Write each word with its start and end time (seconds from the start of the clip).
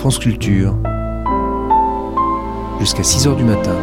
France 0.00 0.18
Culture 0.18 0.74
jusqu'à 2.78 3.02
6 3.02 3.26
heures 3.26 3.36
du 3.36 3.44
matin. 3.44 3.76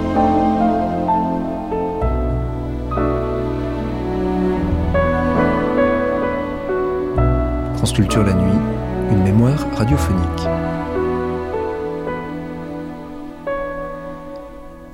France 7.76 7.94
Culture 7.94 8.24
la 8.24 8.34
nuit, 8.34 8.58
une 9.12 9.22
mémoire 9.22 9.60
radiophonique. 9.76 10.48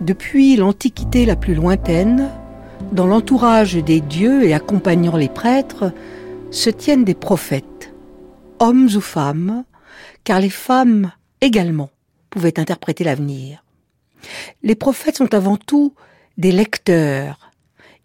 Depuis 0.02 0.58
l'Antiquité 0.58 1.26
la 1.26 1.38
plus 1.38 1.55
lointaine, 1.55 2.31
dans 2.91 3.08
l'entourage 3.08 3.76
des 3.76 4.02
dieux 4.02 4.44
et 4.44 4.53
accompagnant 4.53 5.16
les 5.16 5.30
prêtres, 5.30 5.94
se 6.52 6.70
tiennent 6.70 7.05
des 7.05 7.16
prophètes, 7.16 7.94
hommes 8.59 8.90
ou 8.94 8.99
femmes, 8.99 9.63
car 10.23 10.40
les 10.40 10.50
femmes 10.50 11.12
également 11.41 11.90
pouvaient 12.30 12.59
interpréter 12.59 13.04
l'avenir. 13.04 13.64
Les 14.62 14.76
prophètes 14.76 15.18
sont 15.18 15.34
avant 15.34 15.58
tout 15.58 15.94
des 16.38 16.52
lecteurs. 16.52 17.52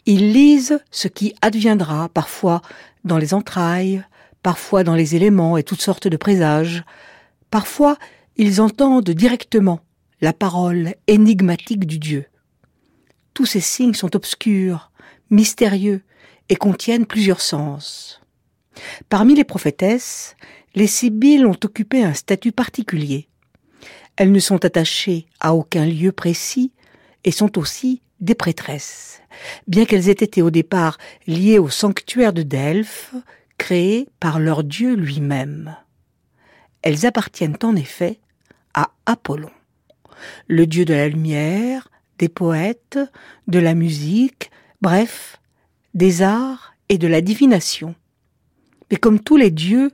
Ils 0.07 0.33
lisent 0.33 0.81
ce 0.91 1.09
qui 1.09 1.35
adviendra 1.43 2.09
parfois 2.09 2.63
dans 3.05 3.19
les 3.19 3.35
entrailles, 3.35 4.03
parfois 4.43 4.85
dans 4.85 4.95
les 4.95 5.15
éléments 5.15 5.57
et 5.57 5.63
toutes 5.63 5.83
sortes 5.83 6.09
de 6.09 6.17
présages. 6.17 6.85
Parfois, 7.51 7.97
ils 8.37 8.61
entendent 8.61 9.11
directement 9.11 9.81
la 10.21 10.33
parole 10.33 10.95
énigmatique 11.07 11.87
du 11.87 11.99
Dieu. 11.99 12.27
Tous 13.35 13.47
ces 13.47 13.61
signes 13.61 13.95
sont 13.95 14.17
obscurs, 14.17 14.91
mystérieux 15.31 16.03
et 16.49 16.57
contiennent 16.57 17.07
plusieurs 17.07 17.41
sens. 17.41 18.21
Parmi 19.09 19.35
les 19.35 19.45
prophétesses, 19.45 20.37
les 20.79 20.87
Sibylles 20.87 21.45
ont 21.45 21.59
occupé 21.65 22.05
un 22.05 22.15
statut 22.15 22.53
particulier. 22.53 23.27
Elles 24.15 24.31
ne 24.31 24.39
sont 24.39 24.65
attachées 24.65 25.27
à 25.41 25.53
aucun 25.53 25.85
lieu 25.85 26.13
précis 26.13 26.71
et 27.25 27.33
sont 27.33 27.59
aussi 27.59 28.01
des 28.21 28.37
prêtresses, 28.37 29.21
bien 29.67 29.87
qu'elles 29.87 30.09
aient 30.09 30.13
été 30.13 30.41
au 30.41 30.53
départ 30.53 30.97
liées 31.27 31.59
au 31.59 31.69
sanctuaire 31.69 32.33
de 32.33 32.45
Delphes, 32.45 33.13
créé 33.59 34.09
par 34.21 34.39
leur 34.39 34.63
dieu 34.63 34.95
lui-même. 34.95 35.75
Elles 36.83 37.07
appartiennent 37.07 37.59
en 37.65 37.75
effet 37.75 38.21
à 38.73 38.93
Apollon, 39.05 39.51
le 40.47 40.65
dieu 40.69 40.85
de 40.85 40.95
la 40.95 41.09
lumière, 41.09 41.89
des 42.21 42.29
poètes, 42.29 43.01
de 43.49 43.59
la 43.59 43.75
musique, 43.75 44.53
bref, 44.81 45.41
des 45.95 46.23
arts 46.23 46.75
et 46.89 46.99
de 46.99 47.09
la 47.09 47.21
divination. 47.21 47.97
Mais 48.93 48.97
comme 48.97 49.19
tous 49.19 49.37
les 49.37 49.51
dieux, 49.51 49.91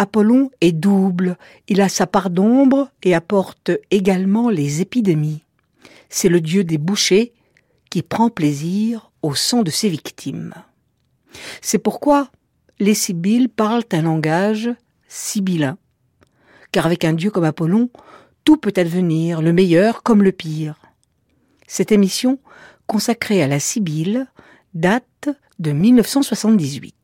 Apollon 0.00 0.50
est 0.62 0.72
double, 0.72 1.36
il 1.68 1.82
a 1.82 1.90
sa 1.90 2.06
part 2.06 2.30
d'ombre 2.30 2.88
et 3.02 3.14
apporte 3.14 3.70
également 3.90 4.48
les 4.48 4.80
épidémies. 4.80 5.44
C'est 6.08 6.30
le 6.30 6.40
dieu 6.40 6.64
des 6.64 6.78
bouchers 6.78 7.34
qui 7.90 8.00
prend 8.00 8.30
plaisir 8.30 9.12
au 9.20 9.34
sang 9.34 9.62
de 9.62 9.70
ses 9.70 9.90
victimes. 9.90 10.54
C'est 11.60 11.76
pourquoi 11.76 12.30
les 12.78 12.94
Sibylles 12.94 13.50
parlent 13.50 13.84
un 13.92 14.00
langage 14.00 14.70
sibyllin. 15.06 15.76
Car 16.72 16.86
avec 16.86 17.04
un 17.04 17.12
dieu 17.12 17.30
comme 17.30 17.44
Apollon, 17.44 17.90
tout 18.44 18.56
peut 18.56 18.72
advenir, 18.76 19.42
le 19.42 19.52
meilleur 19.52 20.02
comme 20.02 20.22
le 20.22 20.32
pire. 20.32 20.76
Cette 21.66 21.92
émission, 21.92 22.38
consacrée 22.86 23.42
à 23.42 23.48
la 23.48 23.60
Sibylle, 23.60 24.28
date 24.72 25.28
de 25.58 25.72
1978. 25.72 26.94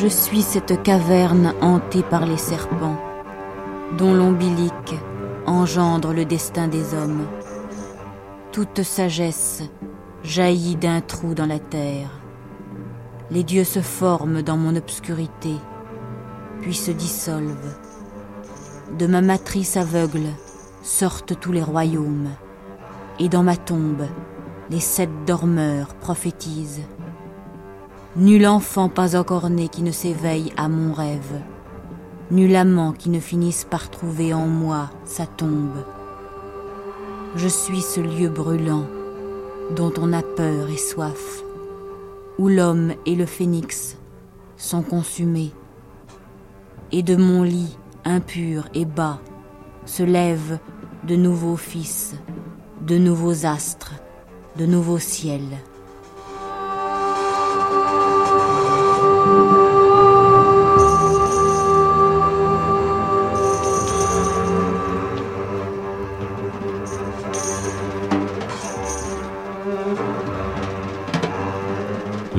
Je 0.00 0.06
suis 0.06 0.42
cette 0.42 0.80
caverne 0.84 1.54
hantée 1.60 2.04
par 2.04 2.24
les 2.24 2.36
serpents, 2.36 2.96
dont 3.98 4.14
l'ombilic 4.14 4.94
engendre 5.44 6.12
le 6.12 6.24
destin 6.24 6.68
des 6.68 6.94
hommes. 6.94 7.26
Toute 8.52 8.84
sagesse 8.84 9.64
jaillit 10.22 10.76
d'un 10.76 11.00
trou 11.00 11.34
dans 11.34 11.46
la 11.46 11.58
terre. 11.58 12.10
Les 13.32 13.42
dieux 13.42 13.64
se 13.64 13.80
forment 13.80 14.40
dans 14.40 14.56
mon 14.56 14.76
obscurité, 14.76 15.56
puis 16.60 16.74
se 16.74 16.92
dissolvent. 16.92 17.76
De 19.00 19.08
ma 19.08 19.20
matrice 19.20 19.76
aveugle 19.76 20.28
sortent 20.84 21.40
tous 21.40 21.50
les 21.50 21.62
royaumes, 21.62 22.30
et 23.18 23.28
dans 23.28 23.42
ma 23.42 23.56
tombe, 23.56 24.06
les 24.70 24.78
sept 24.78 25.10
dormeurs 25.26 25.96
prophétisent. 25.96 26.82
Nul 28.16 28.46
enfant 28.46 28.88
pas 28.88 29.16
encore 29.16 29.50
né 29.50 29.68
qui 29.68 29.82
ne 29.82 29.90
s'éveille 29.90 30.52
à 30.56 30.68
mon 30.68 30.94
rêve. 30.94 31.42
Nul 32.30 32.56
amant 32.56 32.92
qui 32.92 33.10
ne 33.10 33.20
finisse 33.20 33.64
par 33.64 33.90
trouver 33.90 34.32
en 34.32 34.46
moi 34.46 34.90
sa 35.04 35.26
tombe. 35.26 35.84
Je 37.36 37.48
suis 37.48 37.82
ce 37.82 38.00
lieu 38.00 38.28
brûlant 38.28 38.86
dont 39.76 39.92
on 39.98 40.14
a 40.14 40.22
peur 40.22 40.70
et 40.70 40.78
soif, 40.78 41.42
où 42.38 42.48
l'homme 42.48 42.94
et 43.04 43.14
le 43.14 43.26
phénix 43.26 43.98
sont 44.56 44.82
consumés. 44.82 45.52
Et 46.92 47.02
de 47.02 47.14
mon 47.14 47.42
lit 47.42 47.76
impur 48.06 48.68
et 48.72 48.86
bas 48.86 49.20
se 49.84 50.02
lèvent 50.02 50.58
de 51.06 51.14
nouveaux 51.14 51.56
fils, 51.56 52.14
de 52.80 52.96
nouveaux 52.96 53.44
astres, 53.44 53.92
de 54.56 54.64
nouveaux 54.64 54.98
ciels. 54.98 55.58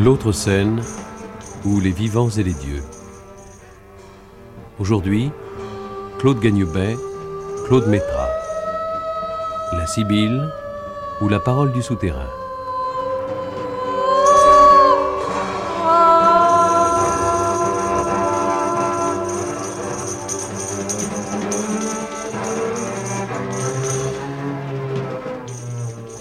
L'autre 0.03 0.31
scène 0.31 0.81
où 1.65 1.81
les 1.81 1.91
vivants 1.91 2.29
et 2.29 2.43
les 2.43 2.53
dieux. 2.53 2.83
Aujourd'hui, 4.79 5.29
Claude 6.19 6.39
Gagnebet, 6.39 6.95
Claude 7.67 7.85
Métra. 7.87 8.29
La 9.73 9.85
Sibylle 9.87 10.49
ou 11.19 11.27
la 11.27 11.41
parole 11.41 11.73
du 11.73 11.81
souterrain. 11.81 12.29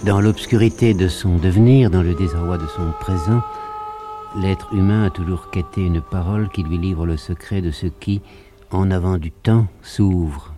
Dans 0.02 0.20
l'obscurité 0.20 0.94
de 0.94 1.06
son 1.06 1.36
devenir, 1.36 1.90
dans 1.90 2.02
le 2.02 2.14
désarroi 2.14 2.58
de 2.58 2.66
son 2.66 2.90
présent, 2.98 3.40
l'être 4.40 4.73
humain 4.73 5.05
a 5.05 5.11
toujours 5.11 5.50
quêté 5.50 5.85
une 5.85 6.00
parole 6.00 6.49
qui 6.49 6.62
lui 6.62 6.79
livre 6.79 7.06
le 7.06 7.17
secret 7.17 7.61
de 7.61 7.73
ce 7.73 7.87
qui, 7.87 8.23
en 8.70 8.90
avant 8.90 9.19
du 9.19 9.32
temps, 9.32 9.67
s'ouvre. 9.82 10.55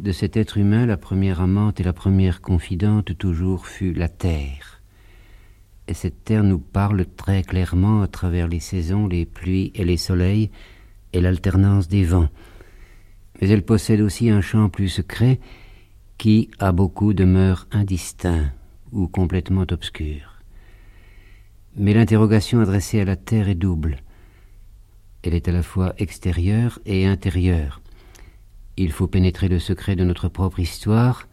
De 0.00 0.12
cet 0.12 0.36
être 0.36 0.58
humain, 0.58 0.84
la 0.84 0.96
première 0.96 1.40
amante 1.40 1.80
et 1.80 1.84
la 1.84 1.92
première 1.92 2.40
confidente 2.40 3.16
toujours 3.16 3.66
fut 3.66 3.92
la 3.92 4.08
terre. 4.08 4.80
Et 5.86 5.94
cette 5.94 6.24
terre 6.24 6.42
nous 6.42 6.58
parle 6.58 7.06
très 7.06 7.42
clairement 7.42 8.02
à 8.02 8.08
travers 8.08 8.48
les 8.48 8.60
saisons, 8.60 9.06
les 9.06 9.24
pluies 9.24 9.70
et 9.74 9.84
les 9.84 9.96
soleils, 9.96 10.50
et 11.12 11.20
l'alternance 11.20 11.88
des 11.88 12.04
vents. 12.04 12.28
Mais 13.40 13.48
elle 13.48 13.64
possède 13.64 14.00
aussi 14.00 14.30
un 14.30 14.40
champ 14.40 14.68
plus 14.68 14.88
secret 14.88 15.38
qui, 16.18 16.50
à 16.58 16.72
beaucoup, 16.72 17.14
demeure 17.14 17.68
indistinct 17.70 18.50
ou 18.92 19.06
complètement 19.06 19.66
obscur. 19.70 20.27
Mais 21.76 21.94
l'interrogation 21.94 22.60
adressée 22.60 23.00
à 23.00 23.04
la 23.04 23.16
terre 23.16 23.48
est 23.48 23.54
double. 23.54 23.98
Elle 25.22 25.34
est 25.34 25.48
à 25.48 25.52
la 25.52 25.62
fois 25.62 25.94
extérieure 25.98 26.80
et 26.86 27.06
intérieure. 27.06 27.80
Il 28.76 28.92
faut 28.92 29.08
pénétrer 29.08 29.48
le 29.48 29.58
secret 29.58 29.96
de 29.96 30.04
notre 30.04 30.28
propre 30.28 30.60
histoire, 30.60 31.28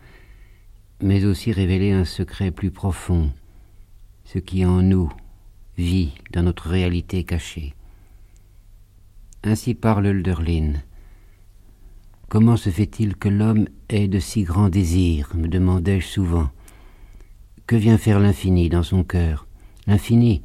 mais 1.02 1.26
aussi 1.26 1.52
révéler 1.52 1.92
un 1.92 2.06
secret 2.06 2.52
plus 2.52 2.72
profond, 2.72 3.32
ce 4.24 4.40
qui 4.40 4.66
en 4.66 4.82
nous 4.82 5.12
vit 5.78 6.14
dans 6.32 6.44
notre 6.44 6.70
réalité 6.70 7.24
cachée. 7.24 7.74
Ainsi 9.44 9.76
parle 9.76 10.08
Hölderlin. 10.08 10.74
Comment 12.30 12.58
se 12.58 12.72
fait-il 12.72 13.16
que 13.16 13.30
l'homme 13.30 13.68
ait 13.90 14.08
de 14.08 14.20
si 14.20 14.44
grands 14.44 14.70
désirs 14.70 15.30
me 15.36 15.48
demandai-je 15.48 16.08
souvent. 16.08 16.50
Que 17.68 17.76
vient 17.76 18.00
faire 18.00 18.20
l'infini 18.20 18.70
dans 18.70 18.84
son 18.84 19.04
cœur? 19.04 19.45
L'infini, 19.88 20.42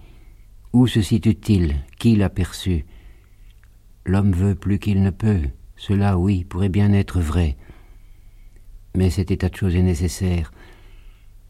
où 0.72 0.86
se 0.86 1.00
situe-t-il? 1.00 1.76
Qui 1.98 2.14
l'a 2.16 2.28
perçu? 2.28 2.84
L'homme 4.04 4.32
veut 4.32 4.54
plus 4.54 4.78
qu'il 4.78 5.02
ne 5.02 5.10
peut. 5.10 5.42
Cela, 5.76 6.18
oui, 6.18 6.44
pourrait 6.44 6.68
bien 6.68 6.92
être 6.92 7.20
vrai. 7.20 7.56
Mais 8.94 9.08
cet 9.08 9.30
état 9.30 9.48
de 9.48 9.56
choses 9.56 9.76
est 9.76 9.82
nécessaire. 9.82 10.52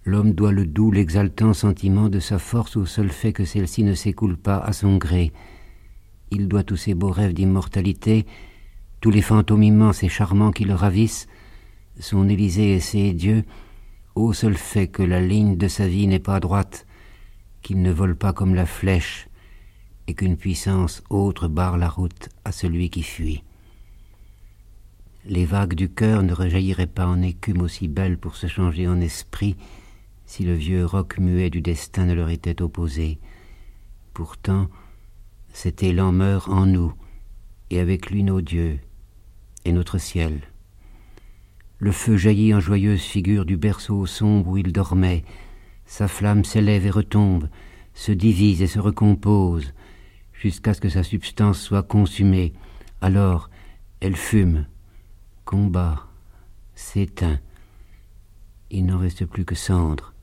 L'homme 0.04 0.32
doit 0.32 0.52
le 0.52 0.66
doux, 0.66 0.90
l'exaltant 0.90 1.52
sentiment 1.52 2.08
de 2.08 2.20
sa 2.20 2.38
force 2.38 2.76
au 2.76 2.86
seul 2.86 3.10
fait 3.10 3.32
que 3.32 3.44
celle-ci 3.44 3.82
ne 3.82 3.94
s'écoule 3.94 4.36
pas 4.36 4.58
à 4.58 4.72
son 4.72 4.96
gré. 4.96 5.32
Il 6.30 6.48
doit 6.48 6.62
tous 6.62 6.76
ses 6.76 6.94
beaux 6.94 7.10
rêves 7.10 7.34
d'immortalité, 7.34 8.24
tous 9.00 9.10
les 9.10 9.22
fantômes 9.22 9.62
immenses 9.62 10.02
et 10.02 10.08
charmants 10.08 10.52
qui 10.52 10.64
le 10.64 10.74
ravissent, 10.74 11.26
son 11.98 12.28
Élysée 12.28 12.74
et 12.74 12.80
ses 12.80 13.12
dieux, 13.12 13.44
au 14.14 14.32
seul 14.32 14.56
fait 14.56 14.86
que 14.86 15.02
la 15.02 15.20
ligne 15.20 15.56
de 15.56 15.68
sa 15.68 15.88
vie 15.88 16.06
n'est 16.06 16.18
pas 16.18 16.40
droite, 16.40 16.86
qu'il 17.62 17.82
ne 17.82 17.92
vole 17.92 18.16
pas 18.16 18.32
comme 18.32 18.54
la 18.54 18.66
flèche, 18.66 19.28
et 20.06 20.14
qu'une 20.14 20.36
puissance 20.36 21.02
autre 21.10 21.48
barre 21.48 21.78
la 21.78 21.88
route 21.88 22.28
à 22.44 22.52
celui 22.52 22.90
qui 22.90 23.02
fuit. 23.02 23.42
Les 25.26 25.44
vagues 25.44 25.74
du 25.74 25.88
cœur 25.88 26.22
ne 26.22 26.32
rejailliraient 26.32 26.86
pas 26.86 27.06
en 27.06 27.20
écume 27.22 27.60
aussi 27.60 27.88
belle 27.88 28.18
pour 28.18 28.36
se 28.36 28.46
changer 28.46 28.88
en 28.88 29.00
esprit 29.00 29.56
si 30.24 30.44
le 30.44 30.54
vieux 30.54 30.86
roc 30.86 31.18
muet 31.18 31.50
du 31.50 31.60
destin 31.60 32.06
ne 32.06 32.14
leur 32.14 32.30
était 32.30 32.62
opposé. 32.62 33.18
Pourtant, 34.14 34.68
cet 35.52 35.82
élan 35.82 36.12
meurt 36.12 36.48
en 36.48 36.66
nous, 36.66 36.94
et 37.70 37.80
avec 37.80 38.10
lui 38.10 38.22
nos 38.22 38.40
dieux, 38.40 38.78
et 39.64 39.72
notre 39.72 39.98
ciel. 39.98 40.40
Le 41.78 41.92
feu 41.92 42.16
jaillit 42.16 42.54
en 42.54 42.60
joyeuse 42.60 43.02
figure 43.02 43.44
du 43.44 43.56
berceau 43.56 44.06
sombre 44.06 44.50
où 44.50 44.56
il 44.56 44.72
dormait, 44.72 45.24
sa 45.90 46.06
flamme 46.06 46.44
s'élève 46.44 46.86
et 46.86 46.90
retombe, 46.90 47.48
se 47.94 48.12
divise 48.12 48.62
et 48.62 48.68
se 48.68 48.78
recompose, 48.78 49.74
jusqu'à 50.32 50.72
ce 50.72 50.80
que 50.80 50.88
sa 50.88 51.02
substance 51.02 51.60
soit 51.60 51.82
consumée. 51.82 52.52
Alors, 53.00 53.50
elle 53.98 54.14
fume, 54.14 54.66
combat, 55.44 56.06
s'éteint. 56.76 57.40
Il 58.70 58.86
n'en 58.86 58.98
reste 58.98 59.26
plus 59.26 59.44
que 59.44 59.56
cendre. 59.56 60.14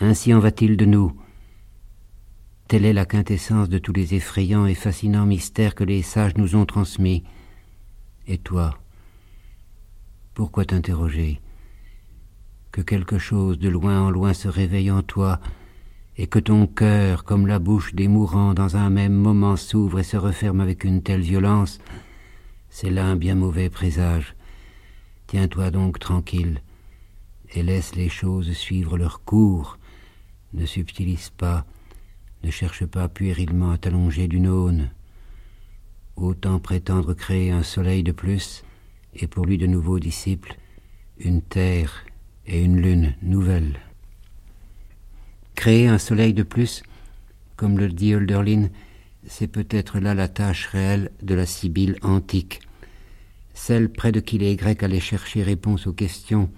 Ainsi 0.00 0.34
en 0.34 0.38
va-t-il 0.38 0.76
de 0.76 0.84
nous. 0.84 1.18
Telle 2.68 2.84
est 2.84 2.92
la 2.92 3.06
quintessence 3.06 3.70
de 3.70 3.78
tous 3.78 3.94
les 3.94 4.14
effrayants 4.14 4.66
et 4.66 4.74
fascinants 4.74 5.24
mystères 5.24 5.74
que 5.74 5.82
les 5.82 6.02
sages 6.02 6.36
nous 6.36 6.56
ont 6.56 6.66
transmis. 6.66 7.24
Et 8.26 8.36
toi, 8.36 8.78
pourquoi 10.34 10.66
t'interroger? 10.66 11.40
Que 12.76 12.82
quelque 12.82 13.18
chose 13.18 13.58
de 13.58 13.70
loin 13.70 14.02
en 14.02 14.10
loin 14.10 14.34
se 14.34 14.48
réveille 14.48 14.90
en 14.90 15.00
toi, 15.00 15.40
et 16.18 16.26
que 16.26 16.38
ton 16.38 16.66
cœur, 16.66 17.24
comme 17.24 17.46
la 17.46 17.58
bouche 17.58 17.94
des 17.94 18.06
mourants, 18.06 18.52
dans 18.52 18.76
un 18.76 18.90
même 18.90 19.14
moment 19.14 19.56
s'ouvre 19.56 20.00
et 20.00 20.04
se 20.04 20.18
referme 20.18 20.60
avec 20.60 20.84
une 20.84 21.02
telle 21.02 21.22
violence, 21.22 21.78
c'est 22.68 22.90
là 22.90 23.06
un 23.06 23.16
bien 23.16 23.34
mauvais 23.34 23.70
présage. 23.70 24.36
Tiens-toi 25.26 25.70
donc 25.70 25.98
tranquille, 25.98 26.60
et 27.54 27.62
laisse 27.62 27.94
les 27.94 28.10
choses 28.10 28.52
suivre 28.52 28.98
leur 28.98 29.24
cours, 29.24 29.78
ne 30.52 30.66
subtilise 30.66 31.30
pas, 31.30 31.64
ne 32.44 32.50
cherche 32.50 32.84
pas 32.84 33.08
puérilement 33.08 33.70
à 33.70 33.78
t'allonger 33.78 34.28
d'une 34.28 34.48
aune. 34.48 34.90
Autant 36.14 36.58
prétendre 36.58 37.14
créer 37.14 37.52
un 37.52 37.62
soleil 37.62 38.02
de 38.02 38.12
plus, 38.12 38.64
et 39.14 39.26
pour 39.26 39.46
lui 39.46 39.56
de 39.56 39.66
nouveaux 39.66 39.98
disciples, 39.98 40.58
une 41.16 41.40
terre 41.40 42.04
et 42.46 42.62
une 42.62 42.80
lune 42.80 43.14
nouvelles. 43.22 43.80
Créer 45.54 45.88
un 45.88 45.98
soleil 45.98 46.34
de 46.34 46.42
plus, 46.42 46.82
comme 47.56 47.78
le 47.78 47.88
dit 47.88 48.12
Hölderlin, 48.12 48.68
c'est 49.26 49.48
peut-être 49.48 49.98
là 49.98 50.14
la 50.14 50.28
tâche 50.28 50.66
réelle 50.66 51.10
de 51.22 51.34
la 51.34 51.46
Sibylle 51.46 51.96
antique, 52.02 52.60
celle 53.54 53.88
près 53.90 54.12
de 54.12 54.20
qui 54.20 54.38
les 54.38 54.54
Grecs 54.56 54.82
allaient 54.82 55.00
chercher 55.00 55.42
réponse 55.42 55.86
aux 55.86 55.92
questions 55.92 56.50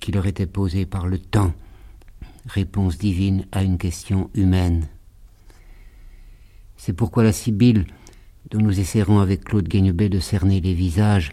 qui 0.00 0.12
leur 0.12 0.26
étaient 0.26 0.46
posées 0.46 0.86
par 0.86 1.06
le 1.06 1.18
temps, 1.18 1.52
réponse 2.46 2.98
divine 2.98 3.46
à 3.52 3.62
une 3.62 3.78
question 3.78 4.30
humaine. 4.34 4.88
C'est 6.76 6.92
pourquoi 6.92 7.22
la 7.24 7.32
Sibylle, 7.32 7.86
dont 8.50 8.60
nous 8.60 8.80
essaierons 8.80 9.20
avec 9.20 9.44
Claude 9.44 9.68
Guignebet 9.68 10.08
de 10.08 10.20
cerner 10.20 10.60
les 10.60 10.74
visages, 10.74 11.32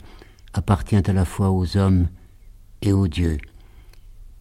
appartient 0.53 0.95
à 0.95 1.13
la 1.13 1.25
fois 1.25 1.51
aux 1.51 1.77
hommes 1.77 2.07
et 2.81 2.91
aux 2.91 3.07
dieux. 3.07 3.38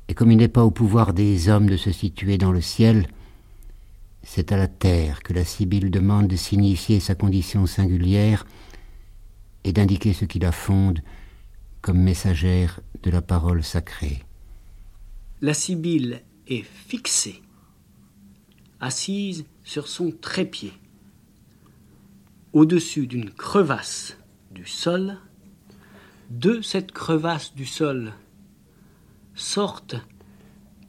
Et 0.08 0.14
comme 0.14 0.30
il 0.30 0.36
n'est 0.36 0.48
pas 0.48 0.64
au 0.64 0.70
pouvoir 0.70 1.14
des 1.14 1.48
hommes 1.48 1.68
de 1.68 1.76
se 1.76 1.92
situer 1.92 2.38
dans 2.38 2.52
le 2.52 2.60
ciel, 2.60 3.08
c'est 4.22 4.52
à 4.52 4.56
la 4.56 4.68
terre 4.68 5.22
que 5.22 5.32
la 5.32 5.44
Sibylle 5.44 5.90
demande 5.90 6.28
de 6.28 6.36
signifier 6.36 7.00
sa 7.00 7.14
condition 7.14 7.66
singulière 7.66 8.46
et 9.64 9.72
d'indiquer 9.72 10.12
ce 10.12 10.24
qui 10.24 10.38
la 10.38 10.52
fonde 10.52 11.00
comme 11.80 12.00
messagère 12.00 12.80
de 13.02 13.10
la 13.10 13.22
parole 13.22 13.62
sacrée. 13.62 14.22
La 15.40 15.54
Sibylle 15.54 16.22
est 16.48 16.62
fixée, 16.62 17.42
assise 18.80 19.44
sur 19.62 19.88
son 19.88 20.10
trépied, 20.10 20.72
au-dessus 22.52 23.06
d'une 23.06 23.30
crevasse 23.30 24.16
du 24.50 24.66
sol. 24.66 25.18
De 26.30 26.62
cette 26.62 26.92
crevasse 26.92 27.54
du 27.54 27.66
sol 27.66 28.14
sortent 29.34 29.96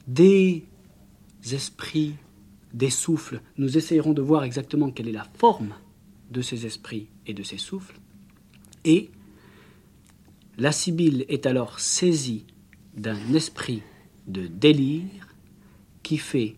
des 0.08 0.66
esprits, 1.52 2.16
des 2.74 2.90
souffles. 2.90 3.42
Nous 3.58 3.78
essayerons 3.78 4.14
de 4.14 4.22
voir 4.22 4.44
exactement 4.44 4.92
quelle 4.92 5.08
est 5.08 5.14
la 5.14 5.28
forme 5.38 5.74
de 6.32 6.42
ces 6.42 6.66
esprits 6.66 7.08
et 7.28 7.34
de 7.34 7.44
ces 7.44 7.58
souffles. 7.58 8.00
Et 8.84 9.10
la 10.58 10.72
Sibylle 10.72 11.25
est 11.28 11.46
alors 11.46 11.80
saisie 11.80 12.46
d'un 12.96 13.34
esprit 13.34 13.82
de 14.28 14.48
délire 14.48 15.28
qui 16.04 16.18
fait 16.18 16.56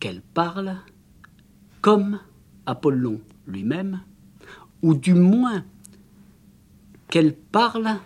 qu'elle 0.00 0.22
parle 0.22 0.76
comme 1.80 2.20
Apollon 2.66 3.20
lui-même, 3.46 4.00
ou 4.82 4.94
du 4.94 5.14
moins 5.14 5.64
qu'elle 7.08 7.34
parle 7.34 7.98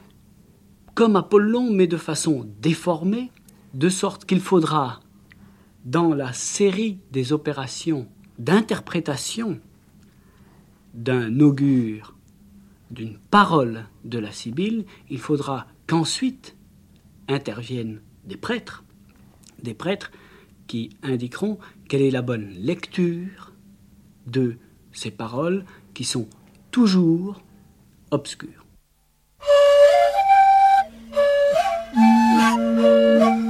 comme 0.97 1.15
Apollon, 1.15 1.71
mais 1.71 1.87
de 1.87 1.99
façon 1.99 2.49
déformée, 2.63 3.31
de 3.75 3.91
sorte 3.91 4.25
qu'il 4.25 4.41
faudra, 4.41 5.01
dans 5.85 6.15
la 6.15 6.33
série 6.33 6.99
des 7.13 7.35
opérations 7.35 8.09
d'interprétation 8.39 9.61
d'un 10.95 11.39
augure, 11.41 12.17
d'une 12.91 13.19
parole 13.31 13.85
de 14.05 14.19
la 14.19 14.33
Sibylle, 14.33 14.87
il 15.11 15.19
faudra 15.19 15.67
qu'ensuite 15.87 16.57
interviennent 17.29 18.01
des 18.25 18.39
prêtres, 18.39 18.83
des 19.63 19.75
prêtres 19.75 20.11
qui 20.67 20.97
indiqueront 21.03 21.59
quelle 21.91 22.03
est 22.03 22.11
la 22.11 22.23
bonne 22.23 22.49
lecture 22.49 23.53
de 24.27 24.57
ces 24.93 25.11
paroles 25.11 25.67
qui 25.93 26.05
sont 26.05 26.27
toujours 26.71 27.43
obscures. 28.11 28.66
Thank 32.37 33.41
you. 33.41 33.46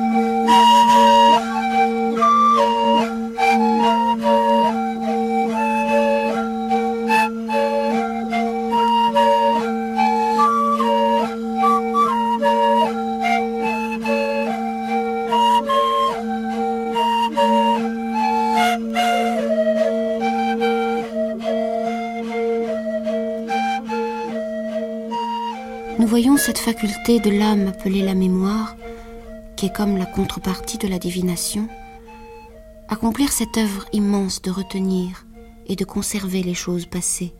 De 27.06 27.30
l'âme 27.30 27.68
appelée 27.68 28.02
la 28.02 28.16
mémoire, 28.16 28.74
qui 29.56 29.66
est 29.66 29.72
comme 29.72 29.96
la 29.96 30.06
contrepartie 30.06 30.76
de 30.76 30.88
la 30.88 30.98
divination, 30.98 31.68
accomplir 32.88 33.30
cette 33.30 33.56
œuvre 33.56 33.86
immense 33.92 34.42
de 34.42 34.50
retenir 34.50 35.24
et 35.66 35.76
de 35.76 35.84
conserver 35.84 36.42
les 36.42 36.54
choses 36.54 36.86
passées. 36.86 37.32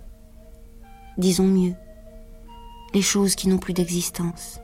Disons 1.19 1.49
mieux, 1.49 1.75
les 2.95 3.03
choses 3.03 3.35
qui 3.35 3.49
n'ont 3.49 3.59
plus 3.59 3.73
d'existence. 3.73 4.61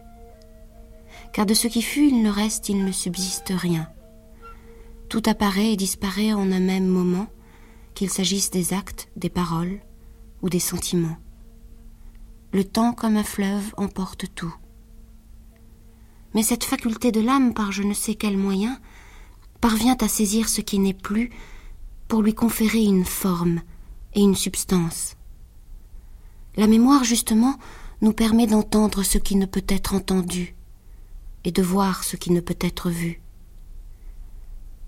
Car 1.33 1.47
de 1.47 1.55
ce 1.55 1.67
qui 1.67 1.83
fut, 1.83 2.07
il 2.07 2.23
ne 2.23 2.31
reste, 2.31 2.69
il 2.69 2.85
ne 2.85 2.93
subsiste 2.93 3.53
rien. 3.53 3.89
Tout 5.09 5.23
apparaît 5.27 5.73
et 5.73 5.77
disparaît 5.77 6.33
en 6.33 6.53
un 6.53 6.61
même 6.61 6.87
moment, 6.87 7.27
qu'il 7.95 8.09
s'agisse 8.09 8.51
des 8.53 8.73
actes, 8.73 9.09
des 9.17 9.31
paroles 9.31 9.81
ou 10.43 10.49
des 10.49 10.61
sentiments. 10.61 11.17
Le 12.53 12.63
temps 12.63 12.93
comme 12.93 13.17
un 13.17 13.25
fleuve 13.25 13.75
emporte 13.77 14.27
tout. 14.37 14.55
Mais 16.35 16.43
cette 16.43 16.65
faculté 16.65 17.13
de 17.13 17.21
l'âme, 17.21 17.55
par 17.55 17.73
je 17.73 17.83
ne 17.83 17.95
sais 17.95 18.15
quel 18.15 18.37
moyen, 18.37 18.81
parvient 19.61 19.97
à 20.01 20.09
saisir 20.09 20.49
ce 20.49 20.61
qui 20.61 20.79
n'est 20.79 20.95
plus 20.95 21.31
pour 22.09 22.23
lui 22.23 22.35
conférer 22.35 22.83
une 22.83 23.05
forme 23.05 23.61
et 24.15 24.21
une 24.21 24.35
substance. 24.35 25.17
La 26.57 26.67
mémoire, 26.67 27.05
justement, 27.05 27.59
nous 28.03 28.13
permet 28.13 28.47
d'entendre 28.47 29.03
ce 29.03 29.19
qui 29.19 29.37
ne 29.37 29.47
peut 29.47 29.65
être 29.69 29.95
entendu 29.95 30.55
et 31.45 31.53
de 31.53 31.63
voir 31.63 32.05
ce 32.05 32.17
qui 32.17 32.31
ne 32.33 32.41
peut 32.41 32.59
être 32.61 32.91
vu. 32.91 33.21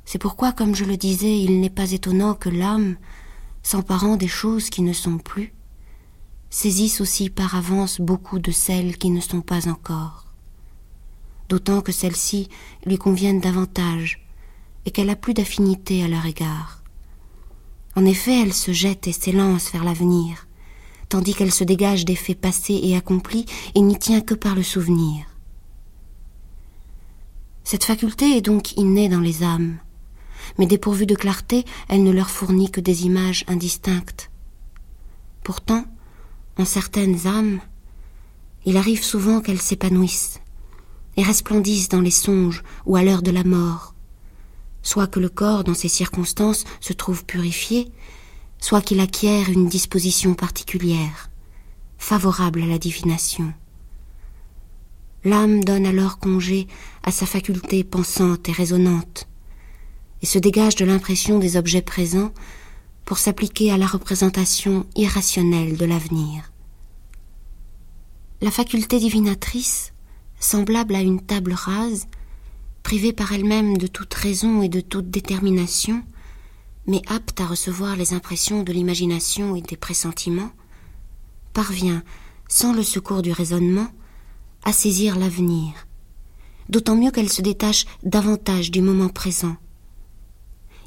C'est 0.04 0.18
pourquoi, 0.18 0.52
comme 0.52 0.74
je 0.74 0.84
le 0.84 0.96
disais, 0.96 1.40
il 1.40 1.60
n'est 1.60 1.70
pas 1.70 1.92
étonnant 1.92 2.34
que 2.34 2.50
l'âme, 2.50 2.96
s'emparant 3.62 4.16
des 4.16 4.28
choses 4.28 4.68
qui 4.68 4.82
ne 4.82 4.92
sont 4.92 5.18
plus, 5.18 5.54
saisisse 6.50 7.00
aussi 7.00 7.30
par 7.30 7.54
avance 7.54 8.00
beaucoup 8.00 8.38
de 8.38 8.50
celles 8.50 8.98
qui 8.98 9.10
ne 9.10 9.20
sont 9.20 9.40
pas 9.40 9.68
encore. 9.68 10.24
D'autant 11.48 11.80
que 11.80 11.92
celles-ci 11.92 12.48
lui 12.86 12.96
conviennent 12.96 13.40
davantage 13.40 14.26
et 14.86 14.90
qu'elle 14.90 15.10
a 15.10 15.16
plus 15.16 15.34
d'affinité 15.34 16.02
à 16.02 16.08
leur 16.08 16.26
égard. 16.26 16.82
En 17.96 18.04
effet, 18.04 18.40
elle 18.40 18.52
se 18.52 18.72
jette 18.72 19.06
et 19.06 19.12
s'élance 19.12 19.70
vers 19.70 19.84
l'avenir, 19.84 20.46
tandis 21.08 21.34
qu'elle 21.34 21.52
se 21.52 21.64
dégage 21.64 22.04
des 22.04 22.16
faits 22.16 22.40
passés 22.40 22.80
et 22.82 22.96
accomplis 22.96 23.46
et 23.74 23.80
n'y 23.80 23.98
tient 23.98 24.20
que 24.20 24.34
par 24.34 24.54
le 24.54 24.62
souvenir. 24.62 25.26
Cette 27.62 27.84
faculté 27.84 28.36
est 28.36 28.42
donc 28.42 28.76
innée 28.76 29.08
dans 29.08 29.20
les 29.20 29.42
âmes, 29.42 29.78
mais 30.58 30.66
dépourvue 30.66 31.06
de 31.06 31.14
clarté, 31.14 31.64
elle 31.88 32.02
ne 32.02 32.10
leur 32.10 32.30
fournit 32.30 32.70
que 32.70 32.80
des 32.80 33.06
images 33.06 33.44
indistinctes. 33.48 34.30
Pourtant, 35.42 35.84
en 36.58 36.64
certaines 36.64 37.26
âmes, 37.26 37.60
il 38.66 38.76
arrive 38.76 39.02
souvent 39.02 39.40
qu'elles 39.40 39.60
s'épanouissent 39.60 40.40
et 41.16 41.23
resplendissent 41.23 41.88
dans 41.88 42.00
les 42.00 42.11
songes 42.11 42.62
ou 42.87 42.97
à 42.97 43.02
l'heure 43.02 43.23
de 43.23 43.30
la 43.30 43.44
mort, 43.44 43.94
soit 44.83 45.06
que 45.06 45.21
le 45.21 45.28
corps 45.28 45.64
dans 45.64 45.75
ces 45.75 45.88
circonstances 45.88 46.64
se 46.80 46.92
trouve 46.92 47.25
purifié, 47.25 47.90
soit 48.59 48.83
qu'il 48.83 49.00
acquiert 49.00 49.49
une 49.49 49.68
disposition 49.68 50.35
particulière, 50.35 51.30
favorable 51.99 52.62
à 52.62 52.66
la 52.66 52.78
divination. 52.78 53.52
L'âme 55.25 55.64
donne 55.64 55.87
alors 55.87 56.18
congé 56.18 56.68
à 57.02 57.11
sa 57.11 57.25
faculté 57.25 57.83
pensante 57.83 58.49
et 58.49 58.52
raisonnante, 58.52 59.26
et 60.21 60.26
se 60.26 60.38
dégage 60.38 60.76
de 60.76 60.85
l'impression 60.85 61.38
des 61.38 61.56
objets 61.56 61.83
présents 61.83 62.33
pour 63.06 63.18
s'appliquer 63.18 63.71
à 63.71 63.78
la 63.78 63.87
représentation 63.87 64.87
irrationnelle 64.97 65.76
de 65.76 65.85
l'avenir. 65.85 66.52
La 68.42 68.50
faculté 68.50 68.99
divinatrice, 68.99 69.93
semblable 70.44 70.94
à 70.94 71.00
une 71.00 71.20
table 71.20 71.54
rase, 71.54 72.06
privée 72.82 73.12
par 73.12 73.32
elle-même 73.32 73.78
de 73.78 73.86
toute 73.86 74.12
raison 74.12 74.62
et 74.62 74.68
de 74.68 74.80
toute 74.80 75.10
détermination, 75.10 76.02
mais 76.86 77.00
apte 77.06 77.40
à 77.40 77.46
recevoir 77.46 77.96
les 77.96 78.12
impressions 78.12 78.62
de 78.62 78.72
l'imagination 78.72 79.56
et 79.56 79.62
des 79.62 79.76
pressentiments, 79.76 80.52
parvient, 81.54 82.02
sans 82.48 82.74
le 82.74 82.82
secours 82.82 83.22
du 83.22 83.32
raisonnement, 83.32 83.88
à 84.64 84.72
saisir 84.72 85.18
l'avenir, 85.18 85.72
d'autant 86.68 86.96
mieux 86.96 87.10
qu'elle 87.10 87.32
se 87.32 87.42
détache 87.42 87.86
davantage 88.02 88.70
du 88.70 88.82
moment 88.82 89.08
présent, 89.08 89.56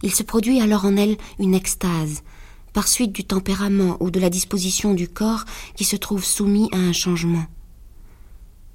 il 0.03 0.13
se 0.13 0.23
produit 0.23 0.61
alors 0.61 0.85
en 0.85 0.95
elle 0.95 1.17
une 1.39 1.55
extase, 1.55 2.21
par 2.73 2.87
suite 2.87 3.11
du 3.11 3.23
tempérament 3.23 3.97
ou 3.99 4.11
de 4.11 4.19
la 4.19 4.29
disposition 4.29 4.93
du 4.93 5.07
corps 5.07 5.45
qui 5.75 5.83
se 5.83 5.95
trouve 5.95 6.23
soumis 6.23 6.69
à 6.71 6.77
un 6.77 6.93
changement. 6.93 7.45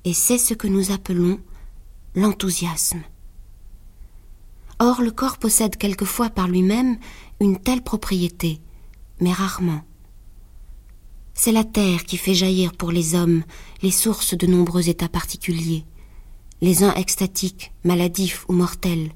Et 0.04 0.14
c'est 0.14 0.38
ce 0.38 0.54
que 0.54 0.66
nous 0.66 0.90
appelons 0.90 1.38
l'enthousiasme. 2.14 3.02
Or 4.78 5.00
le 5.00 5.12
corps 5.12 5.38
possède 5.38 5.76
quelquefois 5.76 6.28
par 6.28 6.49
lui-même 6.49 6.99
une 7.40 7.59
telle 7.59 7.82
propriété, 7.82 8.61
mais 9.21 9.32
rarement. 9.32 9.82
C'est 11.35 11.52
la 11.52 11.64
terre 11.64 12.04
qui 12.04 12.16
fait 12.16 12.35
jaillir 12.35 12.73
pour 12.73 12.90
les 12.90 13.14
hommes 13.14 13.44
les 13.82 13.92
sources 13.92 14.37
de 14.37 14.47
nombreux 14.47 14.88
états 14.88 15.09
particuliers, 15.09 15.85
les 16.61 16.82
uns 16.82 16.94
extatiques, 16.94 17.73
maladifs 17.85 18.44
ou 18.49 18.52
mortels, 18.52 19.12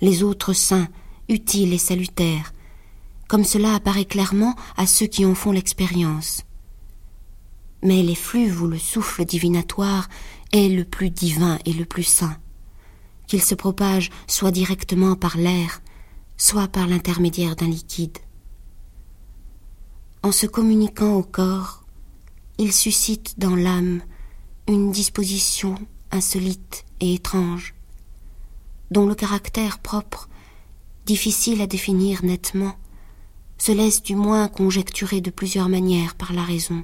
les 0.00 0.22
autres 0.22 0.52
sains, 0.52 0.88
utile 1.28 1.72
et 1.72 1.78
salutaire, 1.78 2.52
comme 3.26 3.44
cela 3.44 3.74
apparaît 3.74 4.04
clairement 4.04 4.54
à 4.76 4.86
ceux 4.86 5.06
qui 5.06 5.24
en 5.24 5.34
font 5.34 5.52
l'expérience. 5.52 6.44
Mais 7.84 8.02
les 8.02 8.16
flux 8.16 8.50
où 8.58 8.66
le 8.66 8.78
souffle 8.78 9.24
divinatoire 9.24 10.08
est 10.52 10.68
le 10.68 10.84
plus 10.84 11.10
divin 11.10 11.58
et 11.64 11.72
le 11.72 11.84
plus 11.84 12.02
saint, 12.02 12.36
qu'il 13.28 13.42
se 13.42 13.54
propage 13.54 14.10
soit 14.26 14.50
directement 14.50 15.14
par 15.14 15.36
l'air, 15.36 15.82
soit 16.36 16.66
par 16.66 16.88
l'intermédiaire 16.88 17.54
d'un 17.54 17.68
liquide. 17.68 18.18
En 20.24 20.32
se 20.32 20.46
communiquant 20.46 21.14
au 21.14 21.22
corps, 21.22 21.84
il 22.58 22.72
suscite 22.72 23.38
dans 23.38 23.54
l'âme 23.54 24.00
une 24.66 24.90
disposition 24.90 25.76
insolite 26.10 26.84
et 27.00 27.14
étrange, 27.14 27.74
dont 28.90 29.06
le 29.06 29.14
caractère 29.14 29.78
propre 29.78 30.28
difficile 31.06 31.60
à 31.60 31.66
définir 31.66 32.24
nettement, 32.24 32.74
se 33.58 33.72
laisse 33.72 34.02
du 34.02 34.16
moins 34.16 34.48
conjecturer 34.48 35.20
de 35.20 35.30
plusieurs 35.30 35.68
manières 35.68 36.14
par 36.14 36.32
la 36.32 36.42
raison. 36.42 36.82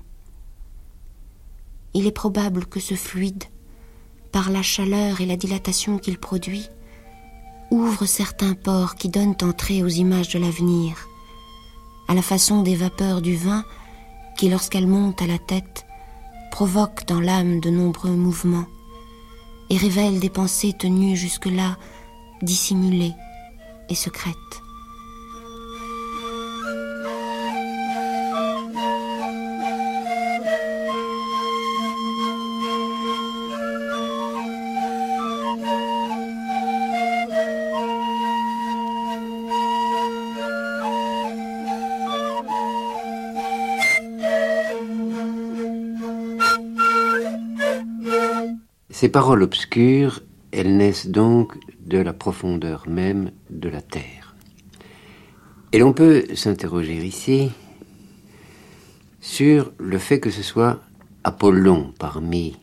Il 1.94 2.06
est 2.06 2.12
probable 2.12 2.66
que 2.66 2.80
ce 2.80 2.94
fluide, 2.94 3.44
par 4.32 4.50
la 4.50 4.62
chaleur 4.62 5.20
et 5.20 5.26
la 5.26 5.36
dilatation 5.36 5.98
qu'il 5.98 6.18
produit, 6.18 6.68
ouvre 7.70 8.06
certains 8.06 8.54
pores 8.54 8.94
qui 8.94 9.08
donnent 9.08 9.36
entrée 9.42 9.82
aux 9.82 9.88
images 9.88 10.28
de 10.28 10.38
l'avenir, 10.38 11.08
à 12.08 12.14
la 12.14 12.22
façon 12.22 12.62
des 12.62 12.76
vapeurs 12.76 13.22
du 13.22 13.36
vin 13.36 13.64
qui, 14.36 14.48
lorsqu'elles 14.48 14.86
montent 14.86 15.22
à 15.22 15.26
la 15.26 15.38
tête, 15.38 15.86
provoquent 16.50 17.06
dans 17.06 17.20
l'âme 17.20 17.60
de 17.60 17.70
nombreux 17.70 18.10
mouvements 18.10 18.66
et 19.68 19.76
révèlent 19.76 20.20
des 20.20 20.30
pensées 20.30 20.72
tenues 20.72 21.16
jusque-là 21.16 21.76
dissimulées 22.42 23.14
et 23.88 23.94
secrète. 23.94 24.34
Ces 49.00 49.08
paroles 49.08 49.42
obscures, 49.42 50.20
elles 50.52 50.76
naissent 50.76 51.06
donc 51.06 51.56
de 51.80 51.96
la 51.96 52.12
profondeur 52.12 52.86
même 52.86 53.30
de 53.48 53.70
la 53.70 53.80
Terre. 53.80 54.36
Et 55.72 55.78
l'on 55.78 55.94
peut 55.94 56.26
s'interroger 56.34 56.96
ici 56.96 57.50
sur 59.22 59.72
le 59.78 59.96
fait 59.96 60.20
que 60.20 60.28
ce 60.28 60.42
soit 60.42 60.82
Apollon 61.24 61.94
parmi 61.98 62.58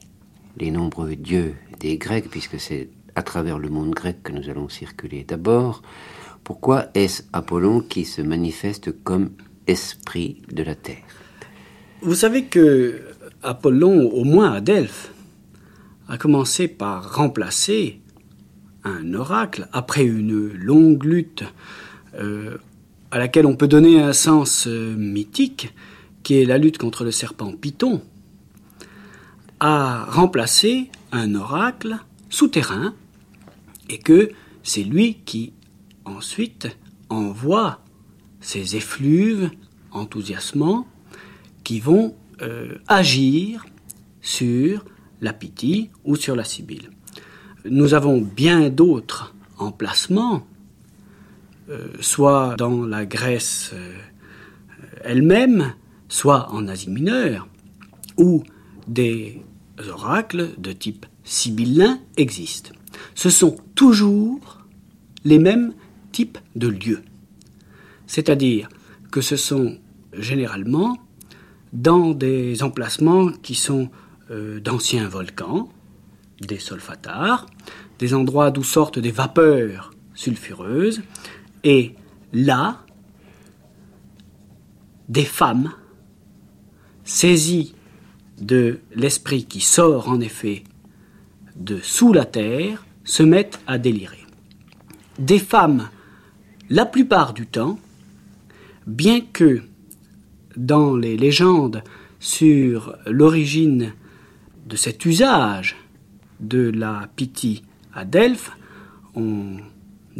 les 0.59 0.69
nombreux 0.69 1.15
dieux 1.15 1.55
des 1.79 1.97
Grecs, 1.97 2.29
puisque 2.29 2.59
c'est 2.59 2.91
à 3.15 3.23
travers 3.23 3.57
le 3.57 3.69
monde 3.69 3.95
grec 3.95 4.21
que 4.21 4.31
nous 4.31 4.47
allons 4.47 4.69
circuler 4.69 5.23
d'abord, 5.23 5.81
pourquoi 6.43 6.85
est-ce 6.93 7.23
Apollon 7.33 7.79
qui 7.79 8.05
se 8.05 8.21
manifeste 8.21 8.91
comme 9.03 9.31
esprit 9.65 10.43
de 10.51 10.61
la 10.61 10.75
Terre? 10.75 10.97
Vous 12.03 12.13
savez 12.13 12.43
que 12.43 13.01
Apollon, 13.41 14.11
au 14.11 14.23
moins 14.23 14.51
à 14.51 14.61
Delphes, 14.61 15.13
a 16.07 16.17
commencé 16.17 16.67
par 16.67 17.15
remplacer 17.15 18.01
un 18.83 19.13
oracle 19.13 19.67
après 19.73 20.05
une 20.05 20.53
longue 20.53 21.03
lutte 21.03 21.43
euh, 22.15 22.57
à 23.11 23.19
laquelle 23.19 23.45
on 23.45 23.55
peut 23.55 23.67
donner 23.67 24.01
un 24.01 24.13
sens 24.13 24.67
euh, 24.67 24.95
mythique, 24.95 25.73
qui 26.23 26.41
est 26.41 26.45
la 26.45 26.57
lutte 26.57 26.77
contre 26.77 27.03
le 27.03 27.11
serpent 27.11 27.51
Python, 27.53 28.01
a 29.59 30.05
remplacé 30.05 30.89
un 31.11 31.35
oracle 31.35 31.97
souterrain 32.29 32.93
et 33.89 33.97
que 33.97 34.29
c'est 34.63 34.83
lui 34.83 35.15
qui 35.25 35.53
ensuite 36.05 36.77
envoie 37.09 37.79
ces 38.41 38.75
effluves 38.75 39.49
enthousiasmants 39.91 40.85
qui 41.63 41.79
vont 41.79 42.15
euh, 42.41 42.77
agir 42.87 43.65
sur 44.21 44.85
la 45.21 45.33
Pythie 45.33 45.89
ou 46.03 46.15
sur 46.15 46.35
la 46.35 46.43
Sibylle. 46.43 46.89
Nous 47.65 47.93
avons 47.93 48.21
bien 48.21 48.69
d'autres 48.69 49.33
emplacements, 49.57 50.45
euh, 51.69 51.87
soit 51.99 52.55
dans 52.57 52.85
la 52.85 53.05
Grèce 53.05 53.71
euh, 53.73 53.93
elle-même, 55.03 55.73
soit 56.07 56.51
en 56.51 56.67
Asie 56.67 56.89
mineure, 56.89 57.47
où 58.17 58.43
des 58.87 59.41
oracles 59.89 60.49
de 60.57 60.71
type 60.71 61.05
sibyllin 61.23 61.99
existent. 62.15 62.71
Ce 63.15 63.29
sont 63.29 63.57
toujours 63.75 64.63
les 65.23 65.39
mêmes 65.39 65.73
types 66.11 66.37
de 66.55 66.67
lieux. 66.67 67.03
C'est-à-dire 68.07 68.69
que 69.11 69.21
ce 69.21 69.35
sont 69.35 69.77
généralement 70.13 70.97
dans 71.73 72.11
des 72.11 72.63
emplacements 72.63 73.29
qui 73.29 73.55
sont 73.55 73.89
euh, 74.31 74.59
d'anciens 74.59 75.07
volcans, 75.07 75.69
des 76.41 76.59
solfatares, 76.59 77.45
des 77.99 78.13
endroits 78.13 78.51
d'où 78.51 78.63
sortent 78.63 78.99
des 78.99 79.11
vapeurs 79.11 79.91
sulfureuses, 80.13 81.01
et 81.63 81.95
là, 82.33 82.83
des 85.09 85.25
femmes 85.25 85.71
saisies 87.03 87.73
de 88.39 88.79
l'esprit 88.93 89.45
qui 89.45 89.61
sort 89.61 90.09
en 90.09 90.19
effet 90.19 90.63
de 91.55 91.79
sous 91.81 92.13
la 92.13 92.25
terre 92.25 92.85
se 93.03 93.23
mettent 93.23 93.59
à 93.65 93.77
délirer. 93.77 94.25
Des 95.17 95.39
femmes, 95.39 95.89
la 96.69 96.85
plupart 96.85 97.33
du 97.33 97.47
temps, 97.47 97.79
bien 98.85 99.21
que 99.21 99.61
dans 100.55 100.95
les 100.95 101.17
légendes 101.17 101.83
sur 102.19 102.95
l'origine 103.05 103.93
de 104.67 104.75
cet 104.75 105.05
usage 105.05 105.77
de 106.39 106.69
la 106.69 107.09
Pythie 107.15 107.63
à 107.93 108.05
Delphes, 108.05 108.51
on 109.15 109.57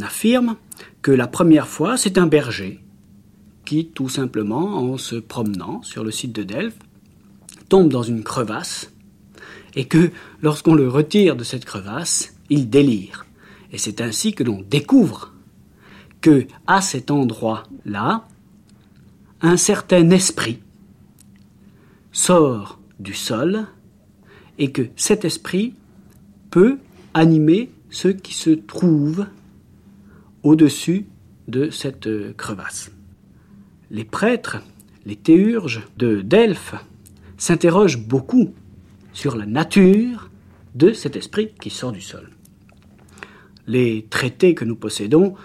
affirme 0.02 0.56
que 1.02 1.12
la 1.12 1.28
première 1.28 1.68
fois, 1.68 1.98
c'est 1.98 2.18
un 2.18 2.28
berger 2.28 2.82
qui, 3.66 3.88
tout 3.88 4.10
simplement, 4.10 4.78
en 4.78 4.98
se 4.98 5.16
promenant 5.16 5.84
sur 5.84 6.04
le 6.04 6.12
site 6.12 6.34
de 6.34 6.44
Delphes, 6.44 6.80
tombe 7.70 7.90
dans 7.90 8.04
une 8.04 8.24
crevasse 8.24 8.94
et 9.76 9.86
que 9.86 10.12
lorsqu'on 10.42 10.74
le 10.74 10.88
retire 10.88 11.36
de 11.36 11.44
cette 11.44 11.66
crevasse, 11.66 12.36
il 12.50 12.70
délire. 12.70 13.26
Et 13.74 13.78
c'est 13.78 14.02
ainsi 14.02 14.34
que 14.34 14.44
l'on 14.44 14.62
découvre 14.62 15.34
que 16.22 16.48
à 16.66 16.82
cet 16.82 17.12
endroit-là, 17.12 18.26
un 19.42 19.58
certain 19.58 20.10
esprit 20.10 20.60
sort 22.12 22.80
du 23.00 23.14
sol 23.14 23.68
et 24.58 24.72
que 24.72 24.84
cet 24.96 25.26
esprit 25.26 25.76
peut 26.50 26.78
animer 27.14 27.70
ceux 27.90 28.14
qui 28.14 28.34
se 28.34 28.50
trouvent 28.50 29.26
au-dessus 30.44 31.06
de 31.48 31.70
cette 31.70 32.10
crevasse. 32.36 32.92
Les 33.90 34.04
prêtres, 34.04 34.58
les 35.06 35.16
théurges 35.16 35.82
de 35.98 36.22
Delphes 36.22 36.76
s'interrogent 37.38 38.00
beaucoup 38.00 38.54
sur 39.14 39.36
la 39.36 39.46
nature 39.46 40.30
de 40.76 40.94
cet 40.94 41.16
esprit 41.16 41.50
qui 41.60 41.70
sort 41.70 41.92
du 41.92 42.02
sol. 42.02 42.30
Les 43.66 44.06
traités 44.10 44.54
que 44.54 44.66
nous 44.66 44.76
possédons, 44.76 45.36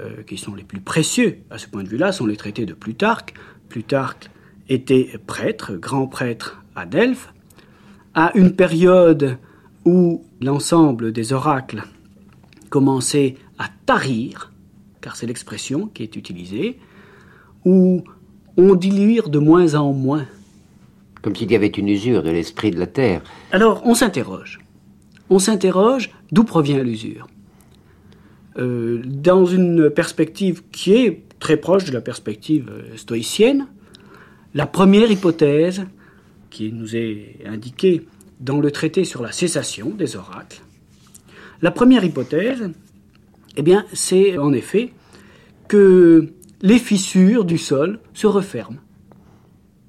euh, 0.00 0.22
qui 0.22 0.36
sont 0.36 0.54
les 0.54 0.64
plus 0.64 0.80
précieux 0.80 1.38
à 1.50 1.58
ce 1.58 1.66
point 1.66 1.82
de 1.82 1.88
vue-là, 1.88 2.12
sont 2.12 2.26
les 2.26 2.36
traités 2.36 2.66
de 2.66 2.72
Plutarque. 2.72 3.34
Plutarque 3.68 4.30
était 4.68 5.18
prêtre, 5.26 5.74
grand 5.74 6.06
prêtre 6.06 6.62
à 6.74 6.86
Delphes, 6.86 7.32
à 8.16 8.36
une 8.36 8.56
période 8.56 9.38
où 9.84 10.24
l'ensemble 10.40 11.12
des 11.12 11.32
oracles 11.32 11.84
commençait 12.68 13.36
à 13.58 13.66
tarir, 13.86 14.52
car 15.00 15.14
c'est 15.14 15.26
l'expression 15.26 15.86
qui 15.86 16.02
est 16.02 16.16
utilisée, 16.16 16.80
où 17.64 18.02
on 18.56 18.74
dit 18.74 18.90
lire 18.90 19.28
de 19.28 19.38
moins 19.38 19.76
en 19.76 19.92
moins 19.92 20.26
comme 21.26 21.34
s'il 21.34 21.50
y 21.50 21.56
avait 21.56 21.66
une 21.66 21.88
usure 21.88 22.22
de 22.22 22.30
l'esprit 22.30 22.70
de 22.70 22.78
la 22.78 22.86
terre. 22.86 23.20
Alors, 23.50 23.82
on 23.84 23.96
s'interroge. 23.96 24.60
On 25.28 25.40
s'interroge 25.40 26.12
d'où 26.30 26.44
provient 26.44 26.84
l'usure. 26.84 27.26
Euh, 28.58 29.02
dans 29.04 29.44
une 29.44 29.90
perspective 29.90 30.62
qui 30.70 30.94
est 30.94 31.24
très 31.40 31.56
proche 31.56 31.84
de 31.84 31.90
la 31.90 32.00
perspective 32.00 32.70
euh, 32.70 32.96
stoïcienne, 32.96 33.66
la 34.54 34.66
première 34.66 35.10
hypothèse 35.10 35.84
qui 36.56 36.72
nous 36.72 36.96
est 36.96 37.36
indiquée 37.44 38.06
dans 38.40 38.60
le 38.60 38.70
traité 38.70 39.04
sur 39.04 39.22
la 39.22 39.30
cessation 39.30 39.90
des 39.90 40.16
oracles, 40.16 40.62
la 41.60 41.70
première 41.70 42.02
hypothèse, 42.02 42.70
eh 43.58 43.62
bien, 43.62 43.84
c'est 43.92 44.38
en 44.38 44.54
effet 44.54 44.94
que 45.68 46.32
les 46.62 46.78
fissures 46.78 47.44
du 47.44 47.58
sol 47.58 48.00
se 48.14 48.26
referment 48.26 48.78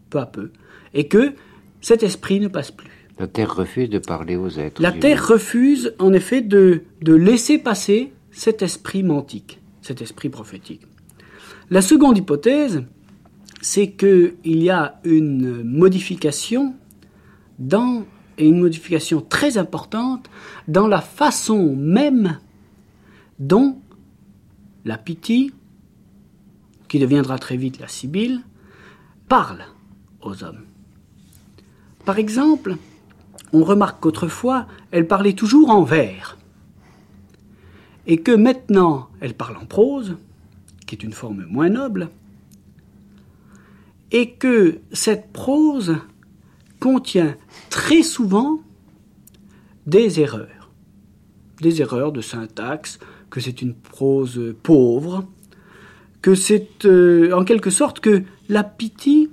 peu 0.09 0.19
à 0.19 0.25
peu 0.25 0.51
et 0.93 1.07
que 1.07 1.35
cet 1.79 2.03
esprit 2.03 2.41
ne 2.41 2.49
passe 2.49 2.71
plus. 2.71 3.07
La 3.17 3.27
Terre 3.27 3.55
refuse 3.55 3.89
de 3.89 3.99
parler 3.99 4.35
aux 4.35 4.49
êtres. 4.49 4.81
La 4.81 4.91
Terre 4.91 5.25
refuse 5.25 5.93
en 5.99 6.11
effet 6.11 6.41
de, 6.41 6.83
de 7.01 7.13
laisser 7.13 7.59
passer 7.59 8.11
cet 8.31 8.61
esprit 8.61 9.03
mantique, 9.03 9.61
cet 9.81 10.01
esprit 10.01 10.27
prophétique. 10.27 10.81
La 11.69 11.81
seconde 11.81 12.17
hypothèse, 12.17 12.83
c'est 13.61 13.91
qu'il 13.91 14.35
y 14.43 14.69
a 14.69 14.99
une 15.03 15.63
modification 15.63 16.75
dans, 17.59 18.05
et 18.37 18.47
une 18.47 18.59
modification 18.59 19.21
très 19.21 19.57
importante 19.57 20.29
dans 20.67 20.87
la 20.87 21.01
façon 21.01 21.75
même 21.75 22.39
dont 23.39 23.79
la 24.85 24.97
Pythie, 24.97 25.53
qui 26.87 26.99
deviendra 26.99 27.37
très 27.37 27.57
vite 27.57 27.79
la 27.79 27.87
Sibylle, 27.87 28.41
parle 29.27 29.65
aux 30.21 30.43
hommes. 30.43 30.63
Par 32.05 32.17
exemple, 32.17 32.77
on 33.51 33.63
remarque 33.63 33.99
qu'autrefois, 34.01 34.67
elle 34.91 35.07
parlait 35.07 35.33
toujours 35.33 35.69
en 35.69 35.83
vers, 35.83 36.37
et 38.05 38.17
que 38.17 38.31
maintenant, 38.31 39.09
elle 39.19 39.33
parle 39.33 39.57
en 39.57 39.65
prose, 39.65 40.15
qui 40.85 40.95
est 40.95 41.03
une 41.03 41.11
forme 41.11 41.45
moins 41.49 41.69
noble, 41.69 42.09
et 44.11 44.31
que 44.31 44.79
cette 44.91 45.31
prose 45.31 45.97
contient 46.79 47.35
très 47.69 48.03
souvent 48.03 48.59
des 49.85 50.19
erreurs, 50.19 50.69
des 51.61 51.81
erreurs 51.81 52.11
de 52.11 52.21
syntaxe, 52.21 52.99
que 53.29 53.39
c'est 53.39 53.61
une 53.61 53.73
prose 53.73 54.55
pauvre, 54.63 55.25
que 56.21 56.35
c'est 56.35 56.85
euh, 56.85 57.31
en 57.33 57.43
quelque 57.43 57.69
sorte 57.69 57.99
que 57.99 58.23
la 58.49 58.63
pitié 58.63 59.29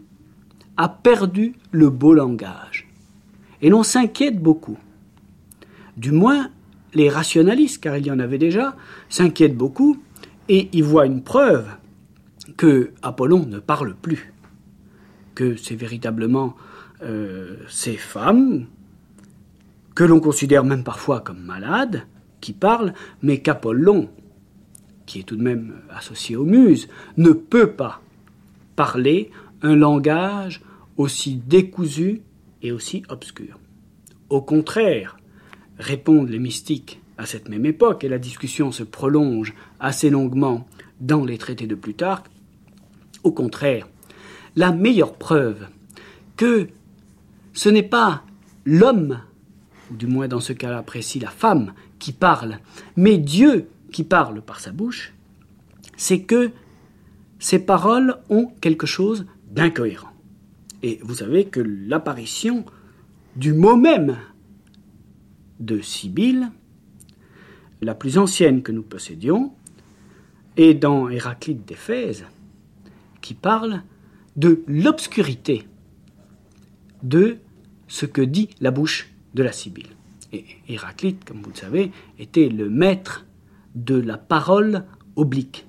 a 0.76 0.88
perdu 0.88 1.54
le 1.70 1.90
beau 1.90 2.14
langage. 2.14 2.88
Et 3.62 3.70
l'on 3.70 3.82
s'inquiète 3.82 4.40
beaucoup. 4.40 4.78
Du 5.96 6.10
moins, 6.10 6.50
les 6.92 7.08
rationalistes, 7.08 7.82
car 7.82 7.96
il 7.96 8.06
y 8.06 8.10
en 8.10 8.18
avait 8.18 8.38
déjà, 8.38 8.76
s'inquiètent 9.08 9.56
beaucoup 9.56 9.96
et 10.48 10.68
y 10.72 10.82
voient 10.82 11.06
une 11.06 11.22
preuve 11.22 11.68
que 12.56 12.90
Apollon 13.02 13.46
ne 13.46 13.58
parle 13.58 13.94
plus, 13.94 14.33
que 15.34 15.56
c'est 15.56 15.74
véritablement 15.74 16.56
euh, 17.02 17.56
ces 17.68 17.96
femmes, 17.96 18.66
que 19.94 20.04
l'on 20.04 20.20
considère 20.20 20.64
même 20.64 20.84
parfois 20.84 21.20
comme 21.20 21.40
malades, 21.40 22.06
qui 22.40 22.52
parlent, 22.52 22.94
mais 23.22 23.40
qu'Apollon, 23.40 24.08
qui 25.06 25.20
est 25.20 25.24
tout 25.24 25.36
de 25.36 25.42
même 25.42 25.80
associé 25.90 26.36
aux 26.36 26.44
muses, 26.44 26.88
ne 27.16 27.30
peut 27.30 27.72
pas 27.72 28.02
parler 28.76 29.30
un 29.62 29.76
langage 29.76 30.62
aussi 30.96 31.36
décousu 31.36 32.22
et 32.62 32.72
aussi 32.72 33.02
obscur. 33.08 33.58
Au 34.30 34.42
contraire, 34.42 35.16
répondent 35.78 36.28
les 36.28 36.38
mystiques 36.38 37.00
à 37.18 37.26
cette 37.26 37.48
même 37.48 37.66
époque, 37.66 38.04
et 38.04 38.08
la 38.08 38.18
discussion 38.18 38.72
se 38.72 38.82
prolonge 38.82 39.54
assez 39.78 40.10
longuement 40.10 40.66
dans 41.00 41.24
les 41.24 41.38
traités 41.38 41.66
de 41.66 41.74
Plutarque, 41.74 42.26
au 43.22 43.32
contraire, 43.32 43.88
la 44.56 44.72
meilleure 44.72 45.14
preuve 45.14 45.66
que 46.36 46.68
ce 47.52 47.68
n'est 47.68 47.82
pas 47.82 48.24
l'homme, 48.64 49.20
ou 49.90 49.96
du 49.96 50.06
moins 50.06 50.28
dans 50.28 50.40
ce 50.40 50.52
cas-là 50.52 50.82
précis 50.82 51.20
la 51.20 51.30
femme, 51.30 51.72
qui 51.98 52.12
parle, 52.12 52.58
mais 52.96 53.18
Dieu 53.18 53.68
qui 53.92 54.04
parle 54.04 54.42
par 54.42 54.60
sa 54.60 54.72
bouche, 54.72 55.12
c'est 55.96 56.22
que 56.22 56.50
ces 57.38 57.58
paroles 57.58 58.16
ont 58.30 58.48
quelque 58.60 58.86
chose 58.86 59.26
d'incohérent. 59.50 60.10
Et 60.82 60.98
vous 61.02 61.14
savez 61.14 61.46
que 61.46 61.60
l'apparition 61.60 62.64
du 63.36 63.52
mot 63.52 63.76
même 63.76 64.16
de 65.60 65.80
Sibylle, 65.80 66.50
la 67.80 67.94
plus 67.94 68.18
ancienne 68.18 68.62
que 68.62 68.72
nous 68.72 68.82
possédions, 68.82 69.52
est 70.56 70.74
dans 70.74 71.08
Héraclite 71.08 71.64
d'Éphèse, 71.66 72.24
qui 73.20 73.34
parle 73.34 73.82
de 74.36 74.62
l'obscurité 74.66 75.66
de 77.02 77.38
ce 77.88 78.06
que 78.06 78.22
dit 78.22 78.48
la 78.60 78.70
bouche 78.70 79.12
de 79.34 79.42
la 79.42 79.52
Sibylle. 79.52 79.90
Et 80.32 80.44
Héraclite, 80.68 81.24
comme 81.24 81.42
vous 81.42 81.50
le 81.50 81.56
savez, 81.56 81.92
était 82.18 82.48
le 82.48 82.68
maître 82.68 83.24
de 83.74 83.96
la 83.96 84.18
parole 84.18 84.84
oblique, 85.16 85.66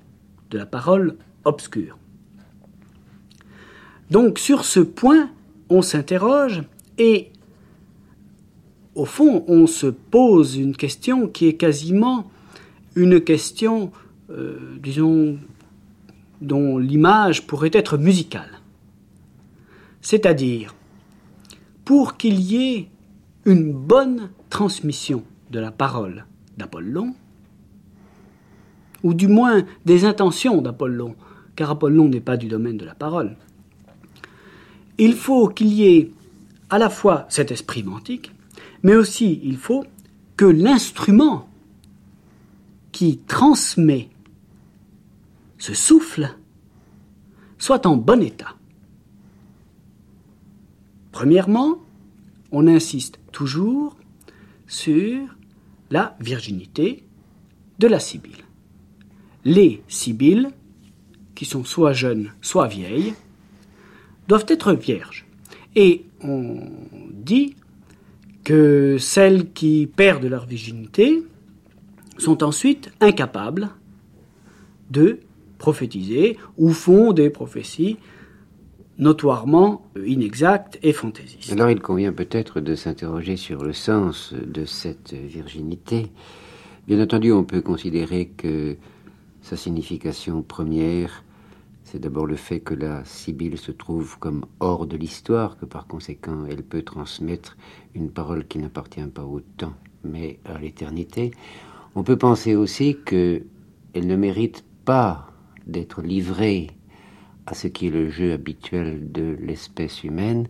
de 0.50 0.58
la 0.58 0.66
parole 0.66 1.16
obscure. 1.44 1.98
Donc 4.10 4.38
sur 4.38 4.64
ce 4.64 4.80
point, 4.80 5.30
on 5.68 5.82
s'interroge 5.82 6.62
et 6.98 7.30
au 8.94 9.04
fond, 9.04 9.44
on 9.46 9.66
se 9.66 9.86
pose 9.86 10.56
une 10.56 10.74
question 10.74 11.28
qui 11.28 11.46
est 11.46 11.54
quasiment 11.54 12.30
une 12.94 13.20
question, 13.20 13.92
euh, 14.30 14.58
disons, 14.82 15.38
dont 16.40 16.78
l'image 16.78 17.46
pourrait 17.46 17.70
être 17.72 17.98
musicale. 17.98 18.60
C'est-à-dire, 20.00 20.74
pour 21.84 22.16
qu'il 22.16 22.40
y 22.40 22.56
ait 22.56 22.88
une 23.44 23.72
bonne 23.72 24.30
transmission 24.50 25.22
de 25.50 25.60
la 25.60 25.70
parole 25.70 26.26
d'Apollon, 26.56 27.14
ou 29.02 29.14
du 29.14 29.28
moins 29.28 29.64
des 29.84 30.04
intentions 30.04 30.60
d'Apollon, 30.62 31.14
car 31.54 31.70
Apollon 31.70 32.08
n'est 32.08 32.20
pas 32.20 32.36
du 32.36 32.48
domaine 32.48 32.76
de 32.76 32.84
la 32.84 32.94
parole, 32.94 33.36
il 34.98 35.14
faut 35.14 35.48
qu'il 35.48 35.68
y 35.68 35.86
ait 35.86 36.10
à 36.70 36.78
la 36.78 36.90
fois 36.90 37.26
cet 37.28 37.50
esprit 37.50 37.82
mantique, 37.82 38.32
mais 38.82 38.94
aussi 38.94 39.40
il 39.44 39.56
faut 39.56 39.84
que 40.36 40.44
l'instrument 40.44 41.48
qui 42.92 43.18
transmet 43.18 44.08
ce 45.58 45.74
souffle 45.74 46.36
soit 47.58 47.86
en 47.86 47.96
bon 47.96 48.22
état. 48.22 48.54
Premièrement, 51.12 51.78
on 52.52 52.66
insiste 52.66 53.18
toujours 53.32 53.96
sur 54.66 55.20
la 55.90 56.16
virginité 56.20 57.04
de 57.78 57.86
la 57.86 58.00
Sibylle. 58.00 58.44
Les 59.44 59.82
Sibylles, 59.88 60.50
qui 61.34 61.44
sont 61.44 61.64
soit 61.64 61.92
jeunes, 61.92 62.32
soit 62.40 62.66
vieilles, 62.66 63.14
doivent 64.28 64.46
être 64.48 64.72
vierges. 64.72 65.26
Et 65.74 66.04
on 66.22 66.68
dit 67.12 67.56
que 68.44 68.96
celles 68.98 69.52
qui 69.52 69.86
perdent 69.86 70.24
leur 70.24 70.46
virginité 70.46 71.22
sont 72.18 72.42
ensuite 72.42 72.90
incapables 73.00 73.70
de 74.90 75.20
prophétiser 75.58 76.36
ou 76.56 76.70
font 76.70 77.12
des 77.12 77.30
prophéties 77.30 77.96
notoirement 78.98 79.86
inexactes 80.06 80.78
et 80.82 80.92
fantaisistes. 80.92 81.52
Alors 81.52 81.70
il 81.70 81.80
convient 81.80 82.12
peut-être 82.12 82.60
de 82.60 82.74
s'interroger 82.74 83.36
sur 83.36 83.62
le 83.62 83.72
sens 83.72 84.32
de 84.32 84.64
cette 84.64 85.12
virginité. 85.12 86.06
Bien 86.86 87.02
entendu, 87.02 87.32
on 87.32 87.44
peut 87.44 87.60
considérer 87.60 88.26
que 88.36 88.76
sa 89.42 89.56
signification 89.56 90.42
première 90.42 91.24
c'est 91.86 92.00
d'abord 92.00 92.26
le 92.26 92.34
fait 92.34 92.58
que 92.58 92.74
la 92.74 93.04
Sibylle 93.04 93.58
se 93.58 93.70
trouve 93.70 94.18
comme 94.18 94.44
hors 94.58 94.88
de 94.88 94.96
l'histoire, 94.96 95.56
que 95.56 95.66
par 95.66 95.86
conséquent 95.86 96.44
elle 96.50 96.64
peut 96.64 96.82
transmettre 96.82 97.56
une 97.94 98.10
parole 98.10 98.44
qui 98.48 98.58
n'appartient 98.58 99.06
pas 99.06 99.22
au 99.22 99.38
temps, 99.38 99.74
mais 100.02 100.40
à 100.44 100.58
l'éternité. 100.58 101.30
On 101.94 102.02
peut 102.02 102.16
penser 102.16 102.56
aussi 102.56 102.96
que 103.04 103.42
elle 103.94 104.08
ne 104.08 104.16
mérite 104.16 104.64
pas 104.84 105.28
d'être 105.66 106.02
livrée 106.02 106.70
à 107.46 107.54
ce 107.54 107.68
qui 107.68 107.86
est 107.86 107.90
le 107.90 108.10
jeu 108.10 108.32
habituel 108.32 109.12
de 109.12 109.36
l'espèce 109.40 110.04
humaine, 110.04 110.48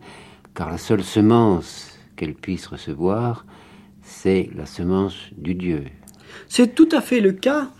car 0.54 0.70
la 0.70 0.78
seule 0.78 1.04
semence 1.04 1.98
qu'elle 2.16 2.34
puisse 2.34 2.66
recevoir, 2.66 3.44
c'est 4.02 4.50
la 4.54 4.66
semence 4.66 5.16
du 5.36 5.54
Dieu. 5.54 5.84
C'est 6.48 6.74
tout 6.74 6.88
à 6.92 7.00
fait 7.00 7.20
le 7.20 7.32
cas. 7.32 7.70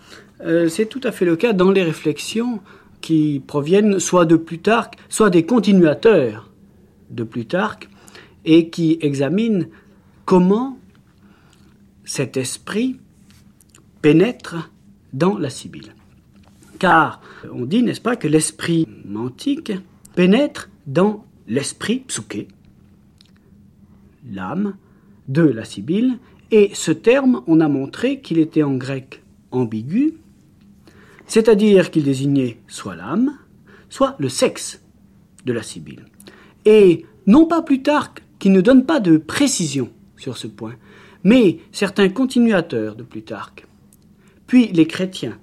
Euh, 0.41 0.69
c'est 0.69 0.85
tout 0.85 1.01
à 1.03 1.11
fait 1.11 1.25
le 1.25 1.35
cas 1.35 1.53
dans 1.53 1.71
les 1.71 1.83
réflexions 1.83 2.61
qui 3.01 3.41
proviennent 3.45 3.99
soit 3.99 4.25
de 4.25 4.35
Plutarque, 4.35 4.95
soit 5.09 5.29
des 5.29 5.45
continuateurs 5.45 6.51
de 7.09 7.23
Plutarque, 7.23 7.89
et 8.45 8.69
qui 8.69 8.97
examinent 9.01 9.67
comment 10.25 10.77
cet 12.05 12.37
esprit 12.37 12.97
pénètre 14.01 14.71
dans 15.13 15.37
la 15.37 15.49
Sibylle. 15.49 15.96
Car 16.79 17.21
on 17.51 17.65
dit, 17.65 17.83
n'est-ce 17.83 18.01
pas, 18.01 18.15
que 18.15 18.27
l'esprit 18.27 18.87
mantique 19.05 19.71
pénètre 20.15 20.69
dans 20.85 21.25
l'esprit 21.47 21.99
psuké, 21.99 22.47
l'âme 24.31 24.75
de 25.27 25.43
la 25.43 25.65
Sibylle, 25.65 26.17
et 26.51 26.71
ce 26.73 26.91
terme, 26.91 27.41
on 27.47 27.59
a 27.59 27.67
montré 27.67 28.21
qu'il 28.21 28.39
était 28.39 28.63
en 28.63 28.75
grec 28.75 29.23
ambigu, 29.51 30.13
c'est-à-dire 31.25 31.91
qu'il 31.91 32.03
désignait 32.03 32.57
soit 32.67 32.95
l'âme, 32.95 33.37
soit 33.89 34.15
le 34.19 34.29
sexe 34.29 34.81
de 35.45 35.53
la 35.53 35.63
Sibylle. 35.63 36.05
Et 36.65 37.05
non 37.25 37.45
pas 37.45 37.61
Plutarque, 37.61 38.23
qui 38.39 38.49
ne 38.49 38.61
donne 38.61 38.85
pas 38.85 38.99
de 38.99 39.17
précision 39.17 39.89
sur 40.15 40.37
ce 40.37 40.47
point, 40.47 40.75
mais 41.23 41.59
certains 41.71 42.09
continuateurs 42.09 42.95
de 42.95 43.03
Plutarque, 43.03 43.65
puis 44.45 44.67
les 44.67 44.87
chrétiens, 44.87 45.37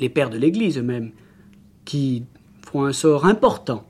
les 0.00 0.08
pères 0.08 0.30
de 0.30 0.38
l'Église 0.38 0.78
eux-mêmes, 0.78 1.12
qui 1.84 2.24
font 2.62 2.84
un 2.84 2.92
sort 2.92 3.26
important 3.26 3.86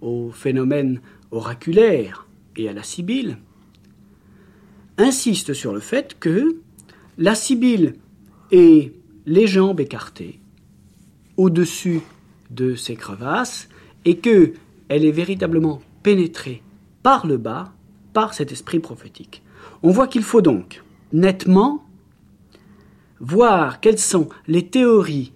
au 0.00 0.30
phénomène 0.30 1.00
oraculaire 1.30 2.28
et 2.56 2.68
à 2.68 2.72
la 2.72 2.82
Sibylle, 2.82 3.38
insistent 4.98 5.54
sur 5.54 5.72
le 5.72 5.80
fait 5.80 6.18
que 6.20 6.60
la 7.18 7.34
Sibylle 7.34 7.94
est 8.52 8.92
les 9.26 9.46
jambes 9.46 9.80
écartées 9.80 10.38
au-dessus 11.36 12.02
de 12.50 12.74
ces 12.74 12.94
crevasses 12.94 13.68
et 14.04 14.18
que 14.18 14.52
elle 14.88 15.04
est 15.04 15.12
véritablement 15.12 15.80
pénétrée 16.02 16.62
par 17.02 17.26
le 17.26 17.38
bas 17.38 17.72
par 18.12 18.34
cet 18.34 18.52
esprit 18.52 18.78
prophétique. 18.78 19.42
On 19.82 19.90
voit 19.90 20.06
qu'il 20.06 20.22
faut 20.22 20.42
donc 20.42 20.82
nettement 21.12 21.83
voir 23.20 23.80
quelles 23.80 23.98
sont 23.98 24.28
les 24.46 24.66
théories 24.66 25.32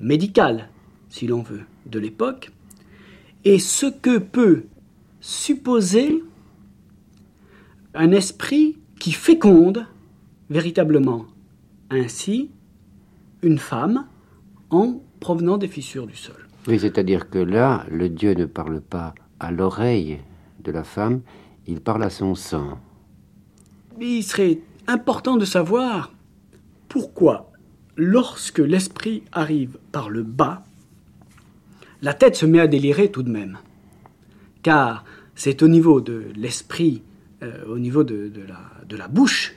médicales, 0.00 0.68
si 1.08 1.26
l'on 1.26 1.42
veut, 1.42 1.64
de 1.86 1.98
l'époque, 1.98 2.50
et 3.44 3.58
ce 3.58 3.86
que 3.86 4.18
peut 4.18 4.64
supposer 5.20 6.22
un 7.94 8.10
esprit 8.12 8.76
qui 8.98 9.12
féconde 9.12 9.86
véritablement 10.50 11.26
ainsi 11.90 12.50
une 13.42 13.58
femme 13.58 14.06
en 14.70 15.00
provenant 15.20 15.58
des 15.58 15.68
fissures 15.68 16.06
du 16.06 16.16
sol. 16.16 16.46
Oui, 16.66 16.78
c'est-à-dire 16.78 17.30
que 17.30 17.38
là, 17.38 17.86
le 17.90 18.08
Dieu 18.08 18.34
ne 18.34 18.44
parle 18.44 18.80
pas 18.80 19.14
à 19.38 19.52
l'oreille 19.52 20.18
de 20.64 20.72
la 20.72 20.84
femme, 20.84 21.20
il 21.66 21.80
parle 21.80 22.02
à 22.02 22.10
son 22.10 22.34
sang. 22.34 22.78
Il 24.00 24.22
serait 24.22 24.60
important 24.86 25.36
de 25.36 25.44
savoir 25.44 26.12
pourquoi, 26.96 27.52
lorsque 27.96 28.58
l'esprit 28.58 29.22
arrive 29.30 29.76
par 29.92 30.08
le 30.08 30.22
bas, 30.22 30.64
la 32.00 32.14
tête 32.14 32.36
se 32.36 32.46
met 32.46 32.58
à 32.58 32.66
délirer 32.66 33.10
tout 33.10 33.22
de 33.22 33.30
même. 33.30 33.58
Car 34.62 35.04
c'est 35.34 35.62
au 35.62 35.68
niveau 35.68 36.00
de 36.00 36.24
l'esprit, 36.34 37.02
euh, 37.42 37.66
au 37.68 37.78
niveau 37.78 38.02
de, 38.02 38.32
la, 38.96 39.08
bouche, 39.08 39.56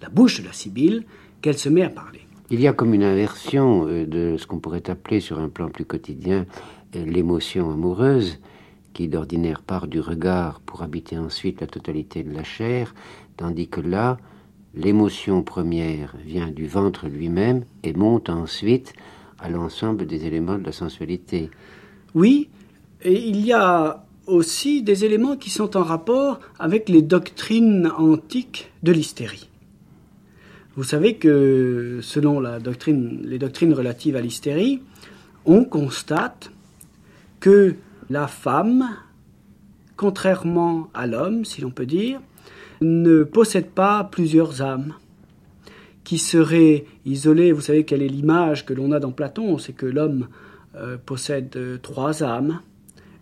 la 0.00 0.08
bouche 0.08 0.40
de 0.40 0.46
la 0.46 0.54
Sibylle, 0.54 1.04
qu'elle 1.42 1.58
se 1.58 1.68
met 1.68 1.82
à 1.82 1.90
parler. 1.90 2.20
Il 2.48 2.62
y 2.62 2.66
a 2.66 2.72
comme 2.72 2.94
une 2.94 3.04
inversion 3.04 3.86
euh, 3.86 4.06
de 4.06 4.38
ce 4.38 4.46
qu'on 4.46 4.58
pourrait 4.58 4.88
appeler 4.88 5.20
sur 5.20 5.38
un 5.38 5.50
plan 5.50 5.68
plus 5.68 5.84
quotidien 5.84 6.46
euh, 6.96 7.04
l'émotion 7.04 7.70
amoureuse, 7.70 8.38
qui 8.94 9.06
d'ordinaire 9.06 9.60
part 9.60 9.86
du 9.86 10.00
regard 10.00 10.60
pour 10.60 10.82
habiter 10.82 11.18
ensuite 11.18 11.60
la 11.60 11.66
totalité 11.66 12.22
de 12.22 12.32
la 12.32 12.42
chair, 12.42 12.94
tandis 13.36 13.68
que 13.68 13.82
là, 13.82 14.16
l'émotion 14.74 15.42
première 15.42 16.14
vient 16.24 16.50
du 16.50 16.66
ventre 16.66 17.08
lui-même 17.08 17.64
et 17.82 17.92
monte 17.92 18.28
ensuite 18.30 18.92
à 19.38 19.48
l'ensemble 19.48 20.06
des 20.06 20.26
éléments 20.26 20.58
de 20.58 20.64
la 20.64 20.72
sensualité. 20.72 21.50
Oui, 22.14 22.48
et 23.02 23.28
il 23.28 23.44
y 23.44 23.52
a 23.52 24.04
aussi 24.26 24.82
des 24.82 25.04
éléments 25.04 25.36
qui 25.36 25.50
sont 25.50 25.76
en 25.76 25.82
rapport 25.82 26.40
avec 26.58 26.88
les 26.88 27.02
doctrines 27.02 27.90
antiques 27.96 28.70
de 28.82 28.92
l'hystérie. 28.92 29.48
Vous 30.76 30.84
savez 30.84 31.16
que 31.16 31.98
selon 32.02 32.40
les 32.40 33.38
doctrines 33.38 33.74
relatives 33.74 34.16
à 34.16 34.20
l'hystérie, 34.20 34.82
on 35.44 35.64
constate 35.64 36.52
que 37.40 37.74
la 38.08 38.28
femme, 38.28 38.88
contrairement 39.96 40.88
à 40.94 41.06
l'homme, 41.06 41.44
si 41.44 41.60
l'on 41.60 41.70
peut 41.70 41.86
dire, 41.86 42.20
ne 42.80 43.24
possède 43.24 43.70
pas 43.70 44.04
plusieurs 44.04 44.62
âmes 44.62 44.94
qui 46.04 46.18
seraient 46.18 46.84
isolées. 47.04 47.52
Vous 47.52 47.60
savez 47.60 47.84
quelle 47.84 48.02
est 48.02 48.08
l'image 48.08 48.64
que 48.64 48.74
l'on 48.74 48.92
a 48.92 49.00
dans 49.00 49.12
Platon, 49.12 49.58
c'est 49.58 49.72
que 49.72 49.86
l'homme 49.86 50.28
possède 51.04 51.80
trois 51.82 52.22
âmes, 52.22 52.60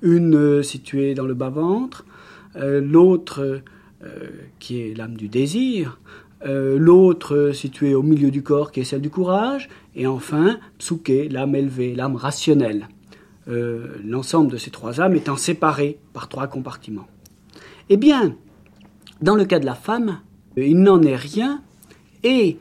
une 0.03 0.63
située 0.63 1.15
dans 1.15 1.27
le 1.27 1.35
bas-ventre, 1.35 2.05
l'autre 2.55 3.63
qui 4.59 4.81
est 4.81 4.95
l'âme 4.97 5.17
du 5.17 5.29
désir, 5.29 5.99
l'autre 6.45 7.51
située 7.53 7.95
au 7.95 8.03
milieu 8.03 8.31
du 8.31 8.43
corps 8.43 8.71
qui 8.71 8.81
est 8.81 8.85
celle 8.85 9.01
du 9.01 9.11
courage, 9.11 9.69
et 9.97 10.07
enfin 10.07 10.59
Tsuke, 10.79 11.31
l'âme 11.31 11.57
élevée, 11.57 11.95
l'âme 11.95 12.17
rationnelle. 12.17 12.89
L'ensemble 13.47 14.53
de 14.53 14.57
ces 14.57 14.71
trois 14.71 15.01
âmes 15.01 15.17
étant 15.17 15.37
séparées 15.37 15.99
par 16.13 16.29
trois 16.29 16.47
compartiments. 16.47 17.09
Eh 17.89 17.97
bien, 17.97 18.37
dans 19.21 19.35
le 19.35 19.45
cas 19.45 19.59
de 19.59 19.67
la 19.67 19.75
femme, 19.75 20.21
il 20.57 20.81
n'en 20.81 21.03
est 21.03 21.17
rien 21.17 21.63
et 22.23 22.59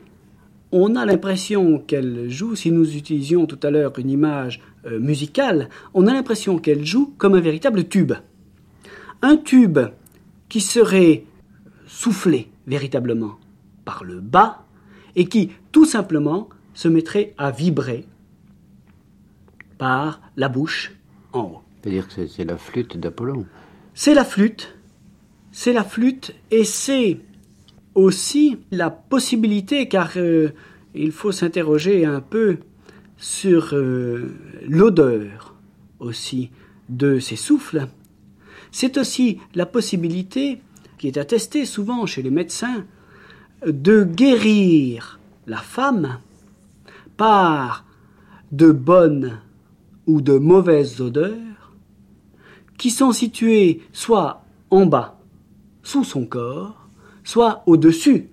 on 0.70 0.96
a 0.96 1.06
l'impression 1.06 1.78
qu'elle 1.78 2.28
joue, 2.28 2.54
si 2.54 2.70
nous 2.70 2.96
utilisions 2.96 3.46
tout 3.46 3.58
à 3.62 3.70
l'heure 3.70 3.98
une 3.98 4.10
image 4.10 4.60
euh, 4.86 4.98
musicale, 4.98 5.68
on 5.94 6.06
a 6.06 6.12
l'impression 6.12 6.58
qu'elle 6.58 6.84
joue 6.84 7.14
comme 7.18 7.34
un 7.34 7.40
véritable 7.40 7.88
tube. 7.88 8.12
Un 9.22 9.36
tube 9.36 9.78
qui 10.48 10.60
serait 10.60 11.24
soufflé 11.86 12.50
véritablement 12.66 13.38
par 13.84 14.04
le 14.04 14.20
bas 14.20 14.64
et 15.16 15.26
qui 15.26 15.50
tout 15.72 15.86
simplement 15.86 16.48
se 16.74 16.88
mettrait 16.88 17.34
à 17.38 17.50
vibrer 17.50 18.04
par 19.78 20.20
la 20.36 20.48
bouche 20.48 20.92
en 21.32 21.40
haut. 21.40 21.62
C'est-à-dire 21.80 22.08
que 22.08 22.26
c'est 22.26 22.44
la 22.44 22.56
flûte 22.56 22.96
d'Apollon. 22.98 23.46
C'est 23.94 24.14
la 24.14 24.24
flûte 24.24 24.77
c'est 25.60 25.72
la 25.72 25.82
flûte 25.82 26.36
et 26.52 26.62
c'est 26.62 27.18
aussi 27.96 28.58
la 28.70 28.90
possibilité, 28.90 29.88
car 29.88 30.12
euh, 30.14 30.50
il 30.94 31.10
faut 31.10 31.32
s'interroger 31.32 32.04
un 32.04 32.20
peu 32.20 32.58
sur 33.16 33.70
euh, 33.72 34.36
l'odeur 34.68 35.56
aussi 35.98 36.52
de 36.88 37.18
ces 37.18 37.34
souffles. 37.34 37.88
C'est 38.70 38.98
aussi 38.98 39.40
la 39.56 39.66
possibilité, 39.66 40.60
qui 40.96 41.08
est 41.08 41.16
attestée 41.18 41.64
souvent 41.64 42.06
chez 42.06 42.22
les 42.22 42.30
médecins, 42.30 42.86
de 43.66 44.04
guérir 44.04 45.18
la 45.48 45.58
femme 45.58 46.20
par 47.16 47.84
de 48.52 48.70
bonnes 48.70 49.40
ou 50.06 50.20
de 50.20 50.38
mauvaises 50.38 51.00
odeurs 51.00 51.72
qui 52.76 52.90
sont 52.90 53.10
situées 53.10 53.82
soit 53.92 54.44
en 54.70 54.86
bas 54.86 55.17
sous 55.88 56.04
son 56.04 56.26
corps, 56.26 56.86
soit 57.24 57.62
au-dessus 57.64 58.28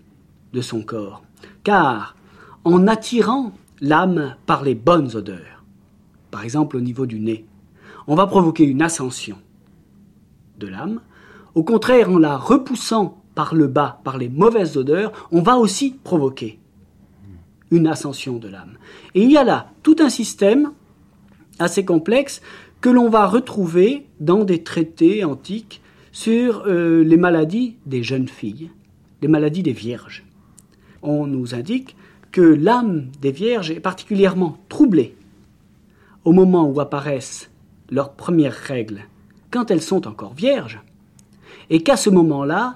de 0.52 0.60
son 0.60 0.82
corps, 0.82 1.24
car 1.64 2.18
en 2.66 2.86
attirant 2.86 3.54
l'âme 3.80 4.36
par 4.46 4.62
les 4.62 4.76
bonnes 4.76 5.16
odeurs, 5.16 5.64
par 6.32 6.44
exemple 6.44 6.76
au 6.76 6.82
niveau 6.82 7.06
du 7.06 7.22
nez, 7.22 7.46
on 8.08 8.16
va 8.16 8.28
provoquer 8.28 8.66
une 8.66 8.82
ascension 8.82 9.38
de 10.60 10.68
l'âme. 10.68 11.00
Au 11.54 11.64
contraire, 11.64 12.10
en 12.10 12.18
la 12.18 12.36
repoussant 12.36 13.22
par 13.36 13.56
le 13.56 13.68
bas, 13.68 14.02
par 14.04 14.18
les 14.18 14.28
mauvaises 14.28 14.76
odeurs, 14.76 15.14
on 15.32 15.42
va 15.42 15.56
aussi 15.56 15.98
provoquer 16.04 16.60
une 17.72 17.88
ascension 17.88 18.36
de 18.36 18.50
l'âme. 18.50 18.78
Et 19.14 19.24
il 19.24 19.32
y 19.32 19.38
a 19.38 19.46
là 19.46 19.70
tout 19.82 19.96
un 20.00 20.10
système 20.10 20.74
assez 21.60 21.86
complexe 21.86 22.42
que 22.82 22.90
l'on 22.90 23.08
va 23.08 23.26
retrouver 23.26 24.08
dans 24.20 24.44
des 24.44 24.62
traités 24.62 25.24
antiques 25.24 25.82
sur 26.16 26.64
euh, 26.66 27.04
les 27.04 27.18
maladies 27.18 27.76
des 27.86 28.02
jeunes 28.02 28.30
filles, 28.30 28.72
les 29.22 29.28
maladies 29.28 29.64
des 29.64 29.74
vierges. 29.74 30.24
On 31.02 31.28
nous 31.28 31.54
indique 31.54 31.98
que 32.32 32.40
l'âme 32.40 33.10
des 33.20 33.34
vierges 33.34 33.70
est 33.70 33.82
particulièrement 33.82 34.58
troublée 34.70 35.18
au 36.24 36.32
moment 36.32 36.70
où 36.70 36.80
apparaissent 36.80 37.52
leurs 37.90 38.14
premières 38.14 38.54
règles, 38.54 39.02
quand 39.52 39.70
elles 39.72 39.82
sont 39.82 40.08
encore 40.08 40.34
vierges, 40.34 40.80
et 41.70 41.84
qu'à 41.84 41.98
ce 41.98 42.10
moment-là, 42.10 42.76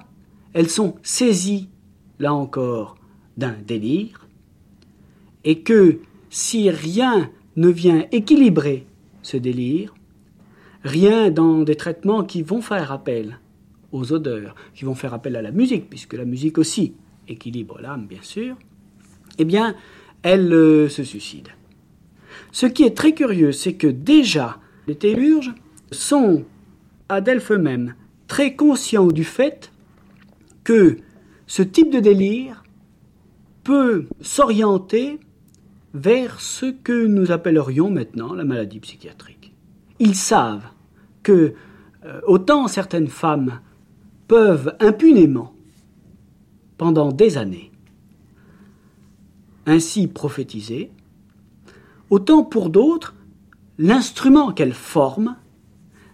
elles 0.52 0.68
sont 0.68 0.96
saisies, 1.02 1.70
là 2.18 2.34
encore, 2.34 2.98
d'un 3.38 3.56
délire, 3.66 4.28
et 5.44 5.60
que 5.60 6.00
si 6.28 6.68
rien 6.68 7.30
ne 7.56 7.70
vient 7.70 8.04
équilibrer 8.12 8.86
ce 9.22 9.38
délire, 9.38 9.94
rien 10.84 11.30
dans 11.30 11.62
des 11.62 11.76
traitements 11.76 12.24
qui 12.24 12.42
vont 12.42 12.62
faire 12.62 12.92
appel 12.92 13.38
aux 13.92 14.12
odeurs, 14.12 14.54
qui 14.74 14.84
vont 14.84 14.94
faire 14.94 15.14
appel 15.14 15.36
à 15.36 15.42
la 15.42 15.50
musique, 15.50 15.90
puisque 15.90 16.14
la 16.14 16.24
musique 16.24 16.58
aussi 16.58 16.94
équilibre 17.28 17.80
l'âme, 17.80 18.06
bien 18.06 18.22
sûr, 18.22 18.56
eh 19.38 19.44
bien, 19.44 19.74
elle 20.22 20.52
euh, 20.52 20.88
se 20.88 21.02
suicide. 21.02 21.48
Ce 22.52 22.66
qui 22.66 22.84
est 22.84 22.96
très 22.96 23.14
curieux, 23.14 23.52
c'est 23.52 23.74
que 23.74 23.86
déjà, 23.86 24.58
les 24.86 24.96
théurges 24.96 25.52
sont, 25.90 26.44
à 27.08 27.20
Delphes 27.20 27.50
même, 27.50 27.94
très 28.26 28.54
conscients 28.54 29.08
du 29.08 29.24
fait 29.24 29.72
que 30.64 30.98
ce 31.46 31.62
type 31.62 31.90
de 31.90 32.00
délire 32.00 32.62
peut 33.64 34.06
s'orienter 34.20 35.18
vers 35.94 36.40
ce 36.40 36.66
que 36.66 37.06
nous 37.06 37.32
appellerions 37.32 37.90
maintenant 37.90 38.34
la 38.34 38.44
maladie 38.44 38.78
psychiatrique 38.78 39.39
ils 40.00 40.16
savent 40.16 40.66
que 41.22 41.54
euh, 42.04 42.20
autant 42.26 42.66
certaines 42.66 43.08
femmes 43.08 43.60
peuvent 44.26 44.74
impunément, 44.80 45.54
pendant 46.78 47.12
des 47.12 47.36
années, 47.36 47.70
ainsi 49.66 50.08
prophétiser, 50.08 50.90
autant 52.08 52.42
pour 52.42 52.70
d'autres, 52.70 53.14
l'instrument 53.78 54.52
qu'elles 54.52 54.72
forment 54.72 55.36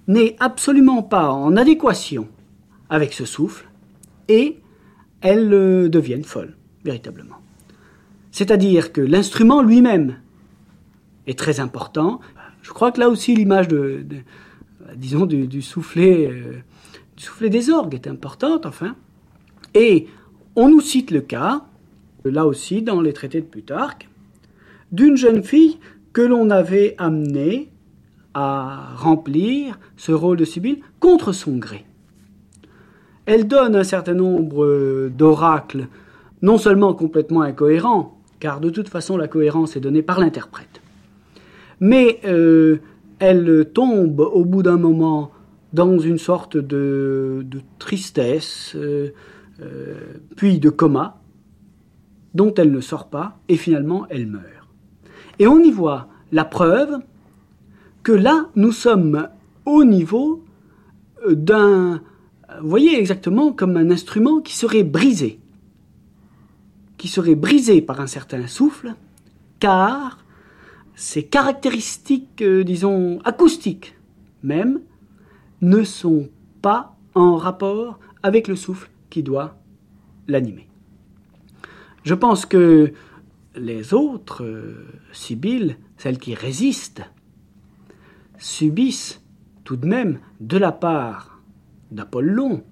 n'est 0.09 0.37
absolument 0.41 1.03
pas 1.03 1.31
en 1.31 1.57
adéquation 1.57 2.29
avec 2.91 3.13
ce 3.13 3.25
souffle 3.25 3.69
et 4.29 4.61
elles 5.21 5.53
euh, 5.53 5.89
deviennent 5.89 6.25
folles, 6.25 6.57
véritablement. 6.85 7.37
C'est-à-dire 8.33 8.93
que 8.93 9.01
l'instrument 9.01 9.63
lui-même 9.63 10.17
est 11.27 11.39
très 11.39 11.61
important, 11.61 12.21
je 12.67 12.73
crois 12.73 12.91
que 12.91 12.99
là 12.99 13.09
aussi 13.09 13.33
l'image 13.37 13.69
de, 13.69 14.05
disons, 14.97 15.25
du, 15.25 15.63
soufflet, 15.63 16.29
euh, 16.29 16.57
du 17.17 17.23
soufflet 17.23 17.49
des 17.49 17.71
orgues 17.71 17.95
est 17.95 18.09
importante, 18.09 18.67
enfin. 18.67 18.97
Et 19.75 20.09
on 20.57 20.69
nous 20.69 20.81
cite 20.81 21.13
le 21.13 21.21
cas, 21.21 21.63
là 22.25 22.45
aussi 22.45 22.83
dans 22.83 23.01
les 23.01 23.13
traités 23.13 23.41
de 23.41 23.47
Plutarque, 23.47 24.09
d'une 24.91 25.17
jeune 25.17 25.45
fille 25.45 25.79
que 26.13 26.23
l'on 26.23 26.51
avait 26.51 26.97
amenée 26.99 27.71
à 28.35 28.95
remplir 28.97 29.79
ce 29.97 30.11
rôle 30.11 30.37
de 30.37 30.45
Sibylle 30.45 30.81
contre 30.99 31.31
son 31.31 31.59
gré. 31.59 31.85
Elle 33.27 33.47
donne 33.47 33.77
un 33.77 33.85
certain 33.85 34.15
nombre 34.15 35.09
d'oracles, 35.17 35.87
non 36.43 36.59
seulement 36.59 36.95
complètement 36.95 37.43
incohérents, 37.43 38.19
car 38.41 38.59
de 38.59 38.71
toute 38.71 38.89
façon 38.89 39.17
la 39.17 39.29
cohérence 39.29 39.77
est 39.77 39.81
donnée 39.81 40.03
par 40.03 40.19
l'interprète, 40.19 40.81
mais 41.81 42.21
euh, 42.25 42.81
elle 43.19 43.71
tombe 43.73 44.21
au 44.21 44.45
bout 44.45 44.63
d'un 44.63 44.79
moment 44.79 45.31
dans 45.73 45.99
une 45.99 46.19
sorte 46.19 46.57
de, 46.57 47.45
tristesse, 47.79 48.73
euh, 48.77 49.11
euh, 49.61 49.95
puis 50.37 50.59
de 50.59 50.71
coma, 50.71 51.21
dont 52.35 52.53
elle 52.55 52.73
ne 52.73 52.81
sort 52.81 53.09
pas, 53.09 53.39
et 53.49 53.57
finalement 53.57 54.07
elle 54.11 54.27
meurt. 54.27 54.45
Et 55.39 55.47
on 55.47 55.59
y 55.61 55.71
voit 55.71 56.09
la 56.33 56.45
preuve 56.45 56.99
que 58.03 58.13
là, 58.13 58.49
nous 58.57 58.73
sommes 58.73 59.29
au 59.65 59.85
niveau 59.85 60.45
d'un, 61.29 62.01
vous 62.61 62.69
voyez 62.69 62.99
exactement 62.99 63.53
comme 63.53 63.77
un 63.77 63.91
instrument 63.91 64.41
qui 64.41 64.57
serait 64.57 64.85
brisé, 64.85 65.41
qui 66.97 67.09
serait 67.09 67.35
brisé 67.35 67.83
par 67.83 68.01
un 68.01 68.07
certain 68.07 68.47
souffle, 68.47 68.95
car 69.59 70.19
ces 70.97 71.25
caractéristiques, 71.25 72.43
euh, 72.43 72.65
disons, 72.65 73.21
acoustiques 73.25 73.97
même, 74.43 74.81
ne 75.61 75.85
sont 75.85 76.29
pas 76.63 76.97
en 77.15 77.37
rapport 77.37 78.01
avec 78.23 78.49
le 78.49 78.57
souffle 78.57 78.91
qui 79.11 79.23
doit 79.23 79.59
l'animer. 80.27 80.69
Je 82.03 82.15
pense 82.15 82.47
que 82.47 82.93
les 83.55 83.93
autres 83.93 84.43
euh, 84.43 84.87
Sibylles, 85.13 85.77
celles 85.99 86.19
qui 86.19 86.35
résistent, 86.35 87.03
subissent 88.39 89.23
tout 89.65 89.77
de 89.77 89.87
même 89.87 90.19
de 90.41 90.57
la 90.57 90.73
part 90.73 91.43
d'Apollon 91.91 92.63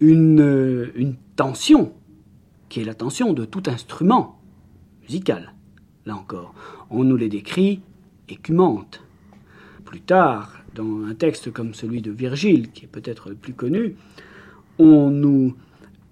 une, 0.00 0.40
euh, 0.40 0.92
une 0.94 1.16
tension 1.34 1.92
qui 2.68 2.80
est 2.80 2.84
la 2.84 2.94
tension 2.94 3.32
de 3.32 3.44
tout 3.44 3.64
instrument 3.66 4.40
musical 5.02 5.54
là 6.06 6.16
encore. 6.16 6.54
On 6.90 7.04
nous 7.04 7.16
les 7.16 7.28
décrit 7.28 7.80
écumantes. 8.28 9.02
Plus 9.84 10.00
tard, 10.00 10.62
dans 10.74 11.04
un 11.04 11.14
texte 11.14 11.52
comme 11.52 11.74
celui 11.74 12.00
de 12.00 12.10
Virgile, 12.10 12.70
qui 12.70 12.84
est 12.84 12.88
peut-être 12.88 13.28
le 13.28 13.34
plus 13.34 13.52
connu, 13.52 13.96
on 14.78 15.10
nous 15.10 15.54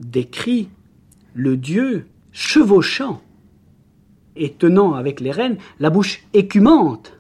décrit 0.01 0.69
le 1.35 1.57
dieu 1.57 2.07
chevauchant 2.33 3.23
et 4.37 4.53
tenant 4.53 4.95
avec 4.95 5.21
les 5.21 5.31
reines 5.31 5.57
la 5.79 5.91
bouche 5.91 6.25
écumante 6.35 7.19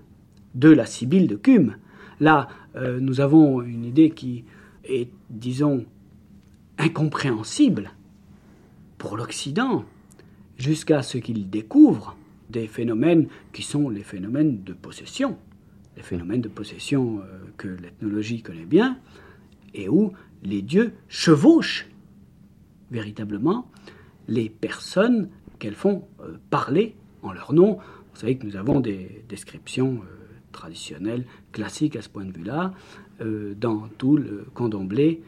de 0.54 0.68
la 0.68 0.86
Sibylle 0.86 1.26
de 1.26 1.36
Cume. 1.36 1.76
Là, 2.20 2.48
euh, 2.76 3.00
nous 3.00 3.20
avons 3.20 3.62
une 3.62 3.84
idée 3.84 4.10
qui 4.10 4.44
est, 4.84 5.08
disons, 5.30 5.84
incompréhensible 6.78 7.92
pour 8.98 9.16
l'Occident, 9.16 9.84
jusqu'à 10.58 11.02
ce 11.02 11.18
qu'il 11.18 11.48
découvre 11.48 12.16
des 12.50 12.66
phénomènes 12.66 13.28
qui 13.52 13.62
sont 13.62 13.88
les 13.88 14.02
phénomènes 14.02 14.62
de 14.62 14.72
possession, 14.72 15.38
les 15.96 16.02
phénomènes 16.02 16.40
de 16.40 16.48
possession 16.48 17.20
euh, 17.20 17.38
que 17.56 17.68
l'ethnologie 17.68 18.42
connaît 18.42 18.64
bien, 18.64 18.98
et 19.74 19.88
où 19.88 20.12
les 20.42 20.62
dieux 20.62 20.92
chevauchent 21.08 21.88
véritablement 22.90 23.70
les 24.28 24.48
personnes 24.48 25.28
qu'elles 25.58 25.74
font 25.74 26.04
euh, 26.20 26.38
parler 26.50 26.94
en 27.22 27.32
leur 27.32 27.52
nom. 27.52 27.78
Vous 28.12 28.20
savez 28.20 28.36
que 28.36 28.46
nous 28.46 28.56
avons 28.56 28.80
des 28.80 29.24
descriptions 29.28 30.00
euh, 30.02 30.16
traditionnelles, 30.52 31.24
classiques 31.52 31.96
à 31.96 32.02
ce 32.02 32.08
point 32.08 32.24
de 32.24 32.32
vue-là, 32.32 32.72
dans 33.60 33.86
tout 33.98 34.16
le 34.16 34.46
candomblé 34.54 35.20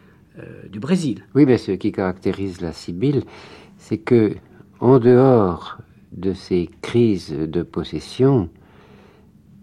du 0.71 0.81
Brésil. 0.81 1.27
Oui, 1.35 1.45
mais 1.45 1.59
ce 1.59 1.73
qui 1.73 1.93
caractérise 1.93 2.63
la 2.63 2.73
Sibylle, 2.73 3.23
c'est 3.77 3.99
que 3.99 4.35
en 4.81 4.99
dehors 4.99 5.79
de 6.13 6.33
ces 6.33 6.69
crises 6.83 7.33
de 7.33 7.63
possession, 7.63 8.49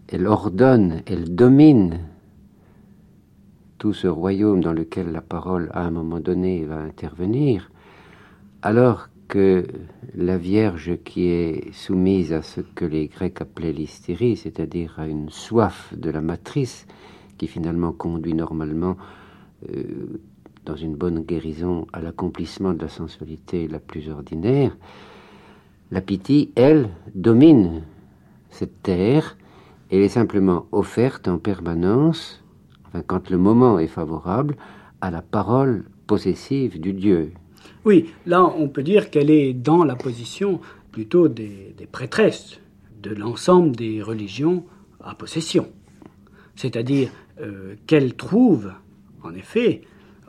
elle 0.08 0.28
ordonne, 0.28 1.02
elle 1.06 1.36
domine 1.36 2.00
tout 3.78 3.94
ce 3.94 4.08
royaume 4.08 4.62
dans 4.62 4.74
lequel 4.74 5.12
la 5.12 5.22
parole 5.22 5.70
à 5.74 5.86
un 5.86 5.92
moment 5.92 6.20
donné 6.20 6.66
va 6.66 6.78
intervenir, 6.78 7.72
alors 8.62 9.08
que 9.28 9.66
la 10.16 10.38
Vierge 10.38 10.98
qui 11.06 11.28
est 11.28 11.72
soumise 11.72 12.34
à 12.34 12.42
ce 12.42 12.62
que 12.62 12.84
les 12.84 13.08
Grecs 13.08 13.40
appelaient 13.42 13.72
l'hystérie, 13.72 14.36
c'est-à-dire 14.36 14.96
à 14.98 15.08
une 15.08 15.30
soif 15.30 15.94
de 15.96 16.10
la 16.10 16.20
matrice, 16.20 16.88
qui 17.38 17.48
finalement 17.48 17.94
conduit 17.94 18.34
normalement 18.34 18.98
euh, 19.74 20.20
dans 20.66 20.76
une 20.76 20.96
bonne 20.96 21.22
guérison 21.22 21.88
à 21.94 22.02
l'accomplissement 22.02 22.74
de 22.74 22.82
la 22.82 22.90
sensualité 22.90 23.68
la 23.68 23.80
plus 23.80 24.10
ordinaire, 24.10 24.76
la 25.92 26.02
pitié, 26.02 26.52
elle, 26.56 26.90
domine 27.16 27.84
cette 28.50 28.82
terre 28.82 29.38
elle 29.90 30.02
est 30.02 30.10
simplement 30.10 30.68
offerte 30.72 31.28
en 31.28 31.40
permanence, 31.40 32.44
enfin, 32.86 33.02
quand 33.06 33.30
le 33.30 33.38
moment 33.38 33.80
est 33.80 33.88
favorable, 33.88 34.56
à 35.02 35.10
la 35.10 35.22
parole 35.22 35.86
possessive 36.06 36.80
du 36.80 36.94
Dieu. 36.94 37.32
Oui, 37.86 38.12
là 38.26 38.44
on 38.44 38.68
peut 38.68 38.84
dire 38.84 39.10
qu'elle 39.10 39.32
est 39.32 39.54
dans 39.54 39.84
la 39.84 39.96
position 39.96 40.60
plutôt 40.92 41.28
des, 41.28 41.76
prêtresses 41.92 42.60
de 43.02 43.16
l'ensemble 43.16 43.76
des 43.76 44.04
religions 44.04 44.66
à 45.04 45.16
possession. 45.16 45.68
C'est-à-dire 46.56 47.10
euh, 47.42 47.76
qu'elle 47.88 48.16
trouve, 48.16 48.72
en 49.24 49.34
effet, 49.34 49.82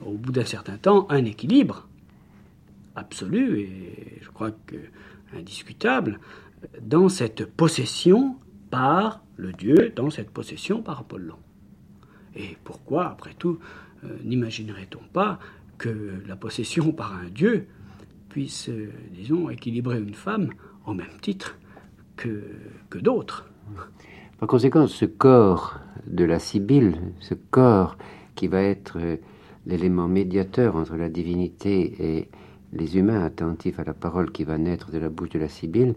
au 0.05 0.13
bout 0.13 0.33
d'un 0.33 0.45
certain 0.45 0.77
temps, 0.79 1.07
un 1.11 1.25
équilibre 1.25 1.89
absolu 2.97 3.61
et 3.61 4.19
je 4.23 4.29
crois 4.31 4.53
que 4.67 4.77
indiscutable 5.37 6.19
dans 6.81 7.09
cette 7.09 7.47
possession 7.47 8.37
par 8.71 9.23
le 9.37 9.53
Dieu, 9.53 9.93
dans 9.97 10.11
cette 10.11 10.31
possession 10.31 10.83
par 10.83 11.01
Apollon. 11.01 11.39
Et 12.37 12.57
pourquoi, 12.65 13.09
après 13.09 13.35
tout, 13.35 13.59
euh, 14.05 14.17
n'imaginerait-on 14.25 15.03
pas 15.13 15.39
que 15.79 16.23
la 16.27 16.37
possession 16.37 16.93
par 17.01 17.15
un 17.15 17.29
Dieu 17.29 17.67
puisse, 18.29 18.69
euh, 18.69 18.93
disons, 19.13 19.51
équilibrer 19.51 19.99
une 19.99 20.15
femme 20.15 20.51
au 20.87 20.95
même 20.95 21.19
titre 21.21 21.59
que, 22.17 22.45
que 22.89 22.99
d'autres? 22.99 23.49
Par 24.39 24.49
conséquent, 24.49 24.87
ce 24.87 25.05
corps 25.05 25.81
de 26.07 26.25
la 26.25 26.39
Sibylle, 26.39 26.97
ce 27.21 27.35
corps 27.35 27.97
qui 28.35 28.47
va 28.47 28.63
être 28.63 28.99
euh, 28.99 29.17
l'élément 29.67 30.09
médiateur 30.09 30.77
entre 30.77 30.97
la 30.97 31.09
divinité 31.09 32.19
et 32.19 32.29
les 32.73 32.97
humains 32.97 33.25
attentifs 33.25 33.79
à 33.79 33.85
la 33.85 33.95
parole 33.95 34.31
qui 34.31 34.45
va 34.45 34.59
naître 34.59 34.91
de 34.91 34.99
la 34.99 35.09
bouche 35.09 35.31
de 35.31 35.39
la 35.39 35.49
Sibylle, 35.49 35.95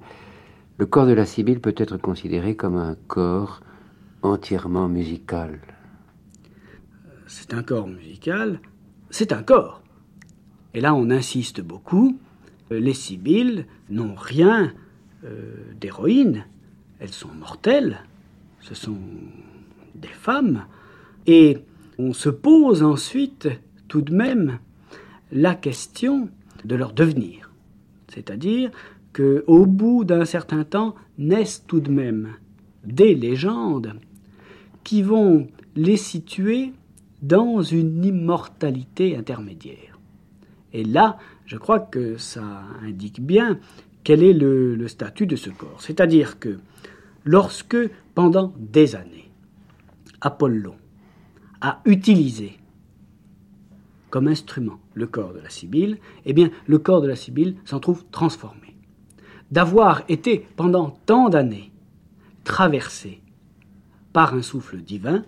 le 0.78 0.86
corps 0.86 1.06
de 1.06 1.14
la 1.14 1.26
Sibylle 1.26 1.60
peut 1.60 1.76
être 1.78 1.98
considéré 1.98 2.56
comme 2.56 2.78
un 2.78 2.96
corps 3.08 3.62
entièrement 4.22 4.88
musical. 4.88 5.60
C'est 7.28 7.54
un 7.54 7.64
corps 7.64 7.88
musical, 7.88 8.60
c'est 9.10 9.32
un 9.32 9.44
corps. 9.44 9.82
Et 10.74 10.82
là, 10.82 10.96
on 10.96 11.10
insiste 11.10 11.62
beaucoup. 11.62 12.18
Les 12.72 12.94
Sibylles 12.94 13.68
n'ont 13.90 14.16
rien 14.16 14.74
euh, 15.24 15.56
d'héroïne. 15.80 16.46
Elles 17.00 17.10
sont 17.10 17.34
mortelles. 17.40 18.00
Ce 18.60 18.74
sont 18.74 18.98
des 19.94 20.08
femmes. 20.08 20.66
Et 21.28 21.60
on 22.00 22.14
se 22.14 22.30
pose 22.30 22.82
ensuite 22.82 23.50
tout 23.88 24.02
de 24.02 24.14
même 24.14 24.58
la 25.32 25.54
question 25.54 26.30
de 26.66 26.76
leur 26.76 26.94
devenir. 26.94 27.52
C'est-à-dire 28.14 28.72
qu'au 29.14 29.66
bout 29.66 30.04
d'un 30.04 30.26
certain 30.26 30.64
temps 30.64 30.96
naissent 31.18 31.64
tout 31.68 31.80
de 31.80 31.92
même 31.92 32.34
des 32.84 33.16
légendes 33.16 33.94
qui 34.84 35.02
vont 35.02 35.48
les 35.76 35.98
situer 35.98 36.74
dans 37.22 37.62
une 37.62 38.04
immortalité 38.04 39.16
intermédiaire. 39.16 40.00
Et 40.74 40.84
là, 40.84 41.18
je 41.46 41.58
crois 41.58 41.80
que 41.80 42.18
ça 42.18 42.64
indique 42.82 43.22
bien 43.22 43.60
quel 44.04 44.24
est 44.24 44.34
le, 44.34 44.88
statut 44.88 45.26
de 45.26 45.36
ce 45.36 45.50
corps. 45.50 45.82
C'est-à-dire 45.82 46.40
que 46.40 46.60
lorsque, 47.24 47.78
pendant 48.14 48.54
des 48.58 48.96
années, 48.96 49.32
Apollon 50.20 50.76
a 51.62 51.82
utilisé 51.86 52.58
comme 54.10 54.28
instrument 54.28 54.80
le 54.94 55.08
corps 55.08 55.34
de 55.34 55.40
la 55.40 55.50
Sibylle, 55.50 55.98
eh 56.26 56.34
bien, 56.34 56.50
le 56.68 56.78
corps 56.80 57.02
de 57.02 57.08
la 57.08 57.16
Sibylle 57.16 57.56
s'en 57.66 57.80
trouve 57.80 58.06
transformé. 58.12 58.76
D'avoir 59.52 60.04
été 60.08 60.46
pendant 60.56 60.92
tant 61.06 61.30
d'années 61.30 61.72
traversé 62.44 63.22
par 64.12 64.34
un 64.34 64.42
souffle 64.42 64.78
divin, 64.78 65.24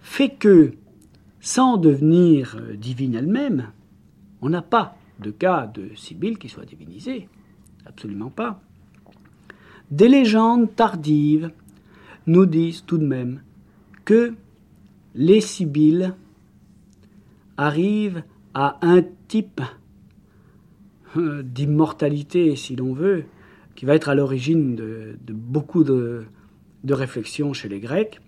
fait 0.00 0.30
que, 0.30 0.72
sans 1.40 1.76
devenir 1.76 2.60
divine 2.76 3.14
elle-même, 3.14 3.72
on 4.40 4.48
n'a 4.48 4.62
pas 4.62 4.96
de 5.20 5.30
cas 5.30 5.66
de 5.66 5.90
Sibylle 5.94 6.38
qui 6.38 6.48
soit 6.48 6.64
divinisée, 6.64 7.28
absolument 7.86 8.30
pas. 8.30 8.60
Des 9.90 10.08
légendes 10.08 10.74
tardives 10.74 11.50
nous 12.26 12.46
disent 12.46 12.84
tout 12.86 12.98
de 12.98 13.06
même 13.06 13.42
que 14.04 14.34
les 15.14 15.40
Sibylles 15.40 16.14
arrive 17.62 18.22
à 18.54 18.78
un 18.82 19.02
type 19.28 19.60
euh, 21.16 21.42
d'immortalité, 21.42 22.56
si 22.56 22.76
l'on 22.76 22.92
veut, 22.92 23.24
qui 23.74 23.84
va 23.84 23.94
être 23.94 24.08
à 24.08 24.14
l'origine 24.14 24.74
de, 24.76 25.16
beaucoup 25.28 25.84
de, 25.84 26.26
réflexions 26.88 27.52
chez 27.52 27.68
les 27.68 27.80
Grecs. 27.80 28.20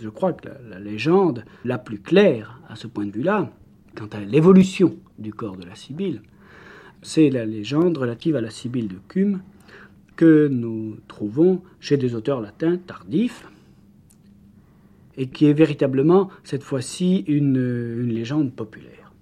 Je 0.00 0.08
crois 0.08 0.32
que 0.32 0.48
la, 0.68 0.78
légende 0.78 1.44
la 1.64 1.78
plus 1.78 1.98
claire 1.98 2.60
à 2.68 2.76
ce 2.76 2.86
point 2.86 3.06
de 3.06 3.10
vue-là, 3.10 3.52
quant 3.96 4.08
à 4.12 4.20
l'évolution 4.20 4.96
du 5.18 5.32
corps 5.32 5.56
de 5.56 5.66
la 5.66 5.74
Sibylle, 5.74 6.22
c'est 7.02 7.30
la 7.30 7.44
légende 7.44 7.96
relative 7.96 8.36
à 8.36 8.40
la 8.40 8.50
Sibylle 8.50 8.88
de 8.88 8.98
Cume 9.08 9.40
que 10.16 10.48
nous 10.48 10.98
trouvons 11.08 11.62
chez 11.80 11.96
des 11.96 12.14
auteurs 12.14 12.40
latins 12.40 12.76
tardifs, 12.76 13.46
et 15.20 15.26
qui 15.26 15.44
est 15.44 15.52
véritablement, 15.52 16.30
cette 16.44 16.62
fois-ci, 16.62 17.24
une, 17.28 18.08
légende 18.08 18.54
populaire. 18.54 19.12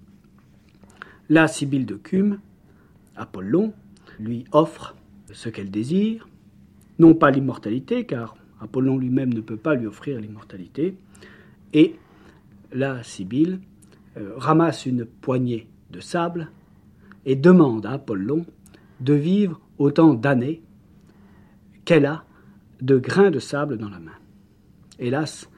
La 1.27 1.49
Sibylle 1.49 1.85
de 1.85 1.95
Cume, 1.95 2.39
Apollon, 3.17 3.73
lui 4.17 4.45
offre 4.53 4.95
ce 5.33 5.49
qu'elle 5.49 5.69
désire, 5.69 6.29
non 6.99 7.15
pas 7.15 7.31
l'immortalité, 7.31 8.05
car 8.05 8.37
Apollon 8.61 8.97
lui-même 8.97 9.33
ne 9.33 9.41
peut 9.41 9.57
pas 9.57 9.75
lui 9.75 9.87
offrir 9.87 10.21
l'immortalité, 10.21 10.95
et 11.73 11.97
la 12.71 13.03
Sibylle 13.03 13.59
euh, 14.15 14.31
ramasse 14.37 14.85
une 14.85 15.03
poignée 15.03 15.67
de 15.91 15.99
sable 15.99 16.49
et 17.25 17.35
demande 17.35 17.85
à 17.85 17.91
Apollon 17.91 18.45
de 19.01 19.15
vivre 19.15 19.59
autant 19.77 20.13
d'années 20.13 20.61
qu'elle 21.83 22.05
a 22.05 22.23
de 22.79 22.97
grains 22.97 23.31
de 23.31 23.39
sable 23.39 23.77
dans 23.77 23.89
la 23.89 23.99
main. 23.99 24.17
Hélas, 24.97 25.49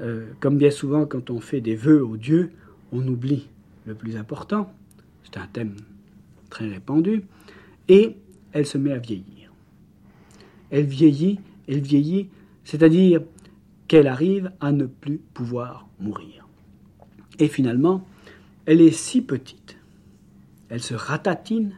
euh, 0.00 0.26
comme 0.40 0.58
bien 0.58 0.70
souvent 0.70 1.06
quand 1.06 1.30
on 1.30 1.40
fait 1.40 1.60
des 1.60 1.74
vœux 1.74 2.04
aux 2.04 2.16
dieux, 2.16 2.52
on 2.92 3.06
oublie 3.06 3.48
le 3.86 3.94
plus 3.94 4.16
important. 4.16 4.72
C'est 5.24 5.38
un 5.38 5.46
thème 5.46 5.76
très 6.50 6.68
répandu. 6.68 7.22
Et 7.88 8.16
elle 8.52 8.66
se 8.66 8.78
met 8.78 8.92
à 8.92 8.98
vieillir. 8.98 9.52
Elle 10.70 10.86
vieillit, 10.86 11.38
elle 11.68 11.80
vieillit, 11.80 12.28
c'est-à-dire 12.64 13.22
qu'elle 13.86 14.08
arrive 14.08 14.50
à 14.60 14.72
ne 14.72 14.86
plus 14.86 15.18
pouvoir 15.18 15.88
mourir. 16.00 16.48
Et 17.38 17.48
finalement, 17.48 18.06
elle 18.64 18.80
est 18.80 18.90
si 18.90 19.22
petite, 19.22 19.76
elle 20.68 20.82
se 20.82 20.94
ratatine, 20.94 21.74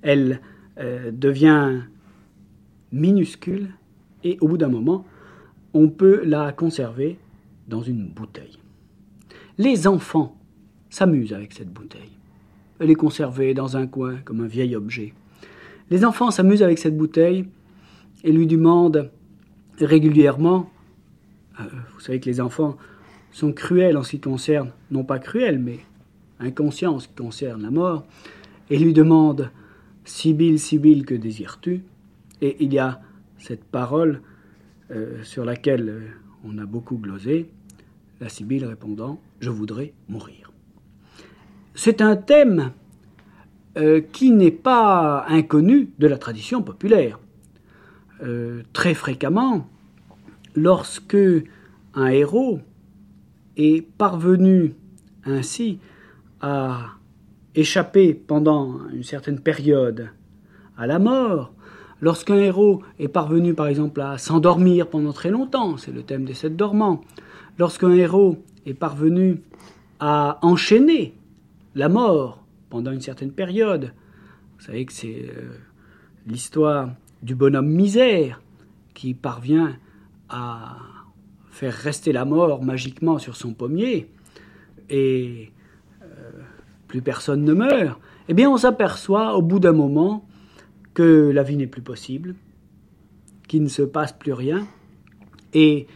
elle 0.00 0.40
euh, 0.78 1.10
devient 1.10 1.82
minuscule, 2.92 3.70
et 4.22 4.38
au 4.40 4.48
bout 4.48 4.56
d'un 4.56 4.68
moment, 4.68 5.04
on 5.74 5.88
peut 5.88 6.22
la 6.24 6.52
conserver 6.52 7.18
dans 7.68 7.82
une 7.82 8.06
bouteille. 8.06 8.58
Les 9.58 9.86
enfants 9.86 10.36
s'amusent 10.88 11.32
avec 11.32 11.52
cette 11.52 11.72
bouteille. 11.72 12.12
Elle 12.78 12.90
est 12.90 12.96
conservée 12.96 13.54
dans 13.54 13.76
un 13.76 13.86
coin 13.86 14.16
comme 14.24 14.40
un 14.40 14.46
vieil 14.46 14.76
objet. 14.76 15.12
Les 15.90 16.04
enfants 16.04 16.30
s'amusent 16.30 16.62
avec 16.62 16.78
cette 16.78 16.96
bouteille 16.96 17.46
et 18.22 18.32
lui 18.32 18.46
demandent 18.46 19.10
régulièrement, 19.78 20.70
euh, 21.60 21.64
vous 21.94 22.00
savez 22.00 22.20
que 22.20 22.30
les 22.30 22.40
enfants 22.40 22.76
sont 23.32 23.52
cruels 23.52 23.96
en 23.96 24.02
ce 24.02 24.12
qui 24.12 24.20
concerne, 24.20 24.70
non 24.90 25.04
pas 25.04 25.18
cruels, 25.18 25.58
mais 25.58 25.80
inconscients 26.38 26.94
en 26.94 26.98
ce 27.00 27.08
qui 27.08 27.14
concerne 27.14 27.62
la 27.62 27.70
mort, 27.70 28.06
et 28.70 28.78
lui 28.78 28.92
demandent 28.92 29.50
Sibylle, 30.04 30.58
Sibylle, 30.58 31.04
que 31.04 31.14
désires-tu? 31.14 31.82
Et 32.40 32.56
il 32.60 32.72
y 32.72 32.78
a 32.78 33.00
cette 33.38 33.64
parole 33.64 34.20
euh, 34.90 35.22
sur 35.22 35.46
laquelle 35.46 35.88
euh, 35.88 36.00
on 36.44 36.58
a 36.58 36.66
beaucoup 36.66 36.98
glosé, 36.98 37.50
la 38.20 38.28
Sibylle 38.28 38.66
répondant 38.66 39.18
Je 39.40 39.48
voudrais 39.48 39.94
mourir. 40.08 40.52
C'est 41.74 42.02
un 42.02 42.16
thème 42.16 42.72
euh, 43.78 44.02
qui 44.02 44.30
n'est 44.30 44.50
pas 44.50 45.24
inconnu 45.26 45.88
de 45.98 46.06
la 46.06 46.18
tradition 46.18 46.62
populaire. 46.62 47.18
très 48.72 48.94
fréquemment, 48.94 49.68
lorsque 50.54 51.16
un 51.94 52.06
héros 52.08 52.60
est 53.56 53.82
parvenu 53.82 54.74
ainsi 55.24 55.78
à 56.40 56.96
échapper 57.54 58.14
pendant 58.14 58.86
une 58.90 59.02
certaine 59.02 59.40
période 59.40 60.10
à 60.76 60.86
la 60.86 60.98
mort, 60.98 61.53
lorsqu'un 62.04 62.36
héros 62.36 62.82
est 62.98 63.08
parvenu 63.08 63.54
par 63.54 63.66
exemple 63.66 64.02
à 64.02 64.18
s'endormir 64.18 64.88
pendant 64.88 65.14
très 65.14 65.30
longtemps, 65.30 65.78
c'est 65.78 65.90
le 65.90 66.02
thème 66.02 66.26
des 66.26 66.34
sept 66.34 66.54
dormants, 66.54 67.00
lorsqu'un 67.58 67.92
héros 67.92 68.36
est 68.66 68.74
parvenu 68.74 69.40
à 70.00 70.38
enchaîner 70.42 71.14
la 71.74 71.88
mort 71.88 72.44
pendant 72.68 72.92
une 72.92 73.00
certaine 73.00 73.32
période, 73.32 73.94
vous 74.58 74.64
savez 74.64 74.84
que 74.84 74.92
c'est 74.92 75.30
euh, 75.30 75.56
l'histoire 76.26 76.90
du 77.22 77.34
bonhomme 77.34 77.70
misère 77.70 78.42
qui 78.92 79.14
parvient 79.14 79.74
à 80.28 80.76
faire 81.50 81.72
rester 81.72 82.12
la 82.12 82.26
mort 82.26 82.62
magiquement 82.62 83.18
sur 83.18 83.34
son 83.34 83.54
pommier, 83.54 84.10
et 84.90 85.50
plus 86.86 87.00
personne 87.00 87.44
ne 87.44 87.54
meurt, 87.54 87.98
eh 88.28 88.34
bien 88.34 88.50
on 88.50 88.58
s'aperçoit 88.58 89.36
au 89.36 89.40
bout 89.40 89.58
d'un 89.58 89.72
moment 89.72 90.26
que 90.94 91.30
la 91.30 91.42
vie 91.42 91.56
n'est 91.56 91.66
plus 91.66 91.82
possible, 91.82 92.34
qu'il 93.48 93.62
ne 93.62 93.68
se 93.68 93.82
passe 93.82 94.12
plus 94.12 94.32
rien, 94.32 94.66
et 95.52 95.86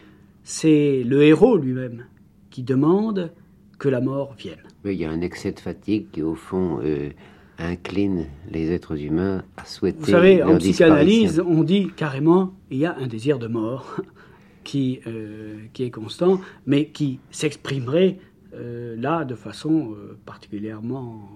c'est 0.42 1.02
le 1.04 1.22
héros 1.22 1.56
lui-même 1.56 2.06
qui 2.50 2.62
demande 2.62 3.32
que 3.78 3.88
la 3.88 4.00
mort 4.00 4.34
vienne. 4.34 4.62
il 4.84 4.92
y 4.92 5.04
a 5.04 5.10
un 5.10 5.20
excès 5.20 5.52
de 5.52 5.60
fatigue 5.60 6.06
qui, 6.10 6.22
au 6.22 6.34
fond, 6.34 6.80
euh, 6.82 7.10
incline 7.58 8.26
les 8.50 8.72
êtres 8.72 9.00
humains 9.00 9.44
à 9.56 9.64
souhaiter. 9.64 9.98
Vous 10.00 10.10
savez, 10.10 10.42
en 10.42 10.58
psychanalyse, 10.58 11.40
on 11.46 11.62
dit 11.62 11.90
carrément 11.96 12.54
il 12.70 12.78
y 12.78 12.86
a 12.86 12.96
un 12.96 13.06
désir 13.06 13.38
de 13.38 13.46
mort 13.46 13.96
qui, 14.64 15.00
euh, 15.06 15.58
qui 15.72 15.84
est 15.84 15.90
constant, 15.90 16.40
mais 16.66 16.86
qui 16.86 17.20
s'exprimerait 17.30 18.18
euh, 18.54 18.96
là 18.98 19.24
de 19.24 19.34
façon 19.34 19.94
particulièrement 20.24 21.28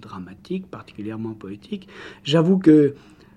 dramatique, 0.00 0.70
particulièrement 0.70 1.34
poétique. 1.34 1.88
J'avoue 2.24 2.58
que 2.58 2.94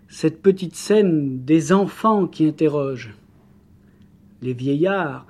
cette 0.07 0.41
petite 0.41 0.75
scène 0.75 1.43
des 1.43 1.71
enfants 1.73 2.27
qui 2.27 2.45
interrogent 2.45 3.13
les 4.41 4.53
vieillards, 4.53 5.25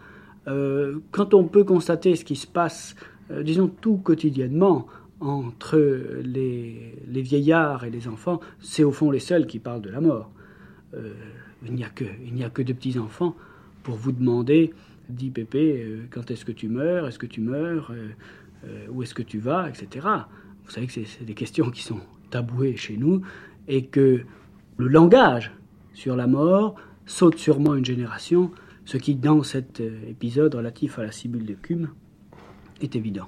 euh, 0.48 1.00
quand 1.12 1.34
on 1.34 1.44
peut 1.44 1.64
constater 1.64 2.16
ce 2.16 2.26
qui 2.26 2.36
se 2.36 2.48
passe, 2.48 2.96
disons 3.44 3.68
tout 3.68 3.98
quotidiennement, 3.98 4.88
entre 5.20 5.78
les, 6.24 6.96
les, 7.08 7.22
vieillards 7.22 7.86
et 7.86 7.92
les 7.92 8.08
enfants, 8.08 8.40
c'est 8.60 8.84
au 8.84 8.92
fond 8.92 9.12
les 9.12 9.20
seuls 9.20 9.46
qui 9.46 9.60
parlent 9.60 9.82
de 9.82 9.90
la 9.92 10.02
mort. 10.02 10.32
il 11.64 11.74
n'y 11.74 11.84
a 11.84 11.90
que, 11.90 12.06
il 12.26 12.34
n'y 12.34 12.44
a 12.44 12.50
que 12.50 12.64
de 12.64 12.74
petits 12.74 12.98
enfants 12.98 13.36
pour 13.84 13.96
vous 13.96 14.12
demander 14.12 14.74
dit 15.12 15.30
Pépé, 15.30 15.84
euh, 15.84 16.08
quand 16.10 16.32
est-ce 16.32 16.46
que 16.46 16.52
tu 16.52 16.68
meurs 16.68 17.08
Est-ce 17.08 17.20
que 17.20 17.26
tu 17.26 17.42
meurs 17.42 17.92
euh, 17.92 18.10
euh, 18.66 18.88
Où 18.90 19.04
est-ce 19.04 19.14
que 19.14 19.22
tu 19.22 19.40
vas 19.40 19.70
Etc. 19.70 20.08
Vous 20.72 20.76
savez 20.76 20.88
que 20.88 20.94
c'est 20.94 21.26
des 21.26 21.34
questions 21.34 21.70
qui 21.70 21.84
sont 21.84 22.00
tabouées 22.30 22.78
chez 22.78 22.96
nous 22.96 23.24
et 23.68 23.88
que 23.88 24.22
le 24.78 24.88
langage 24.88 25.52
sur 25.92 26.16
la 26.16 26.28
mort 26.28 26.76
saute 27.06 27.38
sûrement 27.38 27.76
une 27.76 27.84
génération, 27.84 28.52
ce 28.86 28.96
qui, 28.96 29.16
dans 29.16 29.44
cet 29.44 29.82
épisode 29.82 30.56
relatif 30.56 30.98
à 30.98 31.04
la 31.04 31.12
cibule 31.12 31.46
de 31.46 31.56
Cume, 31.56 31.90
est 32.80 32.96
évident. 32.96 33.28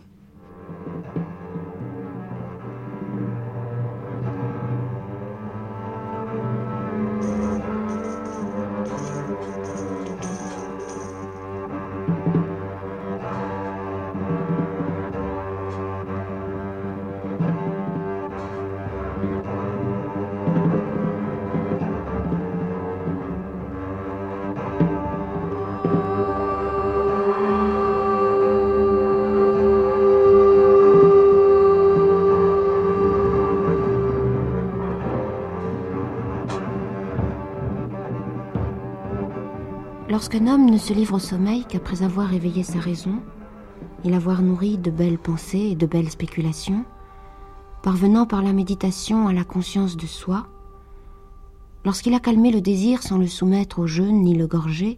Lorsqu'un 40.23 40.47
homme 40.47 40.69
ne 40.69 40.77
se 40.77 40.93
livre 40.93 41.15
au 41.15 41.19
sommeil 41.19 41.65
qu'après 41.65 42.01
avoir 42.01 42.33
éveillé 42.33 42.63
sa 42.63 42.79
raison 42.79 43.19
et 44.05 44.09
l'avoir 44.09 44.41
nourri 44.41 44.77
de 44.77 44.89
belles 44.89 45.17
pensées 45.17 45.71
et 45.71 45.75
de 45.75 45.85
belles 45.85 46.09
spéculations, 46.09 46.85
parvenant 47.81 48.25
par 48.25 48.41
la 48.41 48.53
méditation 48.53 49.27
à 49.27 49.33
la 49.33 49.43
conscience 49.43 49.97
de 49.97 50.07
soi, 50.07 50.47
lorsqu'il 51.83 52.13
a 52.13 52.21
calmé 52.21 52.51
le 52.51 52.61
désir 52.61 53.03
sans 53.03 53.17
le 53.17 53.27
soumettre 53.27 53.79
au 53.79 53.85
jeûne 53.85 54.21
ni 54.21 54.33
le 54.33 54.47
gorger, 54.47 54.97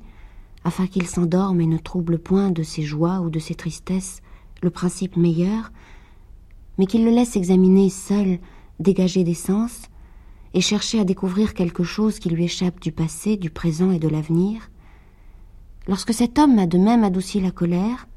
afin 0.63 0.85
qu'il 0.85 1.07
s'endorme 1.07 1.59
et 1.59 1.65
ne 1.65 1.79
trouble 1.79 2.19
point 2.19 2.51
de 2.51 2.61
ses 2.61 2.83
joies 2.83 3.21
ou 3.21 3.31
de 3.31 3.39
ses 3.39 3.55
tristesses 3.55 4.21
le 4.61 4.69
principe 4.69 5.17
meilleur, 5.17 5.71
mais 6.77 6.85
qu'il 6.85 7.03
le 7.03 7.09
laisse 7.09 7.35
examiner 7.35 7.89
seul, 7.89 8.37
dégagé 8.79 9.23
des 9.23 9.33
sens, 9.33 9.89
et 10.53 10.61
chercher 10.61 10.99
à 10.99 11.03
découvrir 11.03 11.55
quelque 11.55 11.83
chose 11.83 12.19
qui 12.19 12.29
lui 12.29 12.43
échappe 12.43 12.79
du 12.79 12.91
passé, 12.91 13.37
du 13.37 13.49
présent 13.49 13.89
et 13.89 13.97
de 13.97 14.07
l'avenir, 14.07 14.69
Lorsque 15.87 16.13
cet 16.13 16.39
homme 16.39 16.57
a 16.59 16.65
de 16.65 16.77
même 16.77 17.03
adouci 17.03 17.39
la 17.39 17.51
colère, 17.51 18.07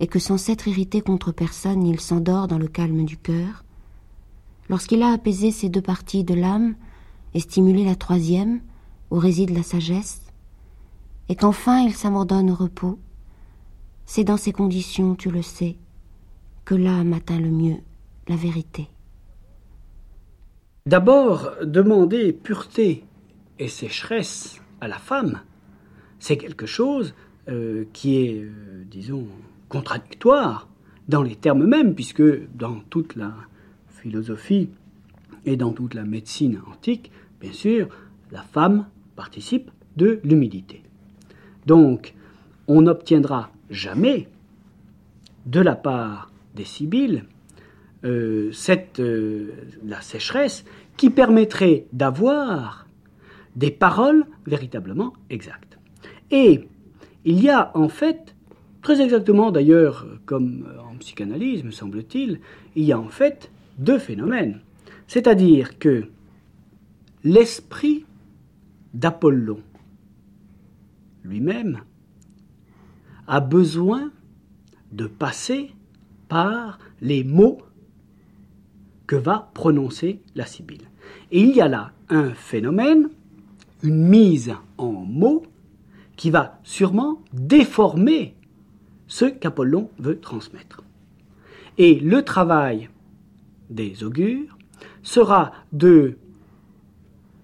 et 0.00 0.06
que 0.06 0.18
sans 0.18 0.38
s'être 0.38 0.68
irrité 0.68 1.00
contre 1.00 1.32
personne, 1.32 1.86
il 1.86 2.00
s'endort 2.00 2.48
dans 2.48 2.58
le 2.58 2.68
calme 2.68 3.04
du 3.04 3.16
cœur, 3.16 3.64
lorsqu'il 4.68 5.02
a 5.02 5.12
apaisé 5.12 5.50
ces 5.50 5.68
deux 5.68 5.80
parties 5.80 6.24
de 6.24 6.34
l'âme 6.34 6.74
et 7.34 7.40
stimulé 7.40 7.84
la 7.84 7.96
troisième, 7.96 8.60
où 9.10 9.18
réside 9.18 9.50
la 9.50 9.62
sagesse, 9.62 10.22
et 11.28 11.36
qu'enfin 11.36 11.80
il 11.80 11.94
s'abandonne 11.94 12.50
au 12.50 12.54
repos, 12.54 12.98
c'est 14.04 14.24
dans 14.24 14.36
ces 14.36 14.52
conditions, 14.52 15.14
tu 15.14 15.30
le 15.30 15.42
sais, 15.42 15.76
que 16.64 16.74
l'âme 16.74 17.12
atteint 17.12 17.40
le 17.40 17.50
mieux 17.50 17.78
la 18.28 18.36
vérité. 18.36 18.88
D'abord, 20.86 21.50
demander 21.62 22.32
pureté 22.32 23.04
et 23.58 23.68
sécheresse 23.68 24.60
à 24.80 24.88
la 24.88 24.98
femme, 24.98 25.40
c'est 26.18 26.36
quelque 26.36 26.66
chose 26.66 27.14
euh, 27.48 27.84
qui 27.92 28.16
est, 28.16 28.42
euh, 28.42 28.84
disons, 28.90 29.26
contradictoire 29.68 30.68
dans 31.08 31.22
les 31.22 31.36
termes 31.36 31.66
mêmes, 31.66 31.94
puisque 31.94 32.22
dans 32.56 32.80
toute 32.90 33.16
la 33.16 33.34
philosophie 33.88 34.68
et 35.44 35.56
dans 35.56 35.72
toute 35.72 35.94
la 35.94 36.04
médecine 36.04 36.60
antique, 36.66 37.10
bien 37.40 37.52
sûr, 37.52 37.88
la 38.32 38.42
femme 38.42 38.86
participe 39.14 39.70
de 39.96 40.20
l'humidité. 40.24 40.82
Donc, 41.66 42.14
on 42.66 42.82
n'obtiendra 42.82 43.50
jamais 43.70 44.28
de 45.46 45.60
la 45.60 45.76
part 45.76 46.30
des 46.54 46.64
Sibylles 46.64 47.24
euh, 48.04 48.50
cette, 48.52 49.00
la 49.84 50.00
sécheresse 50.00 50.64
qui 50.96 51.10
permettrait 51.10 51.86
d'avoir 51.92 52.86
des 53.54 53.70
paroles 53.70 54.26
véritablement 54.46 55.12
exactes. 55.30 55.65
Et 56.30 56.68
il 57.24 57.40
y 57.42 57.50
a 57.50 57.70
en 57.76 57.88
fait, 57.88 58.34
très 58.82 59.00
exactement 59.00 59.50
d'ailleurs 59.50 60.06
comme 60.26 60.66
en 60.80 60.96
psychanalyse, 60.96 61.64
me 61.64 61.70
semble-t-il, 61.70 62.40
il 62.74 62.84
y 62.84 62.92
a 62.92 62.98
en 62.98 63.08
fait 63.08 63.50
deux 63.78 63.98
phénomènes. 63.98 64.60
C'est-à-dire 65.06 65.78
que 65.78 66.08
l'esprit 67.22 68.04
d'Apollon 68.94 69.60
lui-même 71.24 71.80
a 73.26 73.40
besoin 73.40 74.10
de 74.92 75.06
passer 75.06 75.70
par 76.28 76.78
les 77.00 77.24
mots 77.24 77.58
que 79.06 79.16
va 79.16 79.50
prononcer 79.54 80.20
la 80.34 80.46
sibylle. 80.46 80.88
Et 81.30 81.40
il 81.40 81.54
y 81.54 81.60
a 81.60 81.68
là 81.68 81.92
un 82.08 82.30
phénomène, 82.30 83.08
une 83.82 84.08
mise 84.08 84.54
en 84.78 84.92
mots, 84.92 85.44
qui 86.16 86.30
va 86.30 86.58
sûrement 86.62 87.22
déformer 87.32 88.34
ce 89.06 89.26
qu'Apollon 89.26 89.90
veut 89.98 90.18
transmettre. 90.18 90.82
Et 91.78 92.00
le 92.00 92.22
travail 92.22 92.88
des 93.70 94.02
augures 94.02 94.56
sera 95.02 95.52
de 95.72 96.16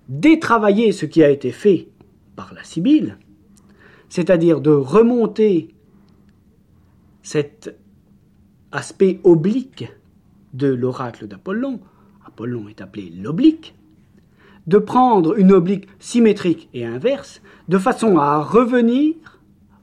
détravailler 0.09 0.93
ce 0.93 1.07
qui 1.07 1.23
a 1.23 1.31
été 1.31 1.53
fait 1.53 1.89
par 2.35 2.55
la 2.55 2.65
Sibylle, 2.65 3.19
c'est-à-dire 4.09 4.61
de 4.61 4.71
remonter 4.71 5.69
cet 7.23 7.77
aspect 8.73 9.21
oblique 9.23 9.87
de 10.55 10.67
l'oracle 10.67 11.29
d'Apollon, 11.29 11.81
Apollon 12.27 12.69
est 12.69 12.81
appelé 12.81 13.11
l'oblique, 13.11 13.75
de 14.67 14.79
prendre 14.79 15.39
une 15.39 15.53
oblique 15.53 15.89
symétrique 15.99 16.69
et 16.73 16.85
inverse, 16.85 17.43
de 17.69 17.79
façon 17.79 18.19
à 18.19 18.43
revenir 18.43 19.15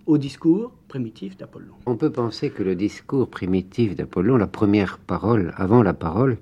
au 0.06 0.18
discours 0.18 0.72
primitif 0.88 1.38
d'Apollon. 1.38 1.74
On 1.86 1.96
peut 1.96 2.12
penser 2.12 2.50
que 2.50 2.64
le 2.64 2.76
discours 2.76 3.30
primitif 3.30 3.96
d'Apollon, 3.96 4.38
la 4.38 4.48
première 4.48 4.98
parole, 4.98 5.54
avant 5.56 5.84
la 5.84 5.94
parole, 5.94 6.38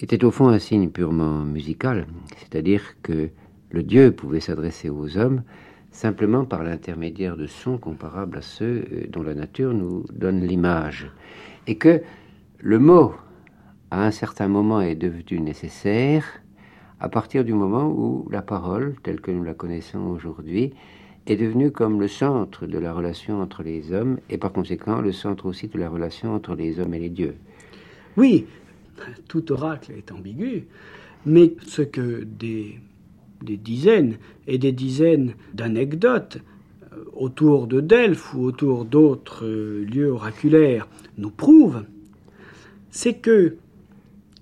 était 0.00 0.24
au 0.24 0.30
fond 0.30 0.48
un 0.48 0.58
signe 0.58 0.90
purement 0.90 1.44
musical, 1.44 2.06
c'est-à-dire 2.36 2.82
que 3.02 3.30
le 3.70 3.82
Dieu 3.82 4.12
pouvait 4.12 4.40
s'adresser 4.40 4.88
aux 4.88 5.16
hommes 5.18 5.42
simplement 5.90 6.44
par 6.44 6.62
l'intermédiaire 6.62 7.36
de 7.36 7.46
sons 7.46 7.78
comparables 7.78 8.38
à 8.38 8.42
ceux 8.42 8.84
euh, 8.92 9.06
dont 9.08 9.22
la 9.22 9.34
nature 9.34 9.74
nous 9.74 10.04
donne 10.12 10.40
l'image, 10.40 11.10
et 11.66 11.76
que 11.76 12.02
le 12.58 12.78
mot, 12.78 13.14
à 13.90 14.04
un 14.04 14.10
certain 14.10 14.48
moment, 14.48 14.80
est 14.80 14.94
devenu 14.94 15.40
nécessaire 15.40 16.24
à 17.00 17.08
partir 17.08 17.44
du 17.44 17.52
moment 17.52 17.88
où 17.88 18.28
la 18.30 18.42
parole, 18.42 18.96
telle 19.02 19.20
que 19.20 19.30
nous 19.30 19.44
la 19.44 19.54
connaissons 19.54 20.00
aujourd'hui, 20.00 20.72
est 21.26 21.36
devenue 21.36 21.70
comme 21.70 22.00
le 22.00 22.08
centre 22.08 22.66
de 22.66 22.78
la 22.78 22.92
relation 22.92 23.40
entre 23.40 23.62
les 23.62 23.92
hommes 23.92 24.18
et 24.30 24.38
par 24.38 24.52
conséquent 24.52 25.00
le 25.00 25.12
centre 25.12 25.46
aussi 25.46 25.68
de 25.68 25.78
la 25.78 25.88
relation 25.88 26.34
entre 26.34 26.54
les 26.54 26.80
hommes 26.80 26.94
et 26.94 26.98
les 26.98 27.10
dieux. 27.10 27.36
Oui, 28.16 28.46
tout 29.28 29.52
oracle 29.52 29.92
est 29.96 30.10
ambigu, 30.10 30.66
mais 31.26 31.54
ce 31.66 31.82
que 31.82 32.24
des, 32.24 32.80
dizaines 33.42 34.16
et 34.46 34.58
des 34.58 34.72
dizaines 34.72 35.34
d'anecdotes 35.54 36.38
euh, 36.92 37.04
autour 37.14 37.66
de 37.66 37.80
Delphes 37.80 38.34
ou 38.34 38.44
autour 38.44 38.84
d'autres 38.84 39.44
euh, 39.44 39.84
lieux 39.84 40.10
oraculaires 40.10 40.88
nous 41.16 41.30
prouvent, 41.30 41.84
c'est 42.90 43.14
que 43.14 43.56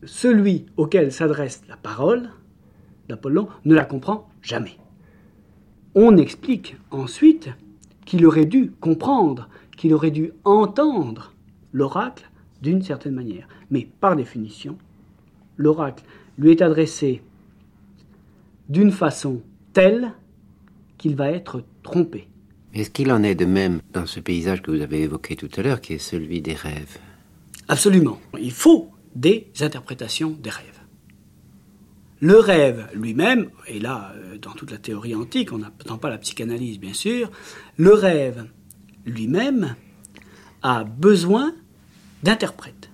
celui 0.05 0.67
auquel 0.77 1.13
s'adresse 1.13 1.63
la 1.69 1.77
parole 1.77 2.31
d'Apollon 3.09 3.49
ne 3.65 3.75
la 3.75 3.85
comprend 3.85 4.29
jamais. 4.43 4.79
On 5.95 6.17
explique 6.17 6.77
ensuite 6.91 7.51
qu'il 8.05 8.27
aurait 8.27 8.45
dû 8.45 8.73
comprendre, 8.81 9.49
qu'il 9.77 9.95
aurait 9.95 10.11
dû 10.11 10.33
entendre 10.45 11.33
l'oracle 11.73 12.31
d'une 12.63 12.83
certaine 12.83 13.15
manière. 13.15 13.49
Mais 13.71 13.89
par 14.01 14.17
définition, 14.17 14.77
l'oracle 15.57 16.05
lui 16.39 16.51
est 16.51 16.63
adressé 16.63 17.23
d'une 18.69 18.93
façon 18.93 19.43
telle 19.73 20.13
qu'il 20.99 21.17
va 21.17 21.31
être 21.31 21.63
trompé. 21.83 22.29
Est-ce 22.75 22.91
qu'il 22.91 23.11
en 23.11 23.23
est 23.23 23.35
de 23.35 23.45
même 23.45 23.81
dans 23.93 24.07
ce 24.07 24.21
paysage 24.21 24.63
que 24.63 24.71
vous 24.71 24.83
avez 24.83 25.03
évoqué 25.03 25.37
tout 25.37 25.49
à 25.57 25.63
l'heure, 25.63 25.81
qui 25.81 25.95
est 25.95 25.99
celui 25.99 26.43
des 26.43 26.55
rêves? 26.55 26.99
Absolument. 27.69 28.19
Il 28.39 28.53
faut 28.53 28.91
des 29.15 29.51
interprétations 29.61 30.37
des 30.43 30.51
rêves. 30.51 30.76
Le 32.21 32.39
rêve 32.39 32.89
lui-même, 32.95 33.51
et 33.67 33.79
là, 33.79 34.15
euh, 34.17 34.39
dans 34.39 34.53
toute 34.53 34.71
la 34.71 34.79
théorie 34.79 35.15
antique, 35.15 35.53
on 35.53 35.59
n'attend 35.59 35.99
pas 35.99 36.09
la 36.09 36.17
psychanalyse, 36.19 36.79
bien 36.79 36.95
sûr, 36.95 37.31
le 37.77 37.93
rêve 37.93 38.47
lui-même 39.05 39.77
a 40.63 40.85
besoin 40.85 41.55
d'interprètes. 42.23 42.91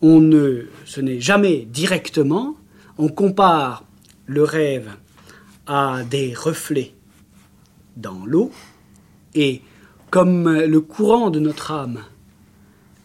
On 0.00 0.20
ne, 0.20 0.66
ce 0.86 1.00
n'est 1.02 1.20
jamais 1.20 1.66
directement, 1.66 2.56
on 2.96 3.08
compare 3.08 3.84
le 4.26 4.42
rêve 4.42 4.90
à 5.66 6.02
des 6.04 6.32
reflets 6.34 6.94
dans 7.96 8.24
l'eau, 8.24 8.50
et 9.34 9.60
comme 10.10 10.50
le 10.50 10.80
courant 10.80 11.30
de 11.30 11.40
notre 11.40 11.72
âme 11.72 12.00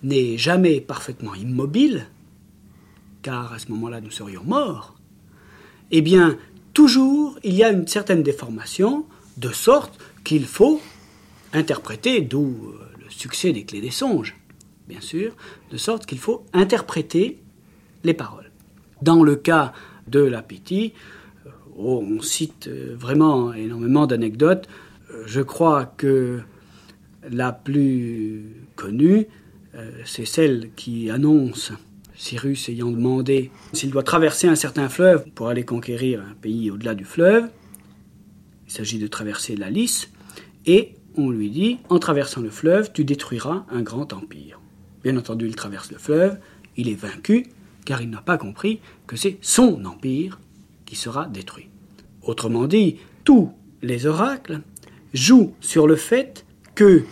n'est 0.02 0.38
jamais 0.38 0.80
parfaitement 0.80 1.36
immobile, 1.36 2.08
car 3.22 3.52
à 3.52 3.60
ce 3.60 3.70
moment-là 3.70 4.00
nous 4.00 4.12
serions 4.12 4.44
morts, 4.46 4.99
eh 5.92 6.02
bien, 6.02 6.38
toujours 6.74 7.40
il 7.44 7.56
y 7.56 7.64
a 7.64 7.72
une 7.72 7.88
certaine 7.88 8.24
déformation, 8.24 9.06
de 9.38 9.50
sorte 9.50 10.00
qu'il 10.24 10.46
faut 10.46 10.82
interpréter, 11.54 12.22
d'où 12.22 12.46
euh, 12.46 13.04
le 13.04 13.10
succès 13.10 13.52
des 13.52 13.64
clés 13.64 13.82
des 13.82 13.92
songes, 13.92 14.36
bien 14.88 15.02
sûr, 15.02 15.34
de 15.72 15.78
sorte 15.78 16.06
qu'il 16.06 16.20
faut 16.20 16.46
interpréter 16.54 17.40
les 18.04 18.14
paroles. 18.14 18.52
Dans 19.02 19.24
le 19.24 19.36
cas 19.36 19.74
de 20.08 20.20
la 20.20 20.42
Piti, 20.42 20.94
euh, 21.46 21.50
oh, 21.78 22.04
on 22.08 22.22
cite 22.22 22.68
euh, 22.68 22.96
vraiment 22.98 23.54
énormément 23.54 24.08
d'anecdotes. 24.08 24.68
Je 25.26 25.42
crois 25.42 25.86
que 25.86 26.42
la 27.30 27.52
plus 27.52 28.46
connue, 28.76 29.26
c'est 30.06 30.26
celle 30.26 30.70
qui 30.76 31.10
annonce 31.10 31.72
Cyrus 32.20 32.68
ayant 32.68 32.92
demandé 32.92 33.50
s'il 33.72 33.92
doit 33.92 34.04
traverser 34.04 34.50
un 34.50 34.56
certain 34.56 34.90
fleuve 34.90 35.26
pour 35.36 35.48
aller 35.48 35.64
conquérir 35.64 36.22
un 36.22 36.36
pays 36.42 36.70
au-delà 36.70 36.94
du 36.94 37.06
fleuve. 37.06 37.50
Il 38.68 38.74
s'agit 38.74 39.00
de 39.00 39.08
traverser 39.08 39.56
la 39.56 39.70
Lys, 39.70 40.10
et 40.66 40.96
on 41.16 41.30
lui 41.30 41.50
dit 41.50 41.80
en 41.88 41.98
traversant 41.98 42.42
le 42.42 42.50
fleuve, 42.50 42.92
tu 42.92 43.06
détruiras 43.06 43.66
un 43.72 43.82
grand 43.82 44.12
empire. 44.12 44.60
Bien 45.02 45.16
entendu, 45.16 45.48
il 45.48 45.56
traverse 45.56 45.92
le 45.92 45.98
fleuve, 45.98 46.38
il 46.76 46.90
est 46.90 46.94
vaincu, 46.94 47.48
car 47.86 48.02
il 48.02 48.10
n'a 48.10 48.22
pas 48.22 48.38
compris 48.38 48.82
que 49.08 49.16
c'est 49.16 49.38
son 49.42 49.86
empire 49.86 50.42
qui 50.86 50.98
sera 50.98 51.26
détruit. 51.26 51.70
Autrement 52.22 52.68
dit, 52.68 52.98
tous 53.24 53.50
les 53.82 54.08
oracles 54.08 54.60
jouent 55.14 55.54
sur 55.62 55.88
le 55.88 55.96
fait 55.96 56.46
que 56.76 57.06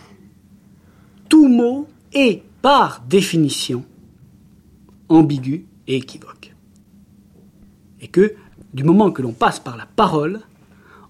tout 1.29 1.47
mot 1.47 1.87
est, 2.11 2.43
par 2.61 3.05
définition, 3.07 3.85
ambigu 5.09 5.65
et 5.87 5.97
équivoque. 5.97 6.53
Et 8.01 8.07
que, 8.07 8.33
du 8.73 8.83
moment 8.83 9.11
que 9.11 9.21
l'on 9.21 9.33
passe 9.33 9.59
par 9.59 9.77
la 9.77 9.85
parole, 9.85 10.41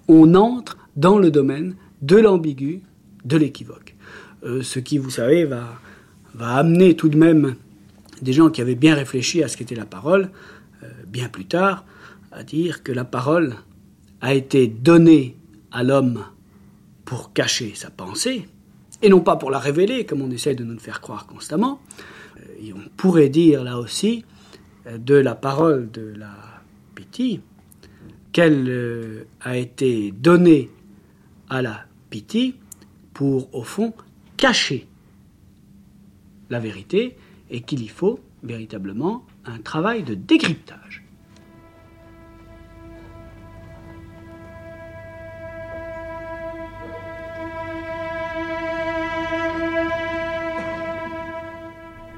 on 0.07 0.35
entre 0.35 0.77
dans 0.95 1.19
le 1.19 1.31
domaine 1.31 1.75
de 2.01 2.17
l'ambigu, 2.17 2.81
de 3.25 3.37
l'équivoque. 3.37 3.95
Euh, 4.43 4.61
ce 4.61 4.79
qui, 4.79 4.97
vous 4.97 5.09
savez, 5.09 5.45
va, 5.45 5.79
va 6.33 6.55
amener 6.55 6.95
tout 6.95 7.09
de 7.09 7.17
même 7.17 7.55
des 8.21 8.33
gens 8.33 8.49
qui 8.49 8.61
avaient 8.61 8.75
bien 8.75 8.95
réfléchi 8.95 9.43
à 9.43 9.47
ce 9.47 9.57
qu'était 9.57 9.75
la 9.75 9.85
parole, 9.85 10.29
euh, 10.83 10.87
bien 11.07 11.29
plus 11.29 11.45
tard, 11.45 11.85
à 12.31 12.43
dire 12.43 12.83
que 12.83 12.91
la 12.91 13.05
parole 13.05 13.55
a 14.21 14.33
été 14.33 14.67
donnée 14.67 15.35
à 15.71 15.83
l'homme 15.83 16.23
pour 17.05 17.33
cacher 17.33 17.73
sa 17.75 17.89
pensée, 17.89 18.47
et 19.01 19.09
non 19.09 19.21
pas 19.21 19.35
pour 19.35 19.51
la 19.51 19.59
révéler, 19.59 20.05
comme 20.05 20.21
on 20.21 20.31
essaie 20.31 20.55
de 20.55 20.63
nous 20.63 20.73
le 20.73 20.79
faire 20.79 21.01
croire 21.01 21.27
constamment, 21.27 21.79
et 22.59 22.73
on 22.73 22.89
pourrait 22.95 23.29
dire 23.29 23.63
là 23.63 23.77
aussi 23.77 24.25
euh, 24.85 24.97
de 24.97 25.15
la 25.15 25.35
parole 25.35 25.89
de 25.91 26.13
la 26.17 26.33
Piti 26.95 27.41
qu'elle 28.31 28.65
euh, 28.69 29.23
a 29.41 29.57
été 29.57 30.11
donnée 30.11 30.69
à 31.49 31.61
la 31.61 31.85
Piti 32.09 32.55
pour, 33.13 33.53
au 33.55 33.63
fond, 33.63 33.93
cacher 34.37 34.87
la 36.49 36.59
vérité 36.59 37.17
et 37.49 37.61
qu'il 37.61 37.81
y 37.81 37.87
faut 37.87 38.19
véritablement 38.43 39.25
un 39.45 39.59
travail 39.59 40.03
de 40.03 40.13
décryptage. 40.13 41.03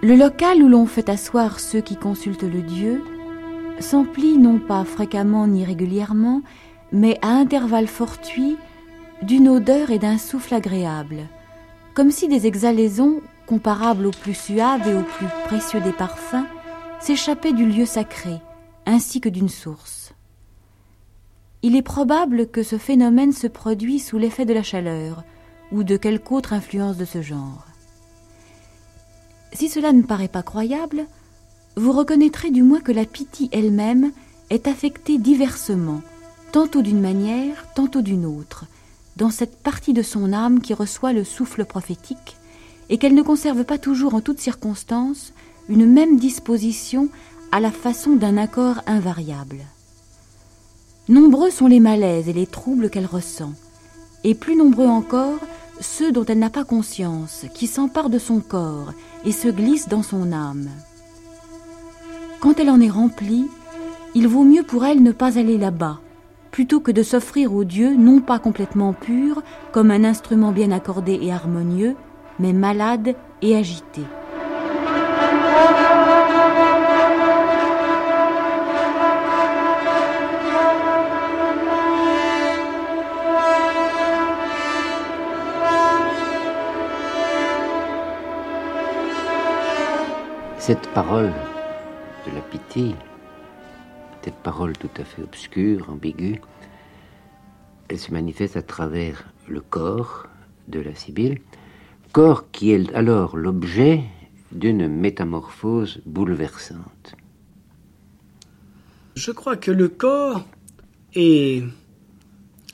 Le 0.02 0.16
local 0.16 0.64
où 0.64 0.70
l'on 0.70 0.86
fait 0.86 1.10
asseoir 1.10 1.60
ceux 1.60 1.82
qui 1.82 1.98
consultent 1.98 2.44
le 2.44 2.62
Dieu 2.62 3.04
s'emplit 3.82 4.38
non 4.38 4.58
pas 4.58 4.86
fréquemment 4.86 5.46
ni 5.46 5.66
régulièrement, 5.66 6.42
mais 6.94 7.18
à 7.22 7.28
intervalles 7.32 7.88
fortuits 7.88 8.58
d'une 9.22 9.50
odeur 9.50 9.92
et 9.92 10.00
d'un 10.00 10.18
souffle 10.18 10.54
agréable, 10.54 11.28
comme 11.94 12.12
si 12.12 12.30
des 12.30 12.48
exhalaisons, 12.48 13.20
comparables 13.46 14.06
aux 14.06 14.12
plus 14.12 14.36
suaves 14.36 14.88
et 14.88 14.94
aux 14.94 15.04
plus 15.04 15.28
précieux 15.46 15.82
des 15.82 15.92
parfums, 15.92 16.46
s'échappaient 17.02 17.52
du 17.52 17.66
lieu 17.66 17.86
sacré, 17.86 18.38
ainsi 18.86 19.20
que 19.20 19.30
d'une 19.30 19.50
source. 19.50 20.14
il 21.62 21.76
est 21.76 21.82
probable 21.82 22.48
que 22.48 22.64
ce 22.64 22.78
phénomène 22.78 23.34
se 23.34 23.48
produit 23.48 24.00
sous 24.00 24.18
l'effet 24.18 24.46
de 24.46 24.54
la 24.54 24.64
chaleur 24.64 25.26
ou 25.74 25.84
de 25.84 25.98
quelque 25.98 26.32
autre 26.32 26.54
influence 26.54 26.96
de 26.96 27.04
ce 27.04 27.22
genre. 27.22 27.69
Si 29.54 29.70
cela 29.70 29.92
ne 29.92 30.04
paraît 30.04 30.28
pas 30.28 30.44
croyable, 30.44 31.06
vous 31.76 31.92
reconnaîtrez 31.92 32.52
du 32.52 32.64
moins 32.64 32.82
que 32.82 32.92
la 32.92 33.06
pitié 33.06 33.50
elle-même 33.52 34.12
est 34.50 34.68
affectée 34.68 35.18
diversement, 35.18 36.02
tantôt 36.52 36.82
d'une 36.82 37.02
manière, 37.02 37.66
tantôt 37.74 38.02
d'une 38.02 38.26
autre, 38.26 38.66
dans 39.18 39.30
cette 39.30 39.58
partie 39.58 39.94
de 39.94 40.02
son 40.02 40.34
âme 40.34 40.62
qui 40.62 40.74
reçoit 40.74 41.14
le 41.14 41.24
souffle 41.24 41.66
prophétique, 41.66 42.38
et 42.90 42.98
qu'elle 42.98 43.14
ne 43.14 43.22
conserve 43.22 43.64
pas 43.64 43.78
toujours 43.78 44.16
en 44.16 44.22
toutes 44.22 44.40
circonstances 44.40 45.34
une 45.68 45.86
même 45.86 46.18
disposition 46.18 47.10
à 47.52 47.60
la 47.60 47.72
façon 47.72 48.16
d'un 48.16 48.38
accord 48.38 48.82
invariable. 48.88 49.60
Nombreux 51.08 51.50
sont 51.50 51.68
les 51.68 51.80
malaises 51.80 52.28
et 52.28 52.34
les 52.34 52.48
troubles 52.48 52.90
qu'elle 52.90 53.06
ressent, 53.06 53.54
et 54.24 54.36
plus 54.36 54.56
nombreux 54.56 54.88
encore 54.88 55.40
ceux 55.80 56.12
dont 56.12 56.26
elle 56.26 56.40
n'a 56.40 56.50
pas 56.50 56.64
conscience, 56.64 57.46
qui 57.54 57.68
s'emparent 57.68 58.10
de 58.10 58.20
son 58.20 58.40
corps 58.40 58.94
et 59.26 59.32
se 59.32 59.48
glissent 59.48 59.90
dans 59.90 60.04
son 60.04 60.32
âme. 60.32 60.70
Quand 62.40 62.60
elle 62.60 62.70
en 62.70 62.80
est 62.80 62.90
remplie, 62.90 63.48
il 64.16 64.28
vaut 64.28 64.44
mieux 64.44 64.64
pour 64.64 64.86
elle 64.86 65.04
ne 65.04 65.12
pas 65.12 65.38
aller 65.38 65.58
là-bas, 65.58 66.00
plutôt 66.52 66.80
que 66.80 66.92
de 66.92 67.04
s'offrir 67.04 67.54
au 67.54 67.64
Dieu 67.64 67.96
non 67.96 68.22
pas 68.22 68.40
complètement 68.40 68.94
pur, 68.94 69.42
comme 69.72 69.92
un 69.92 70.04
instrument 70.04 70.52
bien 70.52 70.72
accordé 70.72 71.20
et 71.22 71.32
harmonieux, 71.32 71.96
mais 72.40 72.54
malade 72.54 73.16
et 73.42 73.56
agité. 73.56 74.02
Cette 90.70 90.94
parole 90.94 91.34
de 92.28 92.36
la 92.36 92.42
pitié, 92.42 92.94
cette 94.22 94.36
parole 94.36 94.78
tout 94.78 94.92
à 94.98 95.04
fait 95.04 95.24
obscure, 95.24 95.90
ambiguë, 95.90 96.40
elle 97.88 97.98
se 97.98 98.12
manifeste 98.12 98.56
à 98.56 98.62
travers 98.62 99.34
le 99.48 99.62
corps 99.62 100.28
de 100.68 100.80
la 100.80 100.94
Sibylle, 100.94 101.40
corps 102.12 102.52
qui 102.52 102.70
est 102.70 102.94
alors 102.94 103.36
l'objet 103.36 104.04
d'une 104.52 104.88
métamorphose 104.88 106.04
bouleversante. 106.06 107.16
Je 109.16 109.32
crois 109.32 109.58
que 109.58 109.72
le 109.72 109.88
corps 109.90 110.46
est 111.16 111.64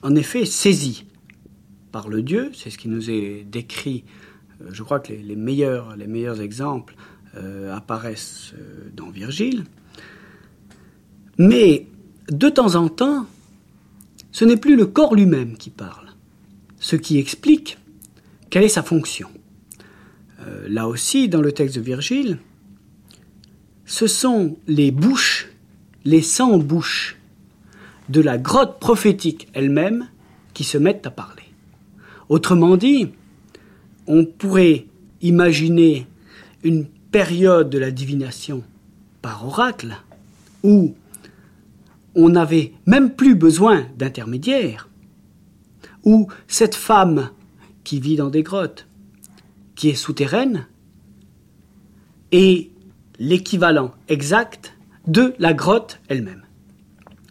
en 0.04 0.16
effet 0.18 0.44
saisi 0.44 1.06
par 1.94 2.10
le 2.10 2.24
Dieu, 2.24 2.52
c'est 2.54 2.72
ce 2.72 2.78
qui 2.78 2.90
nous 2.90 3.10
est 3.10 3.46
décrit. 3.46 4.04
Euh, 4.60 4.68
je 4.74 4.84
crois 4.84 5.00
que 5.00 5.14
les, 5.14 5.38
meilleurs, 5.38 5.96
les 5.96 6.08
meilleurs 6.08 6.42
exemples 6.42 6.96
apparaissent 7.76 8.54
euh, 8.58 8.90
dans 8.96 9.10
Virgile. 9.10 9.66
Mais 11.38 11.88
de 12.30 12.50
temps 12.50 12.76
en 12.76 12.88
temps, 12.88 13.28
ce 14.32 14.46
n'est 14.46 14.58
plus 14.58 14.76
le 14.76 14.86
corps 14.86 15.16
lui-même 15.16 15.58
qui 15.58 15.70
parle, 15.70 16.10
ce 16.80 16.96
qui 16.96 17.20
explique 17.20 17.78
quelle 18.50 18.64
est 18.64 18.70
sa 18.70 18.84
fonction. 18.84 19.30
Euh, 20.42 20.68
là 20.70 20.88
aussi, 20.88 21.30
dans 21.30 21.42
le 21.42 21.52
texte 21.52 21.76
de 21.76 21.82
Virgile, 21.82 22.38
ce 23.86 24.08
sont 24.08 24.58
les 24.68 24.92
bouches, 24.92 25.50
les 26.06 26.22
cent 26.22 26.58
bouches 26.58 27.18
de 28.10 28.22
la 28.22 28.38
grotte 28.38 28.80
prophétique 28.80 29.48
elle-même 29.54 30.08
qui 30.54 30.64
se 30.64 30.78
mettent 30.78 31.06
à 31.06 31.12
parler. 31.12 31.44
Autrement 32.30 32.78
dit, 32.78 33.12
on 34.08 34.26
pourrait 34.26 34.86
imaginer 35.22 36.08
une 36.64 36.88
période 37.16 37.70
de 37.70 37.78
la 37.78 37.92
divination 37.92 38.62
par 39.22 39.48
oracle, 39.48 39.96
où 40.64 40.96
on 42.14 42.28
n'avait 42.28 42.74
même 42.86 43.16
plus 43.16 43.36
besoin 43.36 43.88
d'intermédiaires, 43.96 44.90
où 46.04 46.28
cette 46.50 46.76
femme 46.76 47.30
qui 47.86 48.02
vit 48.02 48.18
dans 48.18 48.30
des 48.30 48.44
grottes, 48.44 48.86
qui 49.76 49.88
est 49.88 49.96
souterraine, 49.96 50.68
est 52.34 52.70
l'équivalent 53.18 53.94
exact 54.10 54.76
de 55.08 55.36
la 55.40 55.54
grotte 55.54 56.02
elle-même. 56.10 56.44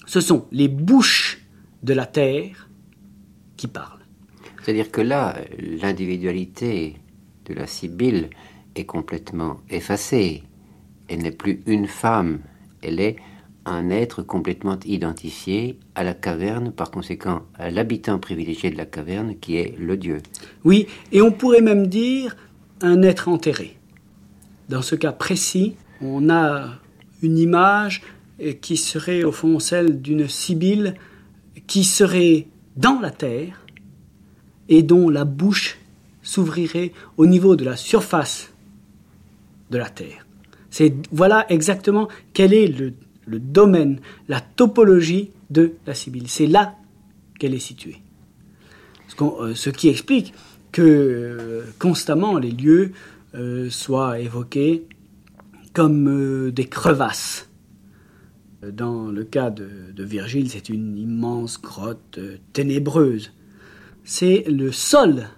Ce 0.07 0.23
sont 0.23 0.47
les 0.51 0.69
bouches 0.69 1.45
de 1.83 1.93
la 1.93 2.07
terre 2.07 2.71
qui 3.59 3.67
parlent. 3.67 4.07
C'est-à-dire 4.63 4.91
que 4.91 5.03
là, 5.03 5.37
l'individualité 5.59 6.97
de 7.45 7.53
la 7.53 7.67
Sibylle 7.67 8.31
est 8.75 8.85
complètement 8.85 9.61
effacée. 9.71 10.43
Elle 11.09 11.23
n'est 11.23 11.31
plus 11.31 11.63
une 11.67 11.87
femme, 11.87 12.41
elle 12.83 13.01
est 13.01 13.17
un 13.67 13.91
être 13.91 14.23
complètement 14.23 14.79
identifié 14.85 15.79
à 15.95 16.05
la 16.05 16.15
caverne, 16.15 16.71
par 16.71 16.91
conséquent 16.91 17.43
à 17.55 17.71
l'habitant 17.71 18.19
privilégié 18.19 18.71
de 18.71 18.77
la 18.77 18.87
caverne 18.87 19.37
qui 19.41 19.57
est 19.57 19.75
le 19.79 19.97
Dieu. 19.97 20.21
Oui, 20.65 20.87
et 21.13 21.23
on 21.23 21.33
pourrait 21.33 21.63
même 21.63 21.87
dire 21.87 22.37
un 22.81 23.03
être 23.03 23.29
enterré. 23.29 23.79
Dans 24.69 24.83
ce 24.83 24.95
cas 24.95 25.13
précis, 25.13 25.77
on 26.01 26.29
a 26.29 26.75
une 27.23 27.39
image 27.39 28.03
qui 28.61 28.77
serait 28.77 29.25
au 29.25 29.33
fond 29.33 29.59
celle 29.59 30.03
d'une 30.03 30.29
sibylle 30.29 30.95
qui 31.67 31.85
serait 31.85 32.47
dans 32.77 33.01
la 33.01 33.11
terre 33.11 33.65
et 34.69 34.83
dont 34.83 35.09
la 35.09 35.25
bouche 35.25 35.79
s'ouvrirait 36.23 36.93
au 37.17 37.27
niveau 37.27 37.57
de 37.57 37.65
la 37.65 37.77
surface 37.77 38.54
de 39.71 39.79
la 39.79 39.89
Terre. 39.89 40.27
C'est 40.71 40.93
voilà 41.13 41.47
exactement 41.53 42.09
quel 42.33 42.53
est 42.53 42.67
le, 42.67 42.93
domaine, 43.39 44.01
la 44.27 44.41
topologie 44.41 45.31
de 45.51 45.75
la 45.87 45.95
Sibylle. 45.95 46.29
C'est 46.29 46.49
là 46.49 46.75
qu'elle 47.39 47.55
est 47.55 47.61
située. 47.61 48.03
Ce, 49.07 49.23
euh, 49.23 49.73
qui 49.73 49.89
explique 49.89 50.35
que 50.73 50.83
euh, 50.83 51.63
constamment 51.79 52.39
les 52.39 52.51
lieux 52.51 52.91
euh, 53.37 53.71
soient 53.71 54.19
évoqués 54.19 54.89
comme 55.73 56.51
des 56.51 56.67
crevasses. 56.67 57.49
Dans 58.69 59.07
le 59.07 59.23
cas 59.23 59.51
de, 59.51 59.69
de 59.95 60.05
Virgile, 60.05 60.51
c'est 60.51 60.71
une 60.71 60.97
immense 60.99 61.63
grotte 61.63 62.19
ténébreuse. 62.53 63.33
C'est 64.03 64.45
le 64.49 64.73
sol, 64.73 65.29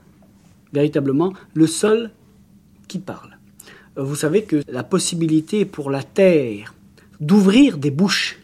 véritablement, 0.72 1.35
le 1.53 1.66
sol 1.66 2.11
qui 2.89 3.01
parle 3.01 3.36
vous 3.97 4.16
savez 4.16 4.44
que 4.44 4.62
la 4.68 4.84
possibilité 4.84 5.64
pour 5.64 5.90
la 5.90 6.03
terre 6.03 6.74
d'ouvrir 7.20 7.78
des 7.78 7.90
bouches 7.90 8.38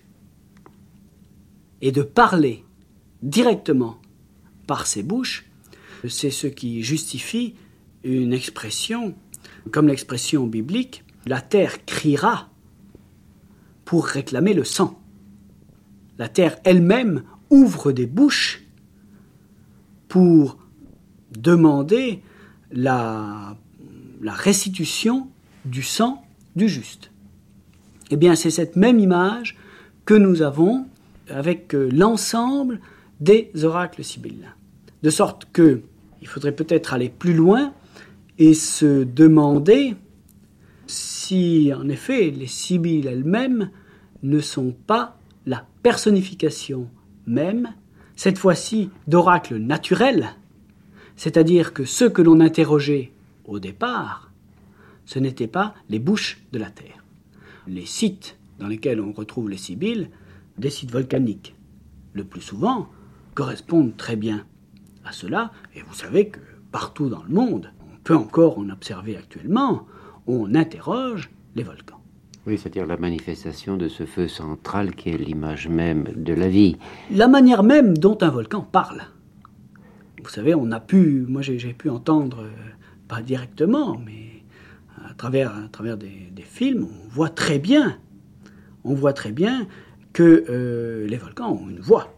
et 1.82 1.92
de 1.92 2.03
parler 2.03 2.64
directement 3.22 3.98
par 4.66 4.86
ses 4.86 5.03
bouches, 5.03 5.44
c'est 6.09 6.30
ce 6.30 6.46
qui 6.46 6.82
justifie 6.82 7.55
une 8.03 8.32
expression, 8.32 9.14
comme 9.70 9.88
l'expression 9.88 10.46
biblique, 10.46 11.05
la 11.26 11.40
terre 11.40 11.84
criera 11.84 12.48
pour 13.84 14.07
réclamer 14.07 14.55
le 14.55 14.64
sang. 14.64 14.98
La 16.18 16.28
terre 16.28 16.59
elle-même 16.64 17.24
ouvre 17.50 17.92
des 17.92 18.07
bouches 18.07 18.62
pour 20.09 20.59
demander 21.30 22.22
la, 22.70 23.57
la 24.20 24.32
restitution 24.32 25.32
du 25.65 25.83
sang 25.83 26.23
du 26.57 26.69
juste. 26.69 27.11
Eh 28.11 28.17
bien, 28.17 28.35
c'est 28.35 28.51
cette 28.51 28.77
même 28.77 28.99
image 28.99 29.57
que 30.05 30.15
nous 30.15 30.43
avons 30.43 30.87
avec 31.29 31.75
euh, 31.75 31.89
l'ensemble 31.93 32.81
des 33.21 33.51
oracles 33.63 34.05
sibyllins. 34.05 34.55
De 35.03 35.11
sorte 35.11 35.49
que 35.53 35.83
il 36.21 36.29
faudrait 36.29 36.53
peut-être 36.53 36.95
aller 36.95 37.09
plus 37.09 37.35
loin 37.35 37.73
et 38.39 38.55
se 38.55 39.03
demander 39.05 39.97
si 40.87 41.73
en 41.75 41.89
effet 41.89 42.31
les 42.31 42.47
sibylles 42.47 43.07
elles-mêmes 43.07 43.71
ne 44.23 44.41
sont 44.41 44.75
pas 44.87 45.19
la 45.47 45.67
personnification 45.83 46.89
même, 47.27 47.75
cette 48.15 48.39
fois-ci 48.39 48.91
d'oracles 49.09 49.57
naturels, 49.57 50.31
c'est-à-dire 51.17 51.73
que 51.73 51.85
ceux 51.85 52.09
que 52.09 52.23
l'on 52.23 52.41
interrogeait 52.41 53.13
au 53.45 53.59
départ 53.59 54.32
ce 55.05 55.18
n'étaient 55.18 55.46
pas 55.46 55.74
les 55.88 55.98
bouches 55.98 56.42
de 56.53 56.59
la 56.59 56.70
terre. 56.70 57.05
Les 57.66 57.86
sites 57.86 58.36
dans 58.59 58.68
lesquels 58.68 59.00
on 59.00 59.12
retrouve 59.12 59.50
les 59.50 59.57
sibylles, 59.57 60.09
des 60.59 60.70
sites 60.70 60.90
volcaniques, 60.90 61.55
le 62.12 62.24
plus 62.24 62.40
souvent, 62.40 62.88
correspondent 63.34 63.96
très 63.96 64.16
bien 64.16 64.44
à 65.05 65.12
cela, 65.12 65.53
et 65.74 65.82
vous 65.82 65.94
savez 65.94 66.28
que 66.28 66.40
partout 66.70 67.09
dans 67.09 67.22
le 67.22 67.34
monde, 67.34 67.72
on 67.80 67.96
peut 68.05 68.16
encore 68.16 68.59
en 68.59 68.68
observer 68.70 69.16
actuellement, 69.16 69.86
on 70.26 70.55
interroge 70.55 71.30
les 71.57 71.62
volcans. 71.62 72.00
Oui, 72.46 72.59
c'est-à-dire 72.59 72.86
la 72.86 72.96
manifestation 72.96 73.76
de 73.76 73.88
ce 73.88 74.05
feu 74.05 74.26
central 74.26 74.94
qui 74.94 75.11
est 75.11 75.18
l'image 75.18 75.68
même 75.68 76.09
de 76.16 76.32
la 76.32 76.48
vie. 76.48 76.76
La 77.11 77.28
manière 77.28 77.62
même 77.62 77.96
dont 77.96 78.18
un 78.20 78.30
volcan 78.30 78.62
parle. 78.62 79.03
Vous 80.22 80.30
savez, 80.30 80.55
on 80.55 80.70
a 80.72 80.80
pu, 80.80 81.24
moi 81.28 81.42
j'ai 81.42 81.59
pu 81.72 81.88
entendre, 81.88 82.42
euh, 82.42 82.50
pas 83.09 83.22
directement, 83.22 84.00
mais 84.05 84.22
à 85.13 85.15
travers, 85.15 85.55
à 85.55 85.69
travers 85.71 85.99
des, 85.99 86.33
films, 86.43 86.89
on 87.05 87.09
voit 87.09 87.29
très 87.29 87.59
bien, 87.59 87.99
on 88.83 88.95
voit 88.95 89.13
très 89.13 89.31
bien 89.31 89.67
que 90.15 90.45
euh, 90.49 91.07
les 91.07 91.19
volcans 91.19 91.53
ont 91.53 91.69
une 91.69 91.81
voix, 91.81 92.15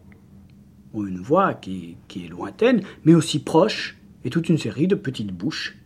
ont 0.93 1.05
une 1.05 1.19
voix 1.19 1.53
qui, 1.53 1.97
qui, 2.07 2.25
est 2.25 2.29
lointaine, 2.29 2.81
mais 3.03 3.13
aussi 3.13 3.39
proche, 3.39 3.97
et 4.23 4.29
toute 4.29 4.47
une 4.47 4.57
série 4.57 4.87
de 4.87 4.95
petites 4.95 5.33
bouches 5.33 5.77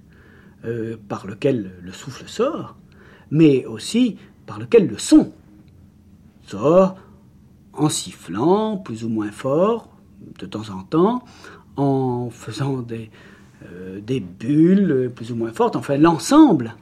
euh, 0.65 0.97
par 1.07 1.25
lesquelles 1.25 1.71
le 1.81 1.91
souffle 1.91 2.27
sort, 2.27 2.77
mais 3.31 3.65
aussi 3.65 4.17
par 4.45 4.59
lequel 4.59 4.87
le 4.87 4.99
son 4.99 5.33
sort 6.45 6.95
en 7.73 7.89
sifflant 7.89 8.77
plus 8.77 9.03
ou 9.03 9.09
moins 9.09 9.31
fort 9.31 9.89
de 10.37 10.45
temps 10.45 10.69
en 10.69 10.83
temps, 10.83 11.23
en 11.75 12.29
faisant 12.29 12.81
des, 12.81 13.09
euh, 13.65 13.99
des 13.99 14.19
bulles 14.19 15.11
plus 15.15 15.31
ou 15.31 15.35
moins 15.35 15.51
fortes, 15.51 15.75
enfin 15.75 15.97
l'ensemble, 15.97 16.75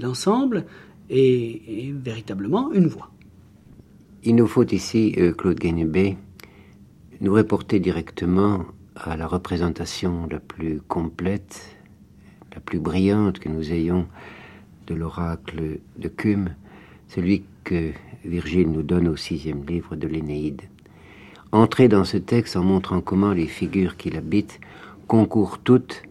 l'ensemble 0.00 0.66
est, 1.08 1.92
véritablement 1.92 2.72
une 2.72 2.86
voix. 2.86 3.10
Il 4.22 4.36
nous 4.36 4.46
faut 4.46 4.66
ici, 4.66 5.14
euh, 5.18 5.32
Claude 5.32 5.58
Gagnebé, 5.58 6.16
nous 7.20 7.32
reporter 7.32 7.80
directement 7.80 8.64
à 8.96 9.16
la 9.16 9.26
représentation 9.26 10.26
la 10.30 10.40
plus 10.40 10.80
complète, 10.80 11.76
la 12.54 12.60
plus 12.60 12.78
brillante 12.78 13.38
que 13.38 13.48
nous 13.48 13.72
ayons 13.72 14.06
de 14.86 14.94
l'oracle 14.94 15.78
de 15.98 16.08
Cume, 16.08 16.54
celui 17.08 17.44
que 17.64 17.90
Virgile 18.24 18.70
nous 18.70 18.82
donne 18.82 19.08
au 19.08 19.16
sixième 19.16 19.64
livre 19.64 19.96
de 19.96 20.06
l'Énéide. 20.06 20.62
Entrer 21.52 21.88
dans 21.88 22.04
ce 22.04 22.16
texte 22.16 22.56
en 22.56 22.62
montrant 22.62 23.00
comment 23.00 23.32
les 23.32 23.46
figures 23.46 23.96
qui 23.96 24.10
l'habitent 24.10 24.60
concourent 25.06 25.58
toutes 25.58 26.02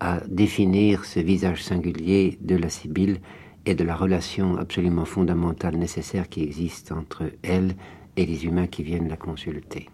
à 0.00 0.20
définir 0.28 1.04
ce 1.04 1.20
visage 1.20 1.62
singulier 1.62 2.38
de 2.40 2.56
la 2.56 2.68
Sibylle 2.68 3.18
et 3.66 3.74
de 3.74 3.84
la 3.84 3.96
relation 3.96 4.56
absolument 4.56 5.04
fondamentale 5.04 5.76
nécessaire 5.76 6.28
qui 6.28 6.42
existe 6.42 6.92
entre 6.92 7.30
elle 7.42 7.74
et 8.16 8.26
les 8.26 8.46
humains 8.46 8.66
qui 8.66 8.82
viennent 8.82 9.08
la 9.08 9.16
consulter. 9.16 9.88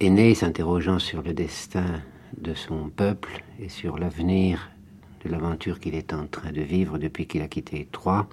Aîné 0.00 0.34
s'interrogeant 0.34 0.98
sur 0.98 1.22
le 1.22 1.32
destin 1.34 2.02
de 2.36 2.54
son 2.54 2.88
peuple 2.88 3.44
et 3.60 3.68
sur 3.68 3.98
l'avenir 3.98 4.70
de 5.24 5.30
l'aventure 5.30 5.78
qu'il 5.78 5.94
est 5.94 6.12
en 6.12 6.26
train 6.26 6.50
de 6.52 6.62
vivre 6.62 6.98
depuis 6.98 7.26
qu'il 7.26 7.42
a 7.42 7.48
quitté 7.48 7.88
Troie, 7.92 8.28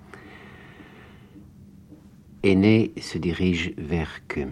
Aîné 2.42 2.94
se 3.00 3.18
dirige 3.18 3.74
vers 3.78 4.26
Cum. 4.28 4.52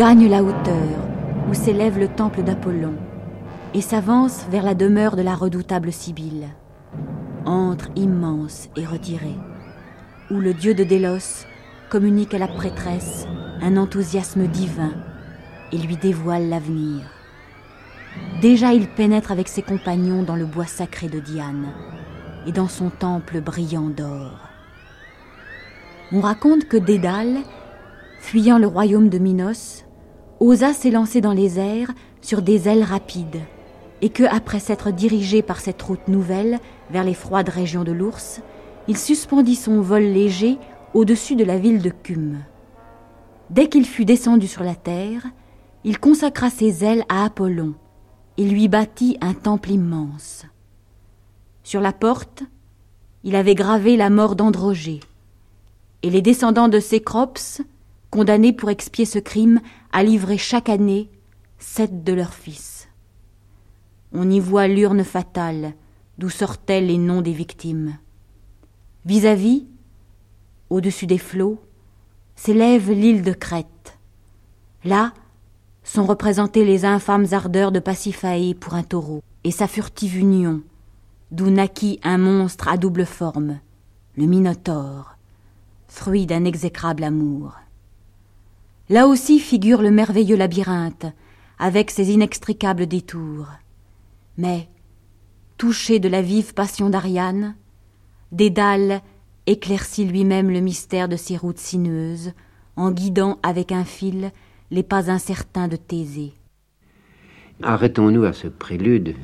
Gagne 0.00 0.30
la 0.30 0.42
hauteur 0.42 0.96
où 1.50 1.52
s'élève 1.52 1.98
le 1.98 2.08
temple 2.08 2.42
d'Apollon 2.42 2.94
et 3.74 3.82
s'avance 3.82 4.46
vers 4.50 4.62
la 4.62 4.72
demeure 4.72 5.14
de 5.14 5.20
la 5.20 5.34
redoutable 5.34 5.92
Sibylle, 5.92 6.48
entre 7.44 7.90
immense 7.96 8.70
et 8.76 8.86
retiré, 8.86 9.34
où 10.30 10.36
le 10.36 10.54
dieu 10.54 10.72
de 10.72 10.84
Délos 10.84 11.44
communique 11.90 12.32
à 12.32 12.38
la 12.38 12.48
prêtresse 12.48 13.26
un 13.60 13.76
enthousiasme 13.76 14.46
divin 14.46 14.94
et 15.70 15.76
lui 15.76 15.98
dévoile 15.98 16.48
l'avenir. 16.48 17.02
Déjà 18.40 18.72
il 18.72 18.88
pénètre 18.88 19.30
avec 19.30 19.48
ses 19.48 19.60
compagnons 19.60 20.22
dans 20.22 20.36
le 20.36 20.46
bois 20.46 20.64
sacré 20.64 21.08
de 21.08 21.20
Diane 21.20 21.66
et 22.46 22.52
dans 22.52 22.68
son 22.68 22.88
temple 22.88 23.42
brillant 23.42 23.90
d'or. 23.90 24.48
On 26.10 26.22
raconte 26.22 26.68
que 26.68 26.78
Dédale 26.78 27.40
fuyant 28.20 28.58
le 28.58 28.66
royaume 28.66 29.10
de 29.10 29.18
Minos, 29.18 29.84
osa 30.40 30.72
s'élancer 30.72 31.20
dans 31.20 31.32
les 31.32 31.58
airs 31.58 31.92
sur 32.22 32.42
des 32.42 32.68
ailes 32.68 32.82
rapides, 32.82 33.40
et 34.02 34.08
que, 34.08 34.24
après 34.24 34.58
s'être 34.58 34.90
dirigé 34.90 35.42
par 35.42 35.60
cette 35.60 35.80
route 35.82 36.08
nouvelle 36.08 36.58
vers 36.90 37.04
les 37.04 37.14
froides 37.14 37.50
régions 37.50 37.84
de 37.84 37.92
l'ours, 37.92 38.40
il 38.88 38.96
suspendit 38.96 39.56
son 39.56 39.82
vol 39.82 40.02
léger 40.02 40.58
au-dessus 40.94 41.36
de 41.36 41.44
la 41.44 41.58
ville 41.58 41.82
de 41.82 41.90
Cume. 41.90 42.38
Dès 43.50 43.68
qu'il 43.68 43.84
fut 43.84 44.04
descendu 44.04 44.46
sur 44.46 44.64
la 44.64 44.74
terre, 44.74 45.26
il 45.84 45.98
consacra 45.98 46.50
ses 46.50 46.84
ailes 46.84 47.04
à 47.08 47.24
Apollon 47.24 47.74
et 48.36 48.44
lui 48.44 48.68
bâtit 48.68 49.18
un 49.20 49.34
temple 49.34 49.70
immense. 49.70 50.46
Sur 51.62 51.80
la 51.80 51.92
porte, 51.92 52.42
il 53.22 53.36
avait 53.36 53.54
gravé 53.54 53.96
la 53.96 54.08
mort 54.08 54.34
d'Androgée, 54.34 55.00
et 56.02 56.10
les 56.10 56.22
descendants 56.22 56.68
de 56.68 56.80
Cécrops 56.80 57.60
condamnés 58.10 58.52
pour 58.52 58.70
expier 58.70 59.04
ce 59.04 59.18
crime 59.18 59.60
à 59.92 60.02
livrer 60.02 60.38
chaque 60.38 60.68
année 60.68 61.10
sept 61.58 62.04
de 62.04 62.12
leurs 62.12 62.34
fils. 62.34 62.88
On 64.12 64.28
y 64.30 64.40
voit 64.40 64.68
l'urne 64.68 65.04
fatale 65.04 65.74
d'où 66.18 66.28
sortaient 66.28 66.80
les 66.80 66.98
noms 66.98 67.22
des 67.22 67.32
victimes. 67.32 67.98
Vis-à-vis, 69.04 69.66
au-dessus 70.68 71.06
des 71.06 71.18
flots, 71.18 71.62
s'élève 72.36 72.90
l'île 72.90 73.22
de 73.22 73.32
Crète. 73.32 73.98
Là 74.84 75.12
sont 75.82 76.04
représentées 76.04 76.64
les 76.64 76.84
infâmes 76.84 77.26
ardeurs 77.32 77.72
de 77.72 77.80
Pasiphae 77.80 78.54
pour 78.58 78.74
un 78.74 78.82
taureau 78.82 79.22
et 79.44 79.50
sa 79.50 79.66
furtive 79.66 80.18
union, 80.18 80.62
d'où 81.30 81.50
naquit 81.50 81.98
un 82.02 82.18
monstre 82.18 82.68
à 82.68 82.76
double 82.76 83.06
forme, 83.06 83.58
le 84.16 84.26
Minotaure, 84.26 85.16
fruit 85.88 86.26
d'un 86.26 86.44
exécrable 86.44 87.04
amour. 87.04 87.56
Là 88.90 89.06
aussi 89.06 89.38
figure 89.38 89.82
le 89.82 89.92
merveilleux 89.92 90.36
labyrinthe, 90.36 91.06
avec 91.60 91.92
ses 91.92 92.10
inextricables 92.10 92.88
détours. 92.88 93.46
Mais, 94.36 94.68
touché 95.58 96.00
de 96.00 96.08
la 96.08 96.22
vive 96.22 96.54
passion 96.54 96.90
d'Ariane, 96.90 97.54
Dédale 98.32 99.00
éclaircit 99.46 100.04
lui-même 100.04 100.50
le 100.50 100.58
mystère 100.58 101.08
de 101.08 101.14
ces 101.14 101.36
routes 101.36 101.60
sinueuses, 101.60 102.32
en 102.74 102.90
guidant 102.90 103.38
avec 103.44 103.70
un 103.70 103.84
fil 103.84 104.32
les 104.72 104.82
pas 104.82 105.08
incertains 105.08 105.68
de 105.68 105.76
Thésée. 105.76 106.32
Arrêtons-nous 107.62 108.24
à 108.24 108.32
ce 108.32 108.48
prélude 108.48 109.14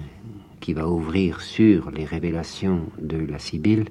qui 0.61 0.75
va 0.75 0.89
ouvrir 0.89 1.41
sur 1.41 1.91
les 1.91 2.05
révélations 2.05 2.87
de 3.01 3.17
la 3.17 3.41
Sibylle. 3.41 3.87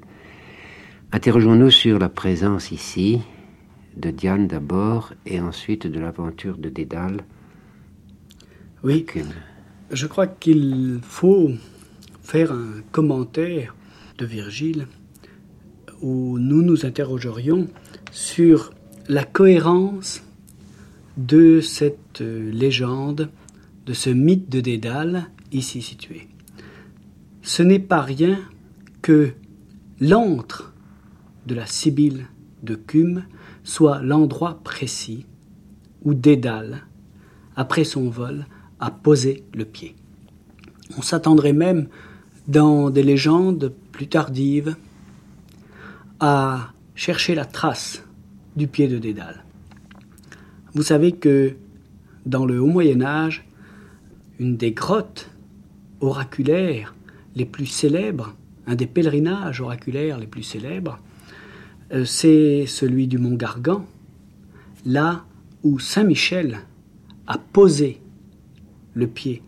Interrogeons-nous 1.11 1.71
sur 1.71 1.99
la 1.99 2.09
présence 2.09 2.71
ici 2.71 3.19
de 3.97 4.11
Diane 4.11 4.47
d'abord 4.47 5.13
et 5.25 5.39
ensuite 5.39 5.87
de 5.87 5.99
l'aventure 5.99 6.57
de 6.57 6.69
Dédale. 6.69 7.21
Oui, 8.83 9.05
je 9.91 10.07
crois 10.07 10.27
qu'il 10.27 10.99
faut 11.01 11.51
faire 12.21 12.51
un 12.51 12.81
commentaire 12.91 13.75
de 14.17 14.25
Virgile 14.25 14.87
où 16.01 16.37
nous 16.39 16.61
nous 16.61 16.85
interrogerions 16.85 17.67
sur 18.11 18.73
la 19.07 19.23
cohérence 19.23 20.23
de 21.17 21.61
cette 21.61 22.19
légende, 22.19 23.29
de 23.85 23.93
ce 23.93 24.09
mythe 24.09 24.49
de 24.49 24.59
Dédale 24.59 25.27
ici 25.51 25.81
situé. 25.81 26.27
Ce 27.41 27.63
n'est 27.63 27.79
pas 27.79 28.01
rien 28.01 28.39
que 29.01 29.31
l'antre 29.99 30.73
de 31.45 31.55
la 31.55 31.65
Sibylle 31.65 32.25
de 32.63 32.75
Cume 32.75 33.23
soit 33.65 34.01
l'endroit 34.01 34.61
précis 34.63 35.25
où 36.03 36.13
Dédale, 36.13 36.83
après 37.57 37.83
son 37.83 38.09
vol, 38.09 38.45
a 38.79 38.91
posé 38.91 39.43
le 39.53 39.65
pied. 39.65 39.95
On 40.97 41.01
s'attendrait 41.01 41.51
même, 41.51 41.87
dans 42.47 42.91
des 42.91 43.03
légendes 43.03 43.73
plus 43.91 44.07
tardives, 44.07 44.75
à 46.19 46.71
chercher 46.93 47.33
la 47.33 47.45
trace 47.45 48.03
du 48.55 48.67
pied 48.67 48.87
de 48.87 48.99
Dédale. 48.99 49.43
Vous 50.75 50.83
savez 50.83 51.13
que 51.13 51.55
dans 52.25 52.45
le 52.45 52.61
Haut 52.61 52.67
Moyen 52.67 53.01
Âge, 53.01 53.45
une 54.39 54.57
des 54.57 54.71
grottes 54.71 55.29
oraculaires 56.01 56.93
les 57.35 57.45
plus 57.45 57.65
célèbres, 57.65 58.35
un 58.67 58.75
des 58.75 58.87
pèlerinages 58.87 59.59
oraculaires 59.59 60.19
les 60.19 60.27
plus 60.27 60.43
célèbres, 60.43 60.99
c'est 62.03 62.65
celui 62.67 63.07
du 63.07 63.17
mont 63.17 63.35
Gargan, 63.35 63.85
là 64.85 65.23
où 65.63 65.79
Saint 65.79 66.03
Michel 66.03 66.59
a 67.27 67.37
posé 67.37 68.01
le 68.93 69.07
pied 69.07 69.41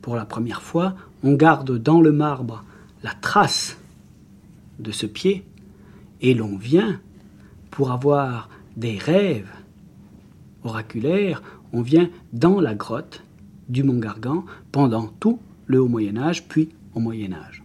pour 0.00 0.16
la 0.16 0.24
première 0.24 0.62
fois. 0.62 0.94
On 1.22 1.34
garde 1.34 1.76
dans 1.78 2.00
le 2.00 2.12
marbre 2.12 2.64
la 3.02 3.12
trace 3.12 3.76
de 4.78 4.92
ce 4.92 5.06
pied 5.06 5.44
et 6.20 6.34
l'on 6.34 6.56
vient 6.56 7.00
pour 7.70 7.92
avoir 7.92 8.48
des 8.76 8.96
rêves 8.96 9.50
oraculaires, 10.64 11.42
on 11.72 11.82
vient 11.82 12.10
dans 12.32 12.60
la 12.60 12.74
grotte 12.74 13.22
du 13.68 13.82
mont 13.82 13.98
Gargan 13.98 14.44
pendant 14.72 15.08
tout 15.20 15.38
le 15.66 15.80
Haut 15.80 15.88
Moyen 15.88 16.16
Âge, 16.16 16.48
puis 16.48 16.70
au 16.94 17.00
Moyen 17.00 17.32
Âge. 17.32 17.62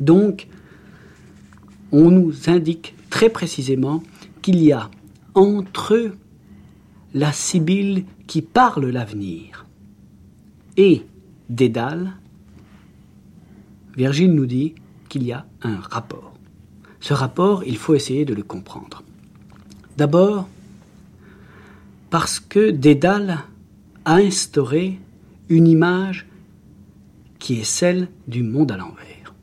Donc, 0.00 0.48
on 1.92 2.10
nous 2.10 2.50
indique 2.50 2.94
très 3.12 3.28
précisément 3.28 4.02
qu'il 4.40 4.60
y 4.62 4.72
a 4.72 4.90
entre 5.34 6.12
la 7.12 7.30
Sibylle 7.30 8.06
qui 8.26 8.40
parle 8.40 8.86
l'avenir 8.86 9.66
et 10.78 11.02
Dédale, 11.50 12.14
Virgile 13.94 14.32
nous 14.32 14.46
dit 14.46 14.74
qu'il 15.10 15.24
y 15.24 15.32
a 15.32 15.44
un 15.60 15.76
rapport. 15.76 16.32
Ce 17.00 17.12
rapport, 17.12 17.62
il 17.64 17.76
faut 17.76 17.94
essayer 17.94 18.24
de 18.24 18.32
le 18.32 18.42
comprendre. 18.42 19.02
D'abord, 19.98 20.48
parce 22.08 22.40
que 22.40 22.70
Dédale 22.70 23.40
a 24.06 24.14
instauré 24.14 24.98
une 25.50 25.68
image 25.68 26.26
qui 27.38 27.60
est 27.60 27.64
celle 27.64 28.08
du 28.26 28.42
monde 28.42 28.72
à 28.72 28.78
l'envers. 28.78 29.34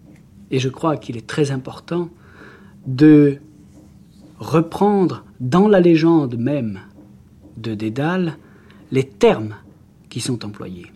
Et 0.50 0.58
je 0.58 0.70
crois 0.70 0.98
qu'il 0.98 1.18
est 1.18 1.28
très 1.28 1.52
important 1.52 2.10
de 2.88 3.40
reprendre 4.40 5.26
dans 5.40 5.68
la 5.68 5.80
légende 5.80 6.38
même 6.38 6.80
de 7.58 7.76
Dédale 7.76 8.38
les 8.92 9.04
termes 9.04 9.56
qui 10.10 10.22
sont 10.22 10.46
employés. 10.46 10.92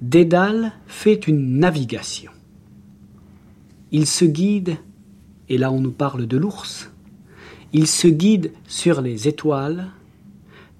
Dédale 0.00 0.72
fait 0.86 1.26
une 1.26 1.58
navigation. 1.58 2.32
Il 3.92 4.06
se 4.06 4.24
guide, 4.24 4.76
et 5.48 5.58
là 5.58 5.70
on 5.70 5.80
nous 5.80 5.90
parle 5.90 6.26
de 6.26 6.36
l'ours, 6.36 6.90
il 7.72 7.86
se 7.86 8.08
guide 8.08 8.52
sur 8.66 9.02
les 9.02 9.28
étoiles 9.28 9.90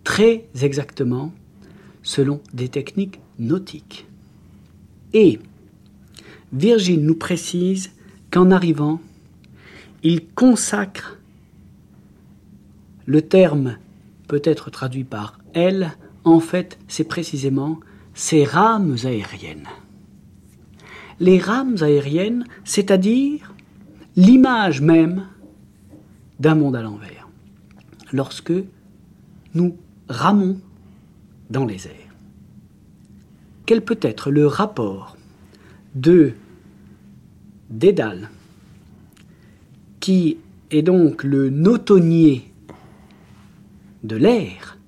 très 0.04 0.46
exactement 0.62 1.32
selon 2.02 2.40
des 2.54 2.68
techniques 2.68 3.20
nautiques. 3.38 4.06
Et 5.12 5.38
Virgile 6.52 7.04
nous 7.04 7.14
précise 7.14 7.92
qu'en 8.30 8.50
arrivant, 8.50 9.00
il 10.02 10.26
consacre 10.28 11.19
le 13.06 13.22
terme 13.22 13.76
peut 14.28 14.42
être 14.44 14.70
traduit 14.70 15.04
par 15.04 15.38
elle, 15.54 15.92
en 16.24 16.40
fait, 16.40 16.78
c'est 16.88 17.04
précisément 17.04 17.80
ces 18.14 18.44
rames 18.44 18.96
aériennes. 19.04 19.68
Les 21.18 21.38
rames 21.38 21.76
aériennes, 21.80 22.44
c'est-à-dire 22.64 23.54
l'image 24.16 24.80
même 24.80 25.26
d'un 26.38 26.54
monde 26.54 26.76
à 26.76 26.82
l'envers. 26.82 27.28
Lorsque 28.12 28.52
nous 29.54 29.76
ramons 30.08 30.58
dans 31.50 31.64
les 31.64 31.86
airs. 31.86 32.14
Quel 33.66 33.82
peut 33.82 33.98
être 34.02 34.30
le 34.30 34.46
rapport 34.46 35.16
de 35.94 36.32
Dédale, 37.68 38.30
qui 40.00 40.38
est 40.72 40.82
donc 40.82 41.22
le 41.22 41.50
notonnier 41.50 42.49
de 44.02 44.16
l'air, 44.16 44.78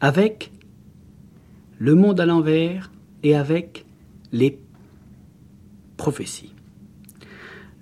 avec 0.00 0.52
le 1.78 1.94
monde 1.94 2.20
à 2.20 2.26
l'envers 2.26 2.90
et 3.22 3.34
avec 3.34 3.84
les 4.32 4.58
prophéties. 5.96 6.52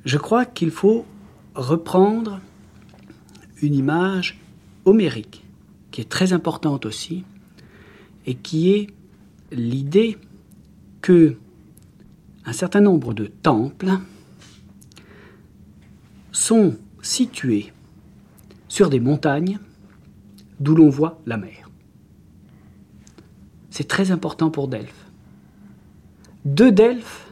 Je 0.05 0.19
crois 0.19 0.45
qu'il 0.45 0.71
faut 0.71 1.05
reprendre 1.55 2.41
une 3.63 3.75
image 3.75 4.39
homérique 4.85 5.45
qui 5.91 6.01
est 6.01 6.09
très 6.09 6.33
importante 6.33 6.87
aussi 6.87 7.25
et 8.27 8.35
qui 8.35 8.71
est 8.71 8.89
l'idée 9.51 10.19
que 11.01 11.37
un 12.45 12.53
certain 12.53 12.81
nombre 12.81 13.15
de 13.15 13.27
temples 13.27 13.91
sont 16.31 16.77
situés 17.03 17.73
sur 18.69 18.91
des 18.91 19.01
montagnes 19.01 19.59
d'où 20.61 20.75
l'on 20.75 20.89
voit 20.89 21.21
la 21.27 21.37
mer. 21.37 21.71
C'est 23.71 23.89
très 23.89 24.11
important 24.11 24.51
pour 24.51 24.69
Delphes. 24.69 25.07
De 26.45 26.71
Delphes, 26.71 27.31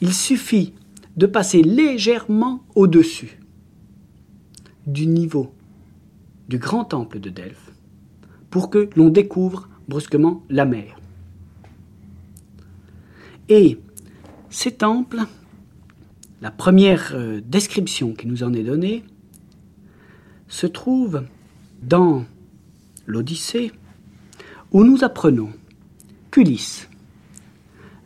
il 0.00 0.14
suffit 0.14 0.74
de 1.16 1.26
passer 1.26 1.62
légèrement 1.62 2.62
au-dessus 2.74 3.40
du 4.86 5.06
niveau 5.06 5.52
du 6.48 6.58
grand 6.58 6.84
temple 6.84 7.20
de 7.20 7.30
Delphes 7.30 7.72
pour 8.50 8.70
que 8.70 8.88
l'on 8.96 9.10
découvre 9.10 9.68
brusquement 9.88 10.42
la 10.48 10.64
mer. 10.64 10.98
Et 13.48 13.78
ces 14.50 14.72
temples, 14.72 15.22
la 16.40 16.50
première 16.50 17.12
euh, 17.14 17.40
description 17.44 18.12
qui 18.12 18.26
nous 18.26 18.42
en 18.42 18.52
est 18.52 18.62
donnée, 18.62 19.04
se 20.48 20.66
trouve 20.66 21.24
dans 21.82 22.24
l'Odyssée, 23.06 23.72
où 24.72 24.84
nous 24.84 25.04
apprenons 25.04 25.50
qu'Ulysse, 26.30 26.88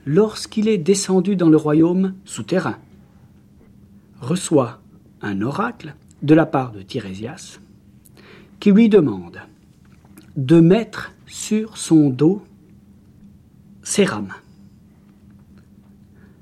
lorsqu'il 0.07 0.69
est 0.69 0.79
descendu 0.79 1.37
dans 1.37 1.49
le 1.49 1.57
royaume 1.57 2.15
souterrain, 2.25 2.79
reçoit 4.21 4.81
un 5.21 5.43
oracle 5.43 5.95
de 6.23 6.35
la 6.35 6.47
part 6.47 6.73
de 6.73 6.83
Tirésias 6.83 7.59
qui 8.61 8.71
lui 8.71 8.89
demande 8.89 9.41
de 10.37 10.61
mettre 10.61 11.13
sur 11.27 11.77
son 11.77 12.11
dos 12.11 12.43
ses 13.83 14.05
rames. 14.05 14.35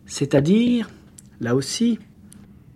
C'est-à-dire, 0.05 0.91
là 1.41 1.55
aussi, 1.55 1.99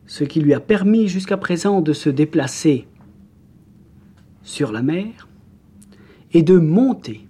ce 0.07 0.25
qui 0.25 0.41
lui 0.41 0.55
a 0.55 0.61
permis 0.61 1.09
jusqu'à 1.09 1.37
présent 1.37 1.81
de 1.81 1.93
se 1.93 2.09
déplacer 2.09 2.87
sur 4.45 4.71
la 4.71 4.83
mer 4.83 5.29
et 6.33 6.43
de 6.43 6.57
monter 6.59 7.27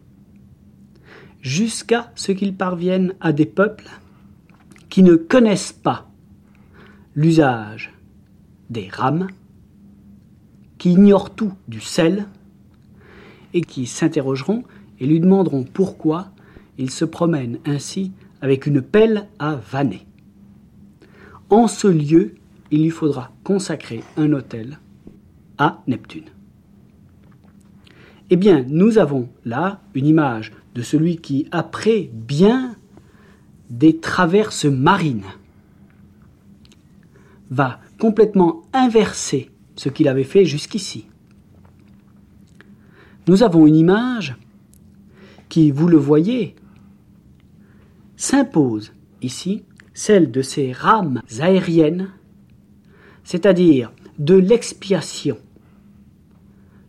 jusqu'à 1.41 2.13
ce 2.15 2.33
qu'il 2.33 2.55
parvienne 2.55 3.15
à 3.21 3.33
des 3.33 3.47
peuples 3.47 3.89
qui 4.89 5.03
ne 5.03 5.15
connaissent 5.15 5.73
pas 5.73 6.11
l'usage 7.15 7.93
des 8.71 8.89
rames, 8.89 9.29
qui 10.79 10.93
ignorent 10.93 11.35
tout 11.35 11.53
du 11.69 11.81
sel 11.81 12.27
et 13.53 13.61
qui 13.61 13.87
s'interrogeront 13.87 14.65
et 15.01 15.07
lui 15.07 15.21
demanderont 15.21 15.65
pourquoi 15.65 16.31
il 16.79 16.91
se 16.91 17.05
promène 17.05 17.59
ainsi 17.65 18.13
avec 18.41 18.67
une 18.67 18.83
pelle 18.83 19.29
à 19.39 19.55
vanner. 19.55 20.07
En 21.51 21.69
ce 21.69 21.87
lieu, 21.87 22.35
il 22.71 22.83
lui 22.83 22.91
faudra 22.91 23.33
consacrer 23.45 24.03
un 24.17 24.33
autel 24.33 24.79
à 25.59 25.83
Neptune. 25.87 26.34
Eh 28.31 28.37
bien, 28.37 28.65
nous 28.69 28.99
avons 28.99 29.29
là 29.45 29.81
une 29.95 30.07
image 30.07 30.53
de 30.75 30.83
celui 30.83 31.19
qui, 31.19 31.47
après 31.51 32.11
bien 32.13 32.77
des 33.71 33.99
traverses 33.99 34.65
marines, 34.65 35.27
va 37.51 37.81
complètement 37.99 38.63
inverser 38.73 39.51
ce 39.77 39.89
qu'il 39.89 40.09
avait 40.09 40.25
fait 40.25 40.45
jusqu'ici. 40.45 41.07
Nous 43.27 43.43
avons 43.43 43.67
une 43.67 43.77
image 43.77 44.37
qui, 45.49 45.71
vous 45.71 45.89
le 45.89 45.97
voyez, 45.97 46.55
s'impose 48.17 48.93
ici 49.23 49.65
celle 49.93 50.31
de 50.31 50.43
ces 50.43 50.73
rames 50.73 51.23
aériennes, 51.41 52.11
c'est-à-dire 53.23 53.93
de 54.19 54.35
l'expiation, 54.35 55.39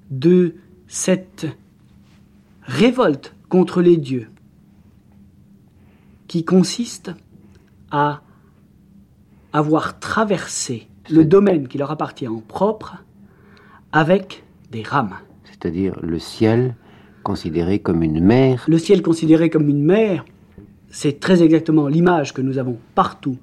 de 0.09 0.55
cette 0.87 1.47
révolte 2.63 3.35
contre 3.49 3.81
les 3.81 3.97
dieux, 3.97 4.27
qui 6.27 6.43
consiste 6.43 7.11
à 7.91 8.21
avoir 9.53 9.99
traversé 9.99 10.87
le 11.09 11.23
domaine 11.23 11.67
qui 11.67 11.77
leur 11.77 11.91
appartient 11.91 12.27
en 12.27 12.41
propre 12.41 13.03
avec 13.91 14.43
des 14.71 14.81
rames. 14.83 15.15
C'est-à-dire 15.45 15.97
le 16.01 16.19
ciel 16.19 16.75
considéré 17.23 17.79
comme 17.79 18.03
une 18.03 18.19
mer. 18.19 18.65
Le 18.67 18.77
ciel 18.77 19.01
considéré 19.01 19.49
comme 19.49 19.69
une 19.69 19.83
mer, 19.83 20.25
c'est 20.89 21.19
très 21.19 21.41
exactement 21.41 21.87
l'image 21.87 22.33
que 22.33 22.41
nous 22.41 22.57
avons 22.57 22.77
partout 22.95 23.37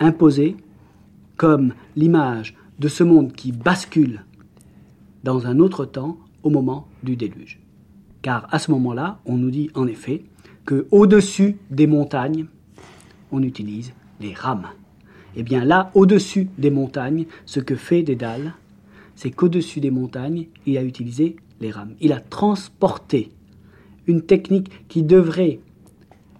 imposée 0.00 0.56
comme 1.36 1.74
l'image 1.96 2.56
de 2.78 2.88
ce 2.88 3.04
monde 3.04 3.32
qui 3.32 3.52
bascule 3.52 4.24
dans 5.22 5.46
un 5.46 5.58
autre 5.58 5.84
temps 5.84 6.18
au 6.44 6.50
moment 6.50 6.86
du 7.02 7.16
déluge. 7.16 7.58
Car 8.22 8.46
à 8.52 8.58
ce 8.58 8.70
moment-là, 8.70 9.18
on 9.26 9.36
nous 9.36 9.50
dit 9.50 9.70
en 9.74 9.86
effet 9.88 10.22
que 10.64 10.86
au-dessus 10.92 11.56
des 11.70 11.86
montagnes, 11.86 12.46
on 13.32 13.42
utilise 13.42 13.92
les 14.20 14.32
rames. 14.32 14.68
Et 15.36 15.40
eh 15.40 15.42
bien 15.42 15.64
là, 15.64 15.90
au-dessus 15.94 16.48
des 16.58 16.70
montagnes, 16.70 17.26
ce 17.44 17.58
que 17.58 17.74
fait 17.74 18.02
Dédale, 18.02 18.54
c'est 19.16 19.30
qu'au-dessus 19.30 19.80
des 19.80 19.90
montagnes, 19.90 20.46
il 20.64 20.78
a 20.78 20.84
utilisé 20.84 21.36
les 21.60 21.72
rames. 21.72 21.94
Il 22.00 22.12
a 22.12 22.20
transporté 22.20 23.30
une 24.06 24.22
technique 24.22 24.86
qui 24.88 25.02
devrait 25.02 25.58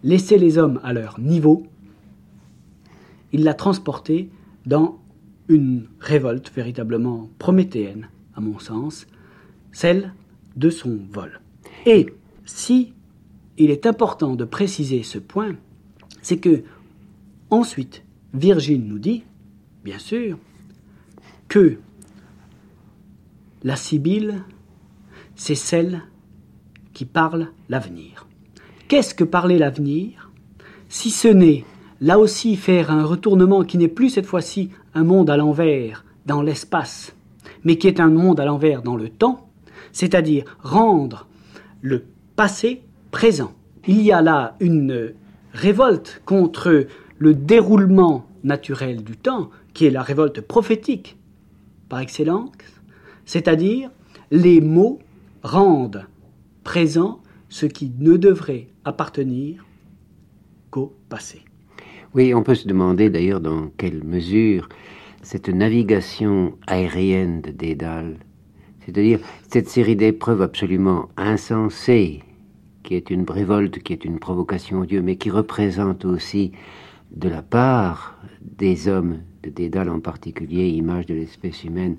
laisser 0.04 0.38
les 0.38 0.58
hommes 0.58 0.80
à 0.84 0.92
leur 0.92 1.18
niveau. 1.18 1.64
Il 3.32 3.42
l'a 3.42 3.54
transportée 3.54 4.28
dans 4.66 4.98
une 5.48 5.86
révolte 5.98 6.52
véritablement 6.54 7.28
prométhéenne, 7.38 8.08
à 8.36 8.40
mon 8.40 8.58
sens, 8.58 9.06
celle 9.74 10.14
de 10.56 10.70
son 10.70 10.98
vol. 11.10 11.40
Et 11.84 12.06
si 12.46 12.94
il 13.58 13.70
est 13.70 13.84
important 13.84 14.36
de 14.36 14.44
préciser 14.44 15.02
ce 15.02 15.18
point, 15.18 15.56
c'est 16.22 16.38
que 16.38 16.62
ensuite 17.50 18.02
Virgile 18.32 18.86
nous 18.86 18.98
dit, 18.98 19.24
bien 19.84 19.98
sûr, 19.98 20.38
que 21.48 21.78
la 23.62 23.76
Sibylle, 23.76 24.42
c'est 25.36 25.54
celle 25.54 26.02
qui 26.92 27.04
parle 27.04 27.48
l'avenir. 27.68 28.26
Qu'est-ce 28.88 29.14
que 29.14 29.24
parler 29.24 29.58
l'avenir? 29.58 30.30
Si 30.88 31.10
ce 31.10 31.28
n'est, 31.28 31.64
là 32.00 32.18
aussi, 32.18 32.56
faire 32.56 32.90
un 32.90 33.04
retournement 33.04 33.64
qui 33.64 33.78
n'est 33.78 33.88
plus 33.88 34.10
cette 34.10 34.26
fois-ci 34.26 34.70
un 34.94 35.04
monde 35.04 35.30
à 35.30 35.36
l'envers 35.36 36.04
dans 36.26 36.42
l'espace, 36.42 37.14
mais 37.64 37.78
qui 37.78 37.88
est 37.88 38.00
un 38.00 38.10
monde 38.10 38.38
à 38.38 38.44
l'envers 38.44 38.82
dans 38.82 38.96
le 38.96 39.08
temps, 39.08 39.48
c'est-à-dire 39.94 40.44
rendre 40.62 41.26
le 41.80 42.04
passé 42.36 42.82
présent. 43.10 43.54
Il 43.86 44.02
y 44.02 44.12
a 44.12 44.20
là 44.20 44.56
une 44.60 45.14
révolte 45.54 46.20
contre 46.26 46.86
le 47.18 47.34
déroulement 47.34 48.26
naturel 48.42 49.02
du 49.02 49.16
temps, 49.16 49.48
qui 49.72 49.86
est 49.86 49.90
la 49.90 50.02
révolte 50.02 50.42
prophétique 50.42 51.16
par 51.88 52.00
excellence, 52.00 52.50
c'est-à-dire 53.24 53.90
les 54.30 54.60
mots 54.60 54.98
rendent 55.42 56.06
présent 56.64 57.20
ce 57.48 57.66
qui 57.66 57.92
ne 57.98 58.16
devrait 58.16 58.68
appartenir 58.84 59.64
qu'au 60.70 60.92
passé. 61.08 61.42
Oui, 62.14 62.34
on 62.34 62.42
peut 62.42 62.54
se 62.54 62.66
demander 62.66 63.10
d'ailleurs 63.10 63.40
dans 63.40 63.68
quelle 63.76 64.02
mesure 64.02 64.68
cette 65.22 65.48
navigation 65.48 66.58
aérienne 66.66 67.40
de 67.40 67.50
Dédale, 67.50 68.16
c'est-à-dire 68.84 69.20
cette 69.50 69.68
série 69.68 69.96
d'épreuves 69.96 70.42
absolument 70.42 71.08
insensées, 71.16 72.22
qui 72.82 72.94
est 72.94 73.10
une 73.10 73.28
révolte, 73.28 73.78
qui 73.78 73.92
est 73.92 74.04
une 74.04 74.18
provocation 74.18 74.80
au 74.80 74.86
Dieu, 74.86 75.02
mais 75.02 75.16
qui 75.16 75.30
représente 75.30 76.04
aussi 76.04 76.52
de 77.12 77.28
la 77.28 77.42
part 77.42 78.18
des 78.40 78.88
hommes, 78.88 79.20
de 79.42 79.50
Dédale 79.50 79.88
en 79.88 80.00
particulier, 80.00 80.68
image 80.68 81.06
de 81.06 81.14
l'espèce 81.14 81.64
humaine, 81.64 81.96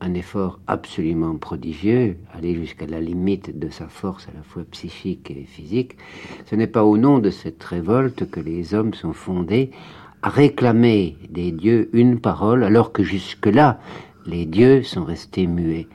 un 0.00 0.14
effort 0.14 0.60
absolument 0.66 1.36
prodigieux, 1.36 2.16
aller 2.34 2.54
jusqu'à 2.54 2.86
la 2.86 3.00
limite 3.00 3.58
de 3.58 3.70
sa 3.70 3.88
force 3.88 4.28
à 4.28 4.32
la 4.36 4.42
fois 4.42 4.64
psychique 4.70 5.30
et 5.30 5.44
physique, 5.44 5.96
ce 6.44 6.54
n'est 6.54 6.66
pas 6.66 6.84
au 6.84 6.98
nom 6.98 7.18
de 7.18 7.30
cette 7.30 7.62
révolte 7.62 8.28
que 8.30 8.40
les 8.40 8.74
hommes 8.74 8.94
sont 8.94 9.14
fondés 9.14 9.70
à 10.22 10.28
réclamer 10.28 11.16
des 11.30 11.52
dieux 11.52 11.88
une 11.92 12.18
parole, 12.20 12.64
alors 12.64 12.92
que 12.92 13.02
jusque-là, 13.02 13.80
les 14.26 14.44
dieux 14.44 14.82
sont 14.82 15.04
restés 15.04 15.46
muets. 15.46 15.86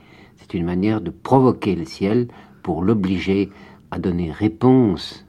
Une 0.52 0.66
manière 0.66 1.00
de 1.00 1.10
provoquer 1.10 1.74
le 1.74 1.86
ciel 1.86 2.28
pour 2.62 2.82
l'obliger 2.82 3.50
à 3.90 3.98
donner 3.98 4.30
réponse 4.30 5.24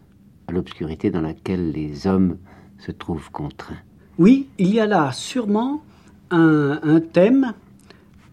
à 0.48 0.52
l'obscurité 0.52 1.12
dans 1.12 1.22
laquelle 1.22 1.72
les 1.72 2.08
hommes 2.08 2.38
se 2.78 2.92
trouvent 2.92 3.32
contraints. 3.32 3.80
Oui, 4.18 4.50
il 4.58 4.74
y 4.74 4.82
a 4.82 4.86
là 4.86 5.14
sûrement 5.14 5.82
un, 6.30 6.80
un 6.84 7.00
thème 7.00 7.54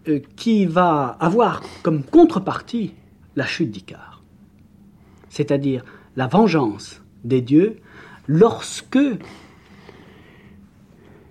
euh, 0.09 0.19
qui 0.35 0.65
va 0.65 1.15
avoir 1.19 1.61
comme 1.81 2.03
contrepartie 2.03 2.93
la 3.37 3.45
chute 3.45 3.71
d'Icare, 3.71 4.21
c'est-à-dire 5.29 5.85
la 6.17 6.27
vengeance 6.27 7.01
des 7.23 7.41
dieux 7.41 7.77
lorsque 8.27 8.99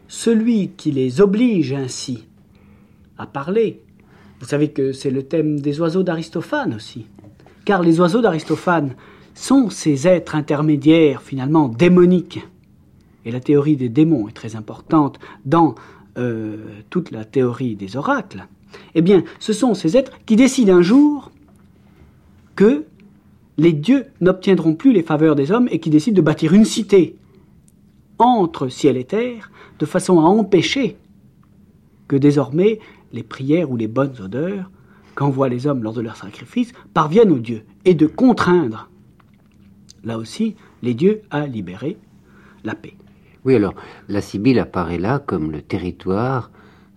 celui 0.09 0.71
qui 0.71 0.91
les 0.91 1.21
oblige 1.21 1.75
ainsi 1.75 2.27
à 3.19 3.27
parler, 3.27 3.83
vous 4.41 4.47
savez 4.47 4.71
que 4.71 4.93
c'est 4.93 5.11
le 5.11 5.23
thème 5.23 5.61
des 5.61 5.81
oiseaux 5.81 6.03
d'Aristophane 6.03 6.75
aussi, 6.75 7.07
car 7.67 7.83
les 7.83 8.01
oiseaux 8.01 8.23
d'Aristophane 8.23 8.95
sont 9.35 9.69
ces 9.69 10.09
êtres 10.09 10.35
intermédiaires 10.35 11.23
finalement 11.23 11.69
démoniques. 11.69 12.41
Et 13.27 13.31
la 13.31 13.41
théorie 13.41 13.77
des 13.77 13.91
démons 13.91 14.29
est 14.29 14.33
très 14.33 14.57
importante 14.57 15.19
dans 15.45 15.75
euh, 16.17 16.57
toute 16.89 17.11
la 17.11 17.25
théorie 17.25 17.77
des 17.77 17.97
oracles. 17.97 18.47
Eh 18.95 19.03
bien, 19.03 19.25
ce 19.39 19.53
sont 19.53 19.75
ces 19.75 19.97
êtres 19.97 20.13
qui 20.25 20.37
décident 20.37 20.77
un 20.77 20.83
jour 20.83 21.31
que 22.57 22.85
les 23.59 23.73
dieux 23.75 24.07
n'obtiendront 24.23 24.75
plus 24.75 24.93
les 24.93 25.03
faveurs 25.03 25.37
des 25.37 25.53
hommes 25.53 25.69
et 25.71 25.81
qui 25.81 25.91
décident 25.91 26.17
de 26.17 26.23
bâtir 26.23 26.55
une 26.55 26.65
cité 26.65 27.17
entre 28.19 28.69
ciel 28.69 28.97
et 28.97 29.05
terre, 29.05 29.51
de 29.79 29.87
façon 29.87 30.19
à 30.19 30.25
empêcher 30.25 30.97
que 32.09 32.17
désormais 32.17 32.81
les 33.13 33.23
prières 33.23 33.71
ou 33.71 33.77
les 33.77 33.89
bonnes 33.89 34.15
odeurs 34.21 34.71
qu'envoient 35.15 35.49
les 35.49 35.67
hommes 35.67 35.83
lors 35.83 35.93
de 35.93 36.01
leur 36.01 36.17
sacrifice 36.17 36.73
parviennent 36.95 37.33
aux 37.33 37.39
dieux, 37.39 37.65
et 37.85 37.95
de 37.95 38.07
contraindre, 38.07 38.89
là 40.05 40.19
aussi, 40.19 40.57
les 40.83 40.95
dieux 40.95 41.23
à 41.31 41.47
libérer 41.47 41.97
la 42.65 42.75
paix. 42.75 42.95
Oui, 43.45 43.55
alors, 43.55 43.75
la 44.09 44.21
Sibylle 44.21 44.59
apparaît 44.59 44.99
là 44.99 45.19
comme 45.19 45.51
le 45.51 45.63
territoire 45.63 46.51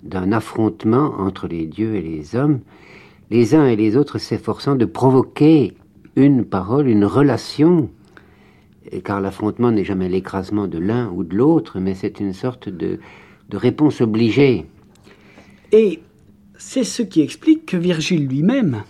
d'un 0.03 0.31
affrontement 0.31 1.13
entre 1.17 1.47
les 1.47 1.65
dieux 1.65 1.95
et 1.95 2.01
les 2.01 2.35
hommes, 2.35 2.59
les 3.31 3.55
uns 3.55 3.65
et 3.65 3.75
les 3.75 3.95
autres 3.95 4.17
s'efforçant 4.17 4.75
de 4.75 4.85
provoquer 4.85 5.73
une 6.15 6.43
parole, 6.43 6.87
une 6.87 7.05
relation, 7.05 7.89
car 9.03 9.21
l'affrontement 9.21 9.71
n'est 9.71 9.85
jamais 9.85 10.09
l'écrasement 10.09 10.67
de 10.67 10.77
l'un 10.77 11.09
ou 11.09 11.23
de 11.23 11.35
l'autre, 11.35 11.79
mais 11.79 11.95
c'est 11.95 12.19
une 12.19 12.33
sorte 12.33 12.69
de, 12.69 12.99
de 13.49 13.57
réponse 13.57 14.01
obligée. 14.01 14.65
Et 15.73 16.01
c'est 16.55 16.83
ce 16.83 17.01
qui 17.01 17.21
explique 17.21 17.65
que 17.65 17.77
Virgile 17.77 18.27
lui-même 18.27 18.83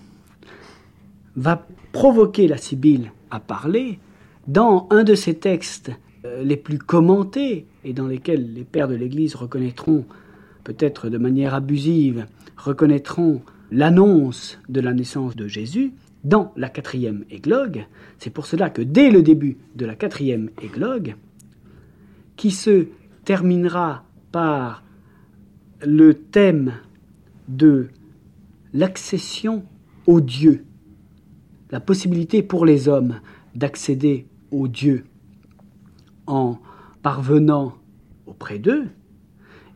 va 1.37 1.65
provoquer 1.93 2.49
la 2.49 2.57
Sibylle 2.57 3.13
à 3.31 3.39
parler 3.39 3.99
dans 4.47 4.87
un 4.89 5.05
de 5.05 5.15
ses 5.15 5.35
textes 5.35 5.91
euh, 6.25 6.43
les 6.43 6.57
plus 6.57 6.77
commentés 6.77 7.65
et 7.85 7.93
dans 7.93 8.07
lesquels 8.07 8.53
les 8.53 8.65
pères 8.65 8.89
de 8.89 8.95
l'Église 8.95 9.35
reconnaîtront 9.35 10.05
peut-être 10.65 11.07
de 11.07 11.17
manière 11.17 11.53
abusive, 11.53 12.25
reconnaîtront 12.57 13.41
l'annonce 13.71 14.59
de 14.67 14.81
la 14.81 14.93
naissance 14.93 15.37
de 15.37 15.47
Jésus 15.47 15.93
dans 16.25 16.51
la 16.57 16.67
quatrième 16.67 17.23
églogue. 17.31 17.85
C'est 18.19 18.29
pour 18.29 18.45
cela 18.45 18.69
que 18.69 18.81
dès 18.81 19.09
le 19.09 19.21
début 19.21 19.57
de 19.75 19.85
la 19.85 19.95
quatrième 19.95 20.49
églogue, 20.61 21.15
qui 22.35 22.51
se 22.51 22.87
terminera 23.23 24.03
par 24.33 24.82
le 25.85 26.13
thème 26.13 26.73
de 27.47 27.89
l'accession 28.73 29.63
au 30.07 30.21
Dieu, 30.21 30.65
la 31.71 31.79
possibilité 31.79 32.43
pour 32.43 32.65
les 32.65 32.87
hommes 32.87 33.19
d'accéder 33.55 34.25
au 34.51 34.67
Dieu 34.67 35.05
en 36.27 36.57
parvenant 37.01 37.75
auprès 38.25 38.59
d'eux, 38.59 38.87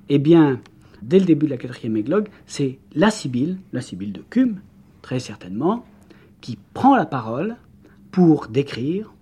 eh 0.10 0.20
bien, 0.20 0.60
dès 1.02 1.20
le 1.20 1.26
début 1.26 1.46
de 1.46 1.52
la 1.52 1.58
quatrième 1.58 1.98
églogue, 1.98 2.30
c'est 2.46 2.80
la 2.96 3.12
Sibylle, 3.12 3.58
la 3.74 3.82
Sibylle 3.82 4.14
de 4.14 4.22
Cume, 4.22 4.60
très 5.02 5.20
certainement, 5.20 5.86
qui 6.42 6.58
prend 6.74 6.96
la 6.96 7.06
parole 7.06 7.58
pour 8.12 8.48
décrire 8.48 9.14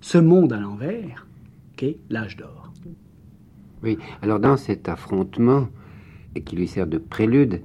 ce 0.00 0.18
monde 0.18 0.52
à 0.52 0.58
l'envers 0.58 1.26
qu'est 1.76 1.96
l'âge 2.10 2.36
d'or. 2.36 2.72
Oui, 3.82 3.98
alors 4.22 4.40
dans 4.40 4.56
cet 4.56 4.88
affrontement, 4.88 5.68
et 6.34 6.42
qui 6.42 6.56
lui 6.56 6.68
sert 6.68 6.86
de 6.86 6.98
prélude, 6.98 7.62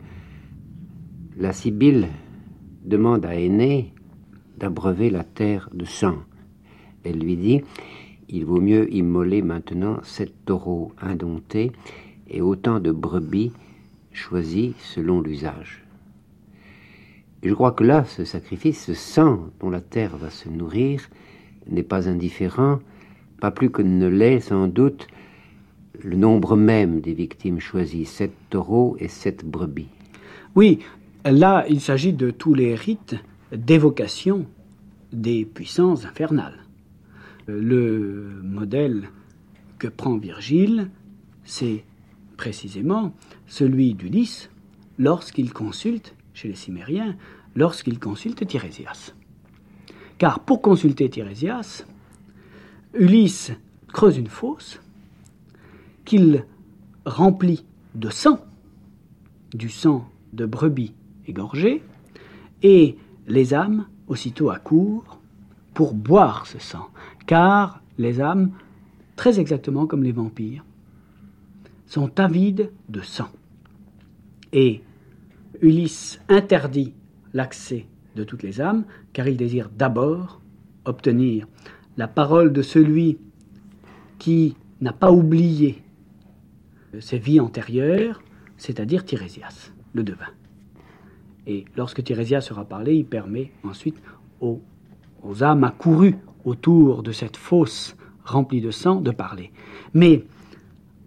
la 1.38 1.54
Sibylle 1.54 2.08
demande 2.86 3.26
à 3.26 3.36
Aîné 3.36 3.94
d'abreuver 4.58 5.10
la 5.10 5.24
terre 5.24 5.70
de 5.74 5.86
sang. 5.86 6.18
Elle 7.04 7.20
lui 7.20 7.38
dit 7.38 7.62
Il 8.28 8.46
vaut 8.46 8.62
mieux 8.62 8.94
immoler 8.94 9.42
maintenant 9.42 10.00
sept 10.04 10.34
taureaux 10.46 10.92
indomptés 11.02 11.72
et 12.30 12.42
autant 12.42 12.80
de 12.80 12.92
brebis 12.92 13.52
choisis 14.12 14.74
selon 14.80 15.22
l'usage. 15.22 15.86
je 17.42 17.54
crois 17.54 17.72
que 17.72 17.84
là, 17.84 18.04
ce 18.04 18.26
sacrifice, 18.26 18.86
ce 18.86 18.94
sang 18.94 19.50
dont 19.60 19.70
la 19.70 19.82
terre 19.82 20.18
va 20.18 20.30
se 20.30 20.50
nourrir, 20.50 21.10
n'est 21.68 21.84
pas 21.84 22.10
indifférent, 22.10 22.80
pas 23.40 23.52
plus 23.52 23.70
que 23.70 23.82
ne 23.82 24.08
l'est 24.08 24.42
sans 24.42 24.68
doute 24.68 25.08
le 26.04 26.16
nombre 26.16 26.56
même 26.56 27.02
des 27.02 27.14
victimes 27.14 27.60
choisies, 27.60 28.06
sept 28.06 28.34
taureaux 28.50 28.96
et 29.00 29.08
sept 29.08 29.46
brebis. 29.46 29.90
Oui, 30.56 30.80
là, 31.26 31.66
il 31.70 31.82
s'agit 31.82 32.14
de 32.14 32.32
tous 32.32 32.54
les 32.54 32.76
rites 32.76 33.16
d'évocation 33.52 34.46
des 35.12 35.46
puissances 35.46 36.06
infernales. 36.06 36.66
Le 37.48 38.42
modèle 38.44 39.10
que 39.80 39.88
prend 39.88 40.18
Virgile, 40.18 40.90
c'est 41.44 41.84
précisément 42.38 43.14
celui 43.48 43.94
d'Ulysse 43.94 44.50
lorsqu'il 44.98 45.52
consulte, 45.52 46.16
chez 46.34 46.48
les 46.48 46.56
Cimériens, 46.56 47.16
lorsqu'il 47.56 48.00
consulte 48.00 48.46
Tirésias. 48.46 49.14
Car 50.18 50.42
pour 50.42 50.62
consulter 50.62 51.10
Tirésias, 51.10 51.86
Ulysse 52.94 53.52
creuse 53.88 54.18
une 54.18 54.28
fosse 54.28 54.82
qu'il 56.10 56.44
remplit 57.06 57.64
de 57.94 58.10
sang, 58.10 58.40
du 59.54 59.70
sang 59.70 60.10
de 60.34 60.48
brebis 60.48 60.96
égorgées, 61.28 61.84
et 62.64 62.98
les 63.28 63.54
âmes 63.54 63.86
aussitôt 64.08 64.50
accourent 64.50 65.20
pour 65.76 65.94
boire 65.94 66.48
ce 66.48 66.58
sang, 66.58 66.88
car 67.28 67.84
les 68.00 68.22
âmes, 68.22 68.54
très 69.18 69.40
exactement 69.40 69.86
comme 69.86 70.02
les 70.02 70.12
vampires, 70.12 70.66
sont 71.86 72.20
avides 72.20 72.72
de 72.90 73.02
sang. 73.02 73.30
Et 74.52 74.82
Ulysse 75.62 76.20
interdit 76.28 76.96
l'accès 77.36 77.86
de 78.16 78.24
toutes 78.24 78.42
les 78.42 78.62
âmes, 78.62 78.84
car 79.14 79.28
il 79.28 79.38
désire 79.38 79.70
d'abord 79.78 80.42
obtenir 80.86 81.48
la 81.98 82.08
parole 82.08 82.52
de 82.52 82.64
celui 82.64 83.20
qui 84.18 84.56
n'a 84.82 84.92
pas 84.92 85.12
oublié 85.12 85.84
ses 87.00 87.18
vies 87.18 87.40
antérieures, 87.40 88.22
c'est-à-dire 88.58 89.06
Tirésias, 89.06 89.72
le 89.94 90.04
devin. 90.04 90.30
Et 91.48 91.66
lorsque 91.76 92.04
Tirésias 92.04 92.42
sera 92.42 92.66
parlé, 92.66 92.96
il 92.96 93.06
permet 93.06 93.52
ensuite 93.64 94.02
aux, 94.42 94.62
aux 95.24 95.44
âmes 95.44 95.64
accourues 95.64 96.16
autour 96.46 97.04
de 97.04 97.12
cette 97.12 97.38
fosse 97.38 97.96
remplie 98.24 98.62
de 98.62 98.72
sang 98.72 99.02
de 99.02 99.12
parler. 99.12 99.52
Mais 99.94 100.26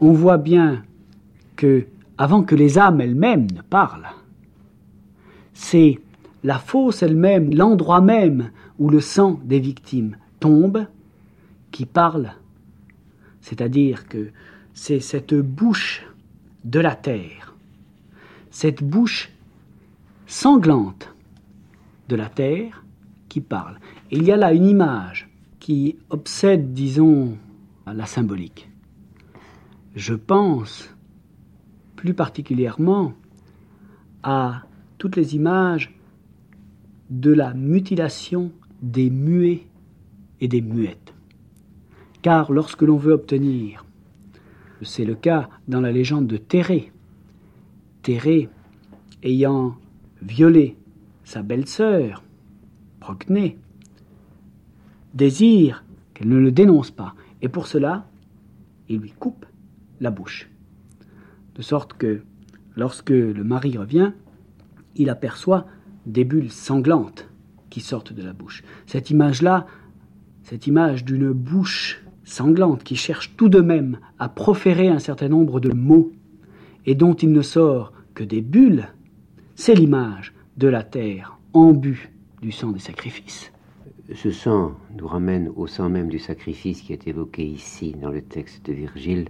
on 0.00 0.12
voit 0.12 0.38
bien 0.38 0.84
que, 1.56 1.86
avant 2.18 2.42
que 2.42 2.54
les 2.54 2.78
âmes 2.78 3.00
elles-mêmes 3.00 3.46
ne 3.54 3.62
parlent, 3.62 4.08
c'est 5.52 6.00
la 6.42 6.58
fosse 6.58 7.02
elle-même, 7.02 7.54
l'endroit 7.54 8.00
même 8.00 8.50
où 8.78 8.90
le 8.90 9.00
sang 9.00 9.40
des 9.44 9.60
victimes 9.60 10.16
tombe, 10.40 10.86
qui 11.70 11.86
parle. 11.86 12.32
C'est-à-dire 13.40 14.08
que 14.08 14.30
c'est 14.74 15.00
cette 15.00 15.34
bouche 15.34 16.06
de 16.64 16.80
la 16.80 16.94
terre, 16.94 17.54
cette 18.50 18.82
bouche 18.82 19.30
sanglante 20.26 21.14
de 22.08 22.16
la 22.16 22.28
terre 22.28 22.84
qui 23.28 23.40
parle. 23.40 23.78
il 24.10 24.24
y 24.24 24.32
a 24.32 24.36
là 24.36 24.52
une 24.52 24.66
image 24.66 25.30
qui 25.58 25.96
obsède, 26.10 26.72
disons, 26.74 27.38
la 27.86 28.06
symbolique. 28.06 28.70
Je 29.94 30.14
pense 30.14 30.94
plus 31.96 32.14
particulièrement 32.14 33.14
à 34.22 34.62
toutes 34.98 35.16
les 35.16 35.34
images 35.34 35.94
de 37.10 37.32
la 37.32 37.54
mutilation 37.54 38.52
des 38.80 39.10
muets 39.10 39.66
et 40.40 40.48
des 40.48 40.62
muettes. 40.62 41.14
Car 42.22 42.52
lorsque 42.52 42.82
l'on 42.82 42.96
veut 42.96 43.12
obtenir, 43.12 43.84
c'est 44.84 45.04
le 45.04 45.14
cas 45.14 45.48
dans 45.68 45.80
la 45.80 45.92
légende 45.92 46.26
de 46.26 46.36
Thérée, 46.36 46.92
Thérée 48.02 48.48
ayant 49.22 49.76
violé 50.20 50.76
sa 51.24 51.42
belle-sœur, 51.42 52.22
Procnée, 53.00 53.58
désire 55.14 55.84
qu'elle 56.14 56.28
ne 56.28 56.38
le 56.38 56.52
dénonce 56.52 56.90
pas, 56.90 57.14
et 57.40 57.48
pour 57.48 57.66
cela, 57.66 58.06
il 58.88 59.00
lui 59.00 59.10
coupe 59.10 59.46
la 60.00 60.10
bouche. 60.10 60.48
De 61.54 61.62
sorte 61.62 61.94
que 61.94 62.22
lorsque 62.76 63.10
le 63.10 63.44
mari 63.44 63.76
revient, 63.76 64.12
il 64.94 65.10
aperçoit 65.10 65.66
des 66.06 66.24
bulles 66.24 66.50
sanglantes 66.50 67.28
qui 67.70 67.80
sortent 67.80 68.12
de 68.12 68.22
la 68.22 68.32
bouche. 68.32 68.62
Cette 68.86 69.10
image-là, 69.10 69.66
cette 70.42 70.66
image 70.66 71.04
d'une 71.04 71.32
bouche 71.32 72.02
sanglante 72.32 72.82
qui 72.82 72.96
cherche 72.96 73.36
tout 73.36 73.48
de 73.48 73.60
même 73.60 73.98
à 74.18 74.28
proférer 74.28 74.88
un 74.88 74.98
certain 74.98 75.28
nombre 75.28 75.60
de 75.60 75.72
mots 75.72 76.10
et 76.86 76.94
dont 76.94 77.14
il 77.14 77.30
ne 77.30 77.42
sort 77.42 77.92
que 78.14 78.24
des 78.24 78.40
bulles, 78.40 78.88
c'est 79.54 79.74
l'image 79.74 80.32
de 80.56 80.68
la 80.68 80.82
terre 80.82 81.38
embue 81.52 82.10
du 82.40 82.50
sang 82.50 82.72
des 82.72 82.80
sacrifices. 82.80 83.52
Ce 84.14 84.30
sang 84.30 84.72
nous 84.98 85.06
ramène 85.06 85.50
au 85.54 85.66
sang 85.66 85.88
même 85.88 86.08
du 86.08 86.18
sacrifice 86.18 86.82
qui 86.82 86.92
est 86.92 87.06
évoqué 87.06 87.44
ici 87.44 87.94
dans 88.00 88.10
le 88.10 88.22
texte 88.22 88.66
de 88.66 88.72
Virgile, 88.72 89.28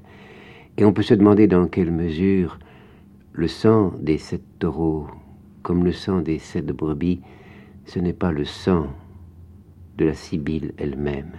et 0.78 0.84
on 0.84 0.92
peut 0.92 1.03
se 1.03 1.14
demander 1.14 1.46
dans 1.46 1.66
quelle 1.66 1.90
mesure 1.90 2.59
le 3.32 3.48
sang 3.48 3.92
des 4.00 4.18
sept 4.18 4.42
taureaux, 4.59 5.09
comme 5.62 5.84
le 5.84 5.92
sang 5.92 6.20
des 6.20 6.38
sept 6.38 6.66
brebis, 6.66 7.20
ce 7.84 7.98
n'est 7.98 8.12
pas 8.12 8.32
le 8.32 8.44
sang 8.44 8.86
de 9.99 10.07
la 10.07 10.14
Sibylle 10.14 10.72
elle-même. 10.79 11.33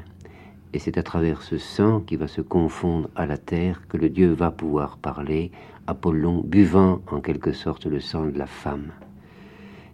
Et 0.74 0.80
c'est 0.80 0.98
à 0.98 1.04
travers 1.04 1.41
ce 1.44 1.58
sang 1.58 2.00
qui 2.00 2.16
va 2.16 2.28
se 2.28 2.41
confondre 2.41 3.10
à 3.16 3.26
la 3.26 3.38
terre 3.38 3.82
que 3.88 3.98
le 3.98 4.10
Dieu 4.10 4.34
va 4.34 4.52
pouvoir 4.52 4.98
parler, 4.98 5.52
Apollon 5.86 6.41
buvant 6.44 7.02
en 7.12 7.22
quelque 7.22 7.52
sorte 7.52 7.86
le 7.86 8.00
sang 8.00 8.26
de 8.26 8.38
la 8.38 8.48
femme. 8.48 8.91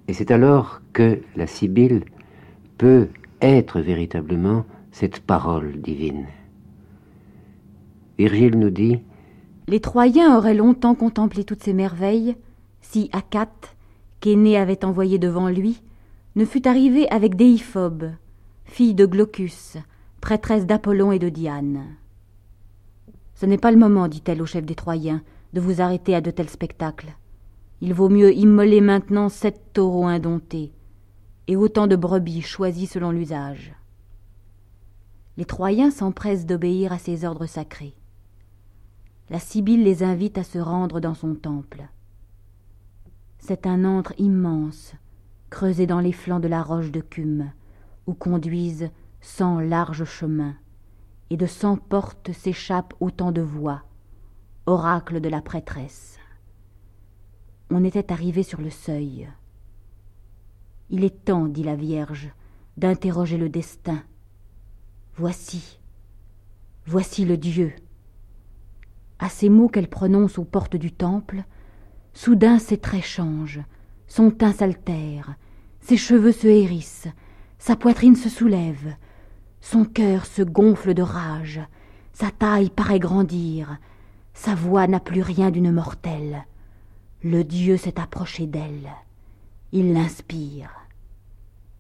Et 0.08 0.14
c'est 0.14 0.32
alors 0.32 0.82
que 0.94 1.20
la 1.36 1.48
Sibylle 1.48 2.06
peut 2.78 3.10
être 3.42 3.82
véritablement 3.82 4.66
cette 4.92 5.20
parole 5.20 5.82
divine. 5.82 6.28
Virgile 8.18 8.58
nous 8.58 8.70
dit 8.70 9.00
les 9.70 9.82
Troyens 9.82 10.36
auraient 10.36 10.56
longtemps 10.56 10.96
contemplé 10.96 11.44
toutes 11.44 11.62
ces 11.62 11.74
merveilles 11.74 12.36
si 12.82 13.08
Acate, 13.14 13.76
qu'Aîné 14.20 14.58
avait 14.58 14.84
envoyé 14.84 15.20
devant 15.20 15.48
lui, 15.48 15.84
ne 16.36 16.44
fût 16.44 16.68
arrivé 16.68 17.08
avec 17.10 17.36
Déiphobe, 17.36 18.10
fille 18.66 18.96
de 18.96 19.06
Glaucus, 19.06 19.78
prêtresse 20.20 20.66
d'Apollon 20.66 21.12
et 21.12 21.20
de 21.20 21.30
Diane. 21.30 21.86
Ce 23.36 23.46
n'est 23.46 23.58
pas 23.58 23.72
le 23.72 23.78
moment, 23.78 24.08
dit-elle 24.08 24.42
au 24.42 24.46
chef 24.46 24.66
des 24.66 24.76
Troyens, 24.76 25.22
de 25.54 25.62
vous 25.62 25.82
arrêter 25.82 26.16
à 26.16 26.22
de 26.22 26.32
tels 26.32 26.50
spectacles. 26.50 27.16
Il 27.82 27.94
vaut 27.94 28.10
mieux 28.10 28.34
immoler 28.34 28.82
maintenant 28.82 29.30
sept 29.30 29.74
taureaux 29.74 30.06
indomptés 30.06 30.74
et 31.48 31.56
autant 31.56 31.88
de 31.88 31.96
brebis 31.96 32.42
choisis 32.42 32.92
selon 32.92 33.12
l'usage. 33.12 33.74
Les 35.38 35.46
Troyens 35.46 35.92
s'empressent 35.92 36.46
d'obéir 36.46 36.92
à 36.92 37.00
ces 37.00 37.24
ordres 37.24 37.46
sacrés 37.46 37.96
la 39.30 39.40
Sibylle 39.40 39.84
les 39.84 40.02
invite 40.04 40.38
à 40.38 40.44
se 40.44 40.58
rendre 40.58 41.00
dans 41.00 41.14
son 41.14 41.36
temple. 41.36 41.88
C'est 43.38 43.68
un 43.68 43.86
antre 43.86 44.14
immense, 44.18 44.94
creusé 45.50 45.86
dans 45.86 46.00
les 46.00 46.12
flancs 46.12 46.40
de 46.40 46.48
la 46.48 46.64
roche 46.64 46.92
de 46.92 47.00
Cume, 47.00 47.52
où 48.08 48.14
conduisent 48.14 48.90
cent 49.22 49.60
larges 49.60 50.06
chemins, 50.06 50.56
et 51.30 51.38
de 51.38 51.46
cent 51.46 51.78
portes 51.78 52.32
s'échappent 52.32 52.94
autant 53.00 53.32
de 53.32 53.42
voix, 53.42 53.84
oracle 54.66 55.22
de 55.22 55.30
la 55.30 55.42
prêtresse. 55.42 56.18
On 57.70 57.84
était 57.84 58.12
arrivé 58.12 58.44
sur 58.44 58.62
le 58.62 58.70
seuil. 58.70 59.30
Il 60.90 61.04
est 61.04 61.26
temps, 61.26 61.46
dit 61.46 61.64
la 61.64 61.76
Vierge, 61.76 62.32
d'interroger 62.78 63.38
le 63.38 63.50
destin. 63.50 64.02
Voici, 65.16 65.80
voici 66.86 67.26
le 67.26 67.38
Dieu. 67.38 67.74
À 69.20 69.30
ces 69.30 69.50
mots 69.50 69.68
qu'elle 69.68 69.90
prononce 69.90 70.40
aux 70.40 70.46
portes 70.46 70.78
du 70.78 70.92
temple, 70.92 71.44
soudain 72.14 72.58
ses 72.58 72.78
traits 72.78 73.04
changent, 73.04 73.62
son 74.08 74.32
teint 74.32 74.54
s'altère, 74.54 75.36
ses 75.82 75.98
cheveux 75.98 76.32
se 76.32 76.48
hérissent, 76.48 77.08
sa 77.60 77.76
poitrine 77.76 78.16
se 78.16 78.30
soulève, 78.30 78.96
son 79.62 79.86
cœur 79.86 80.26
se 80.26 80.42
gonfle 80.42 80.94
de 80.94 81.02
rage, 81.02 81.62
sa 82.14 82.32
taille 82.32 82.70
paraît 82.70 83.00
grandir, 83.00 83.78
Sa 84.34 84.56
voix 84.56 84.88
n'a 84.88 85.00
plus 85.00 85.22
rien 85.22 85.52
d'une 85.52 85.72
mortelle. 85.72 86.46
Le 87.24 87.44
Dieu 87.44 87.76
s'est 87.76 88.00
approché 88.00 88.48
d'elle. 88.48 88.90
Il 89.74 89.94
l'inspire. 89.94 90.70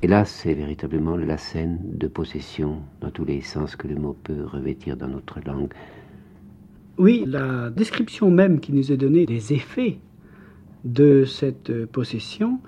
Et 0.01 0.07
là, 0.07 0.25
c'est 0.25 0.53
véritablement 0.53 1.15
la 1.15 1.37
scène 1.37 1.79
de 1.83 2.07
possession 2.07 2.81
dans 3.01 3.11
tous 3.11 3.25
les 3.25 3.41
sens 3.41 3.75
que 3.75 3.87
le 3.87 3.95
mot 3.95 4.13
peut 4.23 4.43
revêtir 4.45 4.97
dans 4.97 5.07
notre 5.07 5.39
langue. 5.45 5.73
Oui, 6.97 7.23
la 7.25 7.69
description 7.69 8.29
même 8.29 8.59
qui 8.59 8.73
nous 8.73 8.91
est 8.91 8.97
donnée 8.97 9.25
des 9.25 9.53
effets 9.53 9.99
de 10.83 11.25
cette 11.25 11.85
possession 11.85 12.59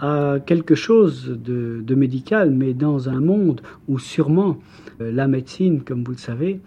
a 0.00 0.38
quelque 0.40 0.74
chose 0.74 1.28
de, 1.28 1.94
médical, 1.94 2.50
mais 2.50 2.72
dans 2.72 3.08
un 3.08 3.20
monde 3.20 3.60
où 3.88 3.98
sûrement 3.98 4.58
euh, 5.00 5.12
la 5.12 5.28
médecine, 5.28 5.82
comme 5.82 6.02
vous 6.04 6.12
le 6.12 6.18
savez, 6.18 6.60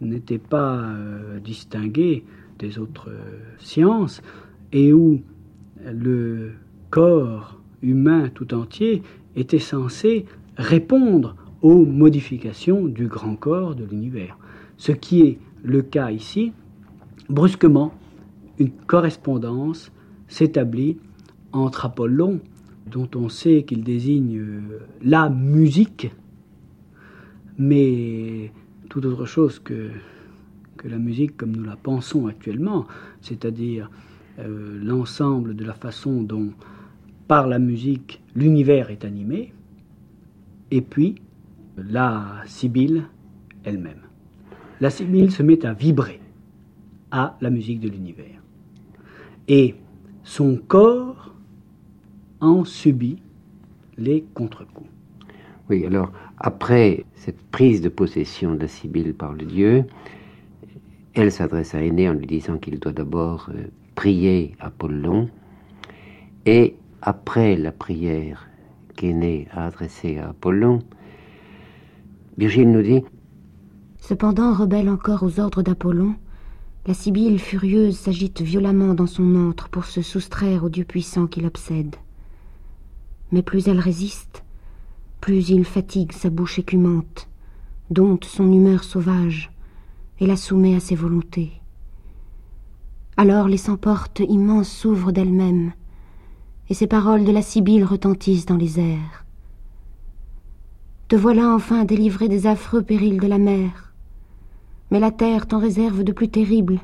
n'était 0.00 0.38
pas 0.38 0.78
euh, 0.78 1.38
distinguée 1.40 2.24
des 2.58 2.78
autres 2.78 3.10
euh, 3.10 3.20
sciences, 3.58 4.22
et 4.72 4.92
où 4.92 5.20
le 5.84 6.52
corps 6.90 7.60
humain 7.82 8.30
tout 8.34 8.54
entier 8.54 9.02
était 9.36 9.58
censé 9.58 10.24
répondre 10.56 11.36
aux 11.62 11.84
modifications 11.84 12.86
du 12.86 13.06
grand 13.06 13.36
corps 13.36 13.74
de 13.74 13.84
l'univers. 13.84 14.38
Ce 14.76 14.92
qui 14.92 15.22
est 15.22 15.38
le 15.62 15.82
cas 15.82 16.10
ici, 16.10 16.52
brusquement, 17.28 17.92
une 18.58 18.70
correspondance 18.70 19.92
s'établit 20.28 20.98
entre 21.52 21.86
Apollon, 21.86 22.40
dont 22.90 23.08
on 23.14 23.28
sait 23.28 23.64
qu'il 23.64 23.82
désigne 23.82 24.38
euh, 24.38 24.60
la 25.02 25.28
musique, 25.28 26.10
mais 27.58 28.52
tout 28.88 29.04
autre 29.06 29.26
chose 29.26 29.58
que, 29.58 29.90
la 30.84 30.98
musique 30.98 31.36
comme 31.36 31.56
nous 31.56 31.64
la 31.64 31.76
pensons 31.76 32.28
actuellement, 32.28 32.86
c'est-à-dire 33.20 33.90
euh, 34.38 34.78
l'ensemble 34.82 35.56
de 35.56 35.64
la 35.64 35.74
façon 35.74 36.22
dont, 36.22 36.52
par 37.26 37.48
la 37.48 37.58
musique, 37.58 38.22
l'univers 38.36 38.90
est 38.90 39.04
animé, 39.04 39.52
et 40.70 40.80
puis 40.80 41.16
la 41.76 42.42
Sibylle 42.46 43.04
elle-même. 43.64 44.02
La 44.80 44.90
Sibylle 44.90 45.32
se 45.32 45.42
met 45.42 45.66
à 45.66 45.72
vibrer 45.72 46.20
à 47.10 47.36
la 47.40 47.50
musique 47.50 47.80
de 47.80 47.88
l'univers. 47.88 48.40
Et 49.48 49.74
son 50.22 50.56
corps 50.56 51.34
en 52.40 52.64
subit 52.64 53.18
les 53.96 54.24
contre-coups. 54.34 54.88
Oui, 55.68 55.84
alors 55.84 56.12
après 56.38 57.04
cette 57.14 57.42
prise 57.50 57.82
de 57.82 57.88
possession 57.88 58.54
de 58.54 58.60
la 58.60 58.68
Sibylle 58.68 59.14
par 59.14 59.32
le 59.32 59.44
Dieu, 59.44 59.84
elle 61.14 61.32
s'adresse 61.32 61.74
à 61.74 61.82
Aîné 61.82 62.08
en 62.08 62.14
lui 62.14 62.26
disant 62.26 62.58
qu'il 62.58 62.78
doit 62.78 62.92
d'abord 62.92 63.50
euh, 63.54 63.66
prier 63.94 64.54
Apollon, 64.60 65.28
et 66.46 66.76
après 67.02 67.56
la 67.56 67.72
prière 67.72 68.48
qu'Aîné 68.96 69.48
a 69.52 69.66
adressée 69.66 70.18
à 70.18 70.30
Apollon, 70.30 70.80
Virgile 72.38 72.70
nous 72.70 72.82
dit 72.82 73.02
Cependant, 74.00 74.54
rebelle 74.54 74.88
encore 74.88 75.24
aux 75.24 75.40
ordres 75.40 75.62
d'Apollon, 75.62 76.14
la 76.86 76.94
Sibylle 76.94 77.38
furieuse 77.38 77.98
s'agite 77.98 78.40
violemment 78.40 78.94
dans 78.94 79.06
son 79.06 79.36
antre 79.48 79.68
pour 79.68 79.84
se 79.84 80.00
soustraire 80.00 80.64
au 80.64 80.68
Dieu 80.68 80.84
puissant 80.84 81.26
qui 81.26 81.40
l'obsède. 81.40 81.96
Mais 83.32 83.42
plus 83.42 83.68
elle 83.68 83.80
résiste, 83.80 84.42
plus 85.20 85.50
il 85.50 85.64
fatigue 85.64 86.12
sa 86.12 86.30
bouche 86.30 86.58
écumante, 86.58 87.28
dompte 87.90 88.24
son 88.24 88.50
humeur 88.50 88.84
sauvage 88.84 89.50
et 90.20 90.26
la 90.26 90.36
soumet 90.36 90.74
à 90.74 90.80
ses 90.80 90.94
volontés. 90.94 91.52
Alors 93.16 93.48
les 93.48 93.56
cent-portes 93.56 94.20
immenses 94.20 94.70
s'ouvrent 94.70 95.12
d'elles-mêmes, 95.12 95.72
et 96.70 96.74
ces 96.74 96.86
paroles 96.86 97.24
de 97.24 97.32
la 97.32 97.42
Sibylle 97.42 97.84
retentissent 97.84 98.46
dans 98.46 98.56
les 98.56 98.78
airs. 98.78 99.24
Te 101.08 101.16
voilà 101.16 101.54
enfin 101.54 101.84
délivré 101.84 102.28
des 102.28 102.46
affreux 102.46 102.82
périls 102.82 103.20
de 103.20 103.26
la 103.26 103.38
mer, 103.38 103.92
mais 104.90 105.00
la 105.00 105.10
terre 105.10 105.46
t'en 105.46 105.58
réserve 105.58 106.04
de 106.04 106.12
plus 106.12 106.28
terribles. 106.28 106.80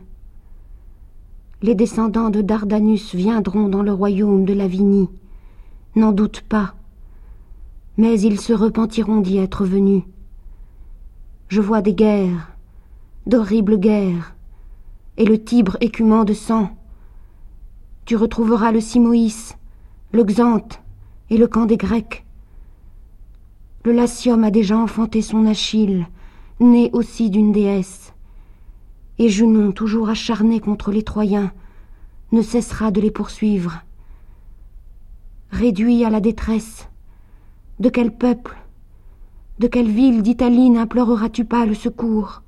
Les 1.63 1.75
descendants 1.75 2.31
de 2.31 2.43
Dardanus 2.43 3.15
viendront 3.15 3.69
dans 3.69 3.83
le 3.83 3.93
royaume 3.93 4.45
de 4.45 4.55
Lavinie, 4.55 5.09
n'en 5.97 6.13
doute 6.13 6.41
pas, 6.41 6.75
mais 7.97 8.21
ils 8.21 8.41
se 8.41 8.53
repentiront 8.53 9.21
d'y 9.21 9.39
être 9.39 9.65
venus. 9.65 10.03
Je 11.49 11.61
vois 11.61 11.83
des 11.83 11.95
guerres, 11.95 12.53
d'horribles 13.27 13.79
guerres, 13.79 14.35
et 15.17 15.25
le 15.25 15.43
Tibre 15.43 15.77
écumant 15.81 16.25
de 16.25 16.35
sang. 16.35 16.77
Tu 18.05 18.17
retrouveras 18.17 18.73
le 18.73 18.81
Simoïs, 18.81 19.57
le 20.13 20.25
Xanthe 20.25 20.81
et 21.31 21.37
le 21.37 21.47
camp 21.47 21.67
des 21.67 21.77
Grecs. 21.77 22.27
Le 23.85 23.93
Latium 23.93 24.43
a 24.45 24.51
déjà 24.51 24.77
enfanté 24.77 25.23
son 25.23 25.47
Achille, 25.47 26.07
né 26.59 26.91
aussi 26.93 27.31
d'une 27.31 27.53
déesse. 27.53 28.13
Et 29.19 29.29
Junon, 29.29 29.71
toujours 29.71 30.09
acharné 30.09 30.59
contre 30.59 30.91
les 30.91 31.05
Troyens, 31.05 31.53
ne 32.33 32.43
cessera 32.43 32.91
de 32.91 33.01
les 33.01 33.13
poursuivre. 33.13 33.84
Réduit 35.55 36.05
à 36.05 36.11
la 36.11 36.19
détresse, 36.19 36.89
de 37.79 37.89
quel 37.89 38.11
peuple, 38.11 38.57
de 39.61 39.69
quelle 39.69 39.89
ville 39.89 40.21
d'Italie 40.21 40.69
n'imploreras-tu 40.69 41.45
pas 41.45 41.65
le 41.65 41.75
secours? 41.75 42.43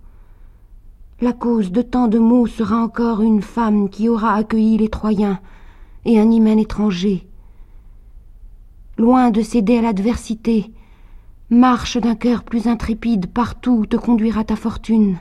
La 1.21 1.33
cause 1.33 1.71
de 1.71 1.83
tant 1.83 2.09
de 2.09 2.19
maux 2.19 2.49
sera 2.49 2.83
encore 2.83 3.23
une 3.23 3.43
femme 3.43 3.91
qui 3.91 4.09
aura 4.09 4.35
accueilli 4.35 4.77
les 4.77 4.89
Troyens 4.89 5.39
et 6.05 6.19
un 6.19 6.29
hymen 6.29 6.59
étranger. 6.59 7.29
Loin 8.99 9.31
de 9.31 9.41
céder 9.41 9.79
à 9.79 9.83
l'adversité, 9.83 10.73
marche 11.49 11.99
d'un 11.99 12.17
cœur 12.17 12.43
plus 12.43 12.67
intrépide 12.67 13.29
partout 13.29 13.83
où 13.83 13.87
te 13.87 13.97
conduira 13.97 14.43
ta 14.43 14.57
fortune. 14.57 15.17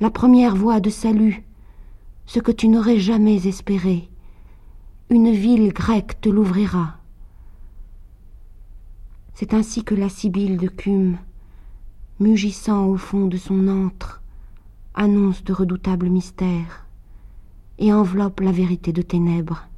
La 0.00 0.08
première 0.08 0.56
voie 0.56 0.80
de 0.80 0.88
salut, 0.88 1.44
ce 2.24 2.38
que 2.38 2.50
tu 2.50 2.68
n'aurais 2.68 2.98
jamais 2.98 3.46
espéré, 3.46 4.08
une 5.10 5.30
ville 5.30 5.72
grecque 5.72 6.20
te 6.20 6.28
l'ouvrira. 6.28 6.96
C'est 9.34 9.52
ainsi 9.52 9.84
que 9.84 9.94
la 9.94 10.08
Sibylle 10.08 10.56
de 10.56 10.68
Cume, 10.68 11.18
mugissant 12.20 12.86
au 12.86 12.96
fond 12.96 13.26
de 13.26 13.36
son 13.36 13.68
antre, 13.68 14.22
annonce 14.94 15.44
de 15.44 15.52
redoutables 15.52 16.08
mystères 16.08 16.86
et 17.78 17.92
enveloppe 17.92 18.40
la 18.40 18.52
vérité 18.52 18.92
de 18.92 19.02
ténèbres. 19.02 19.68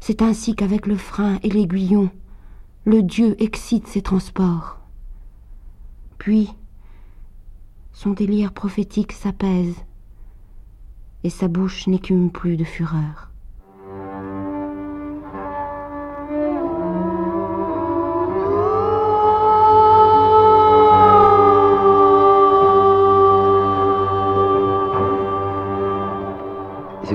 C'est 0.00 0.20
ainsi 0.20 0.54
qu'avec 0.54 0.86
le 0.86 0.96
frein 0.96 1.38
et 1.42 1.48
l'aiguillon, 1.48 2.10
le 2.84 3.02
Dieu 3.02 3.36
excite 3.42 3.86
ses 3.86 4.02
transports. 4.02 4.78
Puis, 6.18 6.50
son 7.92 8.10
délire 8.10 8.52
prophétique 8.52 9.12
s'apaise 9.12 9.76
et 11.24 11.30
sa 11.30 11.48
bouche 11.48 11.86
n'écume 11.86 12.30
plus 12.30 12.56
de 12.56 12.64
fureur. 12.64 13.27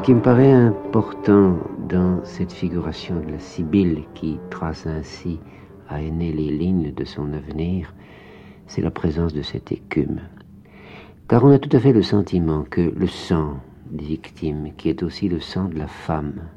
Qui 0.04 0.14
me 0.14 0.22
paraît 0.22 0.52
important 0.52 1.60
dans 1.88 2.26
cette 2.26 2.52
figuration 2.52 3.22
de 3.22 3.32
la 3.32 3.40
Sibylle 3.40 4.04
qui 4.14 4.38
trace 4.50 4.86
ainsi 4.86 5.40
à 5.88 6.02
Aîné 6.02 6.34
les 6.34 6.52
lignes 6.52 6.94
de 6.94 7.06
son 7.06 7.32
avenir, 7.32 7.94
c'est 8.68 8.82
la 8.82 8.92
présence 8.92 9.32
de 9.34 9.42
cette 9.42 9.72
écume. 9.72 10.20
Car 11.30 11.46
on 11.46 11.52
a 11.52 11.60
tout 11.60 11.70
à 11.72 11.80
fait 11.80 11.94
le 11.94 12.02
sentiment 12.02 12.64
que 12.70 12.82
le 12.82 13.08
sang 13.08 13.62
des 13.92 14.04
victimes, 14.04 14.74
qui 14.76 14.90
est 14.90 15.04
aussi 15.04 15.30
le 15.30 15.40
sang 15.40 15.70
de 15.70 15.80
la 15.80 15.88
femme, 15.88 16.50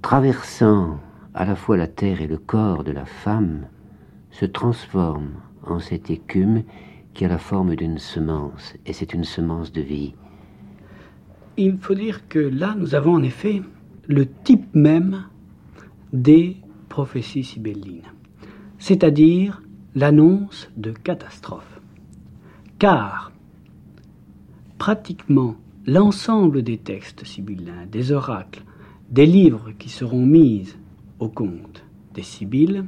traversant 0.00 1.00
à 1.34 1.44
la 1.44 1.56
fois 1.56 1.76
la 1.76 1.88
terre 1.88 2.22
et 2.22 2.26
le 2.26 2.38
corps 2.38 2.84
de 2.84 2.92
la 2.92 3.04
femme, 3.04 3.66
se 4.30 4.46
transforme 4.46 5.32
en 5.62 5.78
cette 5.78 6.08
écume 6.08 6.62
qui 7.12 7.26
a 7.26 7.28
la 7.28 7.38
forme 7.38 7.76
d'une 7.76 7.98
semence, 7.98 8.74
et 8.86 8.94
c'est 8.94 9.12
une 9.12 9.24
semence 9.24 9.72
de 9.72 9.82
vie. 9.82 10.14
Il 11.56 11.78
faut 11.78 11.94
dire 11.94 12.28
que 12.28 12.38
là, 12.38 12.74
nous 12.76 12.94
avons 12.94 13.14
en 13.14 13.22
effet 13.22 13.62
le 14.06 14.26
type 14.26 14.74
même 14.74 15.24
des 16.12 16.56
prophéties 16.88 17.44
sibellines, 17.44 18.12
c'est-à-dire 18.78 19.62
l'annonce 19.94 20.68
de 20.76 20.90
catastrophes. 20.90 21.80
Car 22.78 23.32
pratiquement 24.78 25.56
l'ensemble 25.86 26.62
des 26.62 26.78
textes 26.78 27.24
sibyllins, 27.24 27.86
des 27.90 28.12
oracles, 28.12 28.64
des 29.10 29.26
livres 29.26 29.70
qui 29.78 29.88
seront 29.88 30.26
mis 30.26 30.74
au 31.18 31.28
compte 31.28 31.84
des 32.14 32.22
Sibylles, 32.22 32.84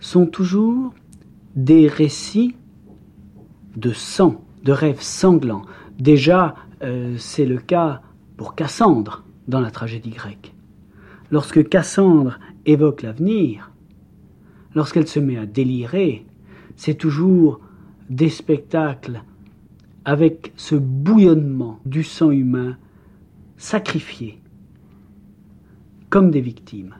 sont 0.00 0.26
toujours 0.26 0.92
des 1.54 1.88
récits 1.88 2.54
de 3.76 3.92
sang, 3.92 4.44
de 4.64 4.72
rêves 4.72 5.00
sanglants. 5.00 5.62
Déjà, 5.98 6.54
euh, 6.82 7.16
c'est 7.18 7.46
le 7.46 7.58
cas 7.58 8.02
pour 8.36 8.54
Cassandre 8.54 9.24
dans 9.48 9.60
la 9.60 9.70
tragédie 9.70 10.10
grecque. 10.10 10.54
Lorsque 11.30 11.68
Cassandre 11.68 12.38
évoque 12.66 13.02
l'avenir, 13.02 13.72
lorsqu'elle 14.74 15.08
se 15.08 15.20
met 15.20 15.36
à 15.36 15.46
délirer, 15.46 16.24
c'est 16.76 16.94
toujours 16.94 17.60
des 18.08 18.28
spectacles 18.28 19.22
avec 20.04 20.52
ce 20.56 20.74
bouillonnement 20.74 21.80
du 21.84 22.02
sang 22.02 22.30
humain 22.30 22.76
sacrifié 23.56 24.40
comme 26.08 26.30
des 26.30 26.40
victimes. 26.40 26.94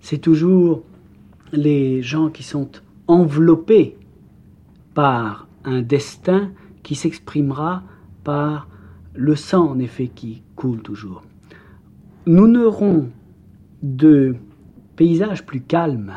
C'est 0.00 0.18
toujours 0.18 0.82
les 1.52 2.02
gens 2.02 2.30
qui 2.30 2.42
sont 2.42 2.70
enveloppés 3.06 3.96
par 4.94 5.46
un 5.64 5.82
destin 5.82 6.50
qui 6.82 6.94
s'exprimera 6.94 7.82
le 9.14 9.36
sang 9.36 9.70
en 9.70 9.78
effet 9.78 10.08
qui 10.08 10.42
coule 10.54 10.82
toujours. 10.82 11.22
Nous 12.26 12.46
n'aurons 12.46 13.08
de 13.82 14.36
paysage 14.96 15.46
plus 15.46 15.60
calme, 15.60 16.12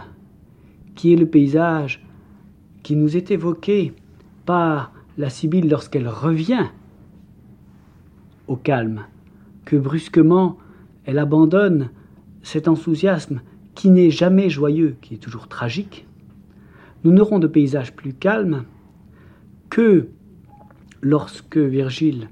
qui 0.95 1.13
est 1.13 1.17
le 1.17 1.25
paysage 1.25 2.05
qui 2.83 2.95
nous 2.95 3.15
est 3.15 3.31
évoqué 3.31 3.93
par 4.45 4.91
la 5.17 5.29
Sibylle 5.29 5.69
lorsqu'elle 5.69 6.07
revient 6.07 6.67
au 8.47 8.55
calme, 8.55 9.05
que 9.65 9.75
brusquement 9.75 10.57
elle 11.05 11.19
abandonne 11.19 11.91
cet 12.41 12.67
enthousiasme 12.67 13.41
qui 13.75 13.89
n'est 13.89 14.11
jamais 14.11 14.49
joyeux, 14.49 14.95
qui 15.01 15.13
est 15.13 15.23
toujours 15.23 15.47
tragique. 15.47 16.07
Nous 17.03 17.11
n'aurons 17.11 17.39
de 17.39 17.47
paysage 17.47 17.95
plus 17.95 18.13
calme 18.13 18.65
que 19.69 20.09
lorsque 21.01 21.57
Virgile 21.57 22.29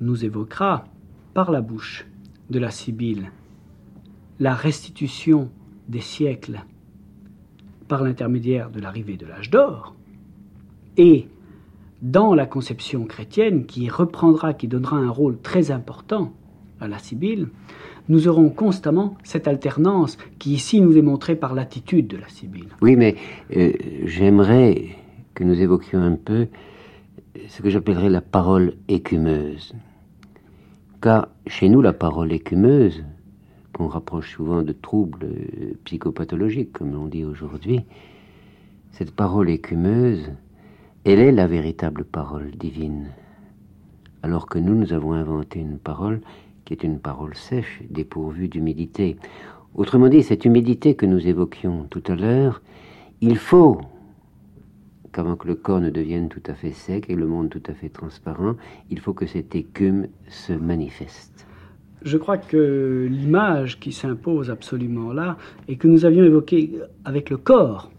nous 0.00 0.24
évoquera 0.24 0.84
par 1.34 1.50
la 1.50 1.60
bouche 1.60 2.06
de 2.50 2.58
la 2.58 2.70
Sibylle 2.70 3.30
la 4.40 4.54
restitution 4.54 5.50
des 5.88 6.00
siècles 6.00 6.64
par 7.88 8.02
l'intermédiaire 8.02 8.70
de 8.70 8.80
l'arrivée 8.80 9.16
de 9.16 9.26
l'âge 9.26 9.50
d'or, 9.50 9.94
et 10.96 11.28
dans 12.00 12.34
la 12.34 12.46
conception 12.46 13.04
chrétienne 13.04 13.66
qui 13.66 13.88
reprendra, 13.88 14.54
qui 14.54 14.66
donnera 14.66 14.96
un 14.96 15.10
rôle 15.10 15.38
très 15.40 15.70
important 15.70 16.32
à 16.80 16.88
la 16.88 16.98
Sibylle, 16.98 17.48
nous 18.08 18.26
aurons 18.26 18.48
constamment 18.48 19.16
cette 19.22 19.46
alternance 19.46 20.18
qui 20.38 20.54
ici 20.54 20.80
nous 20.80 20.96
est 20.98 21.02
montrée 21.02 21.36
par 21.36 21.54
l'attitude 21.54 22.08
de 22.08 22.16
la 22.16 22.28
Sibylle. 22.28 22.68
Oui, 22.80 22.96
mais 22.96 23.14
euh, 23.56 23.72
j'aimerais 24.04 24.88
que 25.34 25.44
nous 25.44 25.60
évoquions 25.60 26.00
un 26.00 26.16
peu 26.16 26.48
ce 27.52 27.60
que 27.60 27.68
j'appellerais 27.68 28.08
la 28.08 28.22
parole 28.22 28.72
écumeuse. 28.88 29.74
Car 31.02 31.28
chez 31.46 31.68
nous, 31.68 31.82
la 31.82 31.92
parole 31.92 32.32
écumeuse, 32.32 33.04
qu'on 33.74 33.88
rapproche 33.88 34.32
souvent 34.32 34.62
de 34.62 34.72
troubles 34.72 35.28
psychopathologiques, 35.84 36.72
comme 36.72 36.94
on 36.94 37.08
dit 37.08 37.26
aujourd'hui, 37.26 37.82
cette 38.92 39.10
parole 39.10 39.50
écumeuse, 39.50 40.32
elle 41.04 41.18
est 41.18 41.30
la 41.30 41.46
véritable 41.46 42.04
parole 42.04 42.52
divine. 42.52 43.08
Alors 44.22 44.46
que 44.46 44.58
nous, 44.58 44.74
nous 44.74 44.94
avons 44.94 45.12
inventé 45.12 45.60
une 45.60 45.78
parole 45.78 46.22
qui 46.64 46.72
est 46.72 46.84
une 46.84 47.00
parole 47.00 47.34
sèche, 47.34 47.82
dépourvue 47.90 48.48
d'humidité. 48.48 49.18
Autrement 49.74 50.08
dit, 50.08 50.22
cette 50.22 50.46
humidité 50.46 50.94
que 50.94 51.04
nous 51.04 51.26
évoquions 51.26 51.84
tout 51.90 52.02
à 52.06 52.14
l'heure, 52.14 52.62
il 53.20 53.36
faut 53.36 53.82
qu'avant 55.12 55.36
que 55.36 55.46
le 55.46 55.54
corps 55.54 55.80
ne 55.80 55.90
devienne 55.90 56.28
tout 56.28 56.42
à 56.46 56.54
fait 56.54 56.72
sec 56.72 57.08
et 57.08 57.14
le 57.14 57.26
monde 57.26 57.50
tout 57.50 57.62
à 57.66 57.74
fait 57.74 57.90
transparent, 57.90 58.56
il 58.90 58.98
faut 58.98 59.12
que 59.12 59.26
cette 59.26 59.54
écume 59.54 60.06
se 60.28 60.52
manifeste. 60.52 61.46
Je 62.02 62.18
crois 62.18 62.38
que 62.38 63.06
l'image 63.08 63.78
qui 63.78 63.92
s'impose 63.92 64.50
absolument 64.50 65.12
là, 65.12 65.36
et 65.68 65.76
que 65.76 65.86
nous 65.86 66.04
avions 66.04 66.24
évoquée 66.24 66.72
avec 67.04 67.30
le 67.30 67.36
corps 67.36 67.92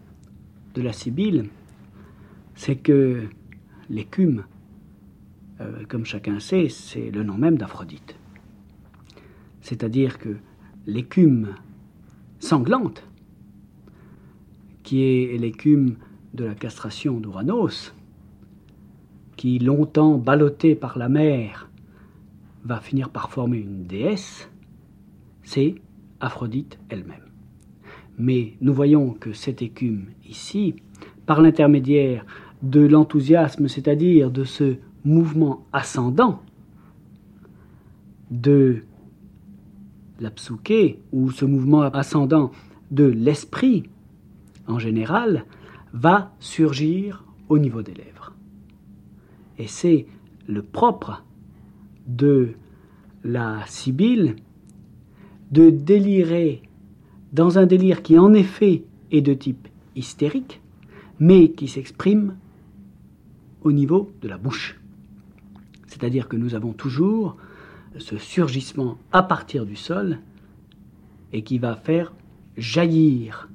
de 0.74 0.82
la 0.82 0.92
Sibylle, 0.92 1.48
c'est 2.54 2.76
que 2.76 3.22
l'écume, 3.88 4.44
euh, 5.60 5.84
comme 5.88 6.04
chacun 6.04 6.38
sait, 6.40 6.68
c'est 6.68 7.10
le 7.10 7.22
nom 7.22 7.38
même 7.38 7.56
d'Aphrodite. 7.56 8.16
C'est-à-dire 9.62 10.18
que 10.18 10.36
l'écume 10.86 11.54
sanglante, 12.40 13.02
qui 14.82 15.02
est 15.02 15.38
l'écume 15.38 15.96
de 16.34 16.44
la 16.44 16.54
castration 16.54 17.20
d'Uranos, 17.20 17.94
qui 19.36 19.58
longtemps 19.58 20.18
ballottée 20.18 20.74
par 20.74 20.98
la 20.98 21.08
mer 21.08 21.68
va 22.64 22.80
finir 22.80 23.10
par 23.10 23.30
former 23.30 23.58
une 23.58 23.84
déesse, 23.84 24.50
c'est 25.42 25.76
Aphrodite 26.20 26.78
elle-même. 26.88 27.18
Mais 28.18 28.54
nous 28.60 28.72
voyons 28.72 29.10
que 29.10 29.32
cette 29.32 29.62
écume 29.62 30.06
ici, 30.28 30.74
par 31.26 31.40
l'intermédiaire 31.40 32.24
de 32.62 32.80
l'enthousiasme, 32.80 33.68
c'est-à-dire 33.68 34.30
de 34.30 34.44
ce 34.44 34.76
mouvement 35.04 35.66
ascendant, 35.72 36.40
de 38.30 38.82
la 40.20 40.30
psouké, 40.30 41.00
ou 41.12 41.30
ce 41.30 41.44
mouvement 41.44 41.82
ascendant 41.82 42.52
de 42.90 43.04
l'esprit 43.04 43.84
en 44.66 44.78
général, 44.78 45.44
va 45.94 46.34
surgir 46.40 47.24
au 47.48 47.58
niveau 47.58 47.82
des 47.82 47.94
lèvres. 47.94 48.34
Et 49.58 49.68
c'est 49.68 50.06
le 50.46 50.62
propre 50.62 51.24
de 52.06 52.50
la 53.22 53.64
Sibylle 53.66 54.36
de 55.52 55.70
délirer 55.70 56.62
dans 57.32 57.58
un 57.58 57.66
délire 57.66 58.02
qui 58.02 58.18
en 58.18 58.34
effet 58.34 58.82
est 59.12 59.22
de 59.22 59.32
type 59.34 59.68
hystérique, 59.94 60.60
mais 61.20 61.52
qui 61.52 61.68
s'exprime 61.68 62.36
au 63.62 63.70
niveau 63.70 64.10
de 64.20 64.28
la 64.28 64.36
bouche. 64.36 64.80
C'est-à-dire 65.86 66.28
que 66.28 66.36
nous 66.36 66.56
avons 66.56 66.72
toujours 66.72 67.36
ce 67.98 68.18
surgissement 68.18 68.98
à 69.12 69.22
partir 69.22 69.64
du 69.64 69.76
sol 69.76 70.18
et 71.32 71.42
qui 71.42 71.58
va 71.58 71.76
faire 71.76 72.12
jaillir 72.56 73.48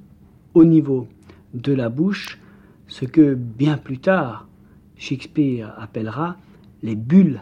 au 0.54 0.64
niveau 0.64 1.06
de 1.54 1.72
la 1.72 1.88
bouche 1.88 2.38
ce 2.86 3.04
que 3.04 3.34
bien 3.34 3.76
plus 3.76 3.98
tard 3.98 4.48
Shakespeare 4.96 5.72
appellera 5.78 6.36
les 6.82 6.96
bulles 6.96 7.40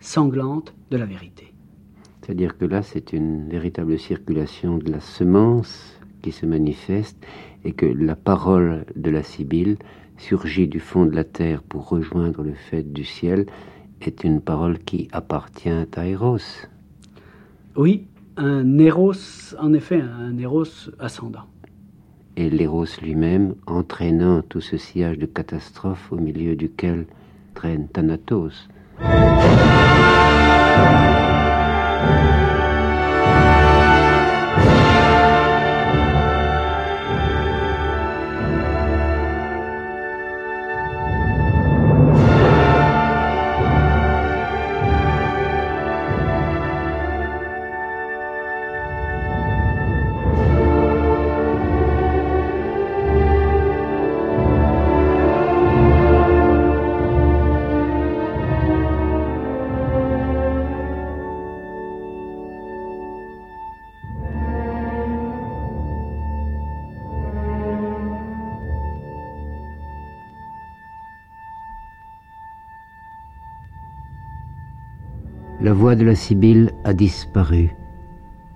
sanglantes 0.00 0.74
de 0.90 0.96
la 0.96 1.04
vérité. 1.04 1.52
C'est-à-dire 2.20 2.56
que 2.56 2.64
là, 2.64 2.82
c'est 2.82 3.12
une 3.12 3.48
véritable 3.48 3.98
circulation 3.98 4.78
de 4.78 4.90
la 4.90 5.00
semence 5.00 6.00
qui 6.22 6.32
se 6.32 6.46
manifeste 6.46 7.18
et 7.64 7.72
que 7.72 7.84
la 7.84 8.16
parole 8.16 8.86
de 8.96 9.10
la 9.10 9.22
Sibylle 9.22 9.76
surgit 10.16 10.68
du 10.68 10.80
fond 10.80 11.04
de 11.04 11.14
la 11.14 11.24
terre 11.24 11.62
pour 11.62 11.88
rejoindre 11.88 12.42
le 12.42 12.54
fait 12.54 12.82
du 12.82 13.04
ciel 13.04 13.46
est 14.00 14.24
une 14.24 14.40
parole 14.40 14.78
qui 14.78 15.08
appartient 15.12 15.68
à 15.68 16.06
Eros. 16.06 16.38
Oui, 17.76 18.06
un 18.36 18.78
Eros, 18.78 19.54
en 19.58 19.72
effet, 19.72 20.00
un 20.00 20.38
Eros 20.38 20.90
ascendant. 20.98 21.46
Et 22.36 22.50
l'Eros 22.50 22.86
lui-même 23.00 23.54
entraînant 23.66 24.42
tout 24.42 24.60
ce 24.60 24.76
sillage 24.76 25.18
de 25.18 25.26
catastrophes 25.26 26.10
au 26.10 26.16
milieu 26.16 26.56
duquel 26.56 27.06
traîne 27.54 27.86
Thanatos. 27.88 28.68
De 75.96 76.04
la 76.04 76.14
Sibylle 76.14 76.72
a 76.84 76.92
disparu, 76.92 77.70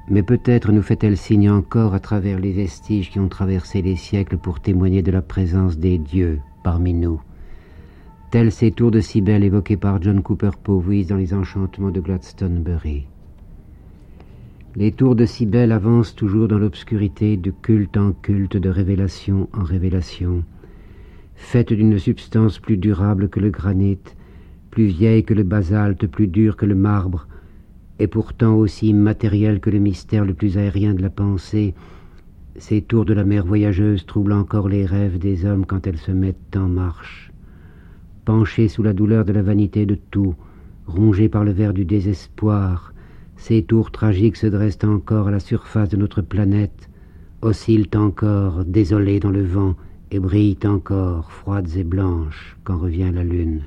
mais 0.09 0.23
peut-être 0.23 0.73
nous 0.73 0.83
fait-elle 0.83 1.17
signe 1.17 1.51
encore 1.51 1.95
à 1.95 2.01
travers 2.01 2.39
les 2.39 2.53
vestiges 2.53 3.11
qui 3.11 3.21
ont 3.21 3.29
traversé 3.29 3.83
les 3.83 3.97
siècles 3.97 4.39
pour 4.39 4.61
témoigner 4.61 5.03
de 5.03 5.11
la 5.11 5.23
présence 5.23 5.79
des 5.79 5.99
dieux 5.99 6.41
parmi 6.63 6.95
nous. 6.95 7.21
telles 8.31 8.53
ces 8.53 8.73
tours 8.73 8.91
de 8.91 9.01
Cybèle 9.01 9.45
évoquées 9.45 9.77
par 9.77 10.03
John 10.03 10.23
Cooper 10.23 10.51
Powys 10.63 11.07
dans 11.07 11.17
les 11.17 11.33
enchantements 11.33 11.91
de 11.91 12.01
Gladstonebury. 12.01 13.07
Les 14.77 14.93
tours 14.93 15.15
de 15.17 15.25
Cybèle 15.25 15.73
avancent 15.73 16.15
toujours 16.15 16.47
dans 16.47 16.59
l'obscurité, 16.59 17.37
de 17.37 17.51
culte 17.51 17.97
en 17.97 18.13
culte, 18.13 18.57
de 18.57 18.69
révélation 18.69 19.49
en 19.53 19.65
révélation, 19.65 20.45
faites 21.37 21.73
d'une 21.73 21.99
substance 21.99 22.59
plus 22.59 22.77
durable 22.77 23.29
que 23.29 23.41
le 23.41 23.51
granit, 23.51 23.99
plus 24.71 24.87
vieille 24.87 25.25
que 25.25 25.35
le 25.35 25.43
basalte, 25.43 26.07
plus 26.07 26.27
dure 26.27 26.57
que 26.57 26.67
le 26.67 26.75
marbre, 26.75 27.27
et 27.99 28.07
pourtant 28.07 28.55
aussi 28.55 28.89
immatérielle 28.89 29.61
que 29.61 29.71
le 29.71 29.79
mystère 29.79 30.25
le 30.25 30.35
plus 30.35 30.57
aérien 30.57 30.95
de 30.95 31.03
la 31.03 31.11
pensée, 31.11 31.75
ces 32.57 32.83
tours 32.83 33.05
de 33.05 33.15
la 33.15 33.25
mer 33.25 33.47
voyageuse 33.47 34.05
troublent 34.07 34.33
encore 34.33 34.69
les 34.69 34.85
rêves 34.85 35.19
des 35.19 35.45
hommes 35.45 35.65
quand 35.65 35.87
elles 35.87 35.99
se 35.99 36.13
mettent 36.13 36.57
en 36.57 36.69
marche. 36.69 37.33
Penchés 38.25 38.69
sous 38.69 38.83
la 38.83 38.93
douleur 38.93 39.25
de 39.25 39.33
la 39.33 39.43
vanité 39.43 39.87
de 39.87 39.97
tout, 40.11 40.35
rongés 40.87 41.29
par 41.29 41.45
le 41.45 41.53
ver 41.53 41.73
du 41.73 41.85
désespoir, 41.85 42.93
ces 43.37 43.63
tours 43.63 43.93
tragiques 43.93 44.37
se 44.37 44.49
dressent 44.49 44.85
encore 44.85 45.29
à 45.29 45.31
la 45.31 45.41
surface 45.41 45.89
de 45.89 45.97
notre 45.97 46.23
planète, 46.23 46.91
oscillent 47.43 47.91
encore, 47.95 48.65
désolés 48.65 49.21
dans 49.21 49.31
le 49.31 49.45
vent, 49.45 49.77
et 50.11 50.19
brillent 50.19 50.59
encore, 50.65 51.31
froides 51.31 51.77
et 51.77 51.85
blanches, 51.85 52.57
quand 52.65 52.79
revient 52.79 53.11
la 53.15 53.25
lune. 53.25 53.63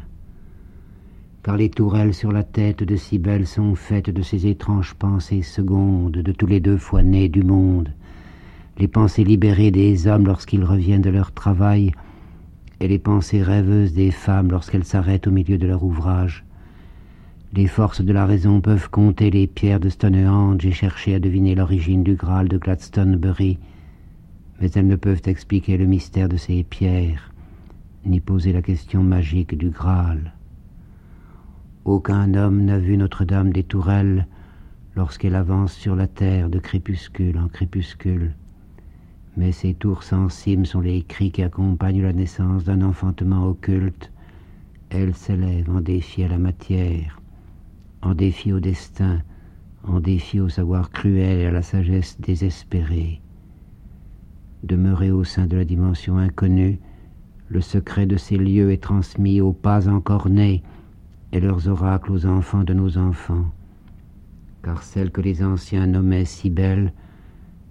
Car 1.44 1.58
les 1.58 1.70
tourelles 1.70 2.14
sur 2.14 2.32
la 2.32 2.44
tête 2.44 2.84
de 2.84 2.96
Cybèle 2.96 3.48
sont 3.48 3.74
faites 3.74 4.12
de 4.12 4.22
ces 4.22 4.46
étranges 4.46 4.94
pensées 4.94 5.42
secondes, 5.42 6.12
de 6.12 6.32
tous 6.32 6.46
les 6.46 6.60
deux 6.60 6.78
fois 6.78 7.02
nés 7.02 7.30
du 7.30 7.42
monde, 7.42 7.92
les 8.78 8.88
pensées 8.88 9.24
libérées 9.24 9.72
des 9.72 10.06
hommes 10.08 10.28
lorsqu'ils 10.28 10.64
reviennent 10.64 11.02
de 11.02 11.10
leur 11.10 11.32
travail, 11.32 11.94
et 12.80 12.88
les 12.88 13.00
pensées 13.00 13.42
rêveuses 13.42 13.94
des 13.94 14.12
femmes 14.12 14.52
lorsqu'elles 14.52 14.86
s'arrêtent 14.86 15.28
au 15.28 15.32
milieu 15.32 15.58
de 15.58 15.68
leur 15.68 15.84
ouvrage. 15.84 16.46
Les 17.54 17.68
forces 17.68 18.02
de 18.02 18.14
la 18.14 18.26
raison 18.26 18.62
peuvent 18.62 18.90
compter 18.90 19.30
les 19.30 19.48
pierres 19.48 19.80
de 19.80 19.90
Stonehenge 19.90 20.66
et 20.66 20.72
chercher 20.72 21.16
à 21.16 21.20
deviner 21.20 21.54
l'origine 21.56 22.04
du 22.04 22.16
Graal 22.16 22.50
de 22.50 22.58
Gladstonebury, 22.58 23.58
mais 24.62 24.72
elles 24.72 24.88
ne 24.88 24.96
peuvent 24.96 25.24
expliquer 25.26 25.78
le 25.78 25.86
mystère 25.86 26.30
de 26.30 26.38
ces 26.38 26.64
pierres, 26.64 27.34
ni 28.06 28.20
poser 28.20 28.54
la 28.54 28.62
question 28.62 29.04
magique 29.04 29.58
du 29.58 29.70
Graal. 29.70 30.34
Aucun 31.86 32.34
homme 32.34 32.64
n'a 32.64 32.80
vu 32.80 32.98
Notre-Dame 32.98 33.52
des 33.52 33.64
Tourelles 33.64 34.28
lorsqu'elle 34.95 35.36
avance 35.36 35.74
sur 35.74 35.95
la 35.95 36.08
terre 36.08 36.49
de 36.49 36.60
crépuscule 36.60 37.38
en 37.38 37.48
crépuscule 37.48 38.36
mais 39.38 39.52
ces 39.52 39.74
tours 39.74 40.03
sensibles 40.03 40.66
sont 40.66 40.82
les 40.82 41.03
cris 41.03 41.32
qui 41.32 41.44
accompagnent 41.44 42.02
la 42.02 42.14
naissance 42.14 42.64
d'un 42.66 42.82
enfantement 42.82 43.45
occulte. 43.48 44.12
Elle 44.90 45.14
s'élève 45.16 45.70
en 45.70 45.82
défi 45.82 46.24
à 46.24 46.28
la 46.28 46.38
matière, 46.38 47.22
en 48.02 48.14
défi 48.14 48.52
au 48.52 48.60
destin, 48.60 49.22
en 49.84 49.99
défi 49.99 50.40
au 50.40 50.49
savoir 50.49 50.91
cruel 50.91 51.40
et 51.40 51.45
à 51.45 51.52
la 51.52 51.62
sagesse 51.62 52.20
désespérée. 52.20 53.22
Demeurée 54.64 55.12
au 55.12 55.24
sein 55.24 55.48
de 55.48 55.58
la 55.58 55.66
dimension 55.66 56.18
inconnue, 56.18 56.80
le 57.48 57.62
secret 57.62 58.06
de 58.06 58.18
ces 58.18 58.38
lieux 58.38 58.72
est 58.72 58.84
transmis 58.84 59.41
aux 59.41 59.53
pas 59.53 59.88
encore 59.88 60.30
nés 60.30 60.62
et 61.32 61.40
leurs 61.40 61.68
oracles 61.68 62.12
aux 62.12 62.26
enfants 62.26 62.64
de 62.64 62.74
nos 62.74 62.98
enfants. 62.98 63.45
Car 64.64 64.84
celle 64.84 65.12
que 65.12 65.22
les 65.22 65.44
anciens 65.44 65.88
nommaient 65.88 66.26
si 66.26 66.49
belle, 66.49 66.94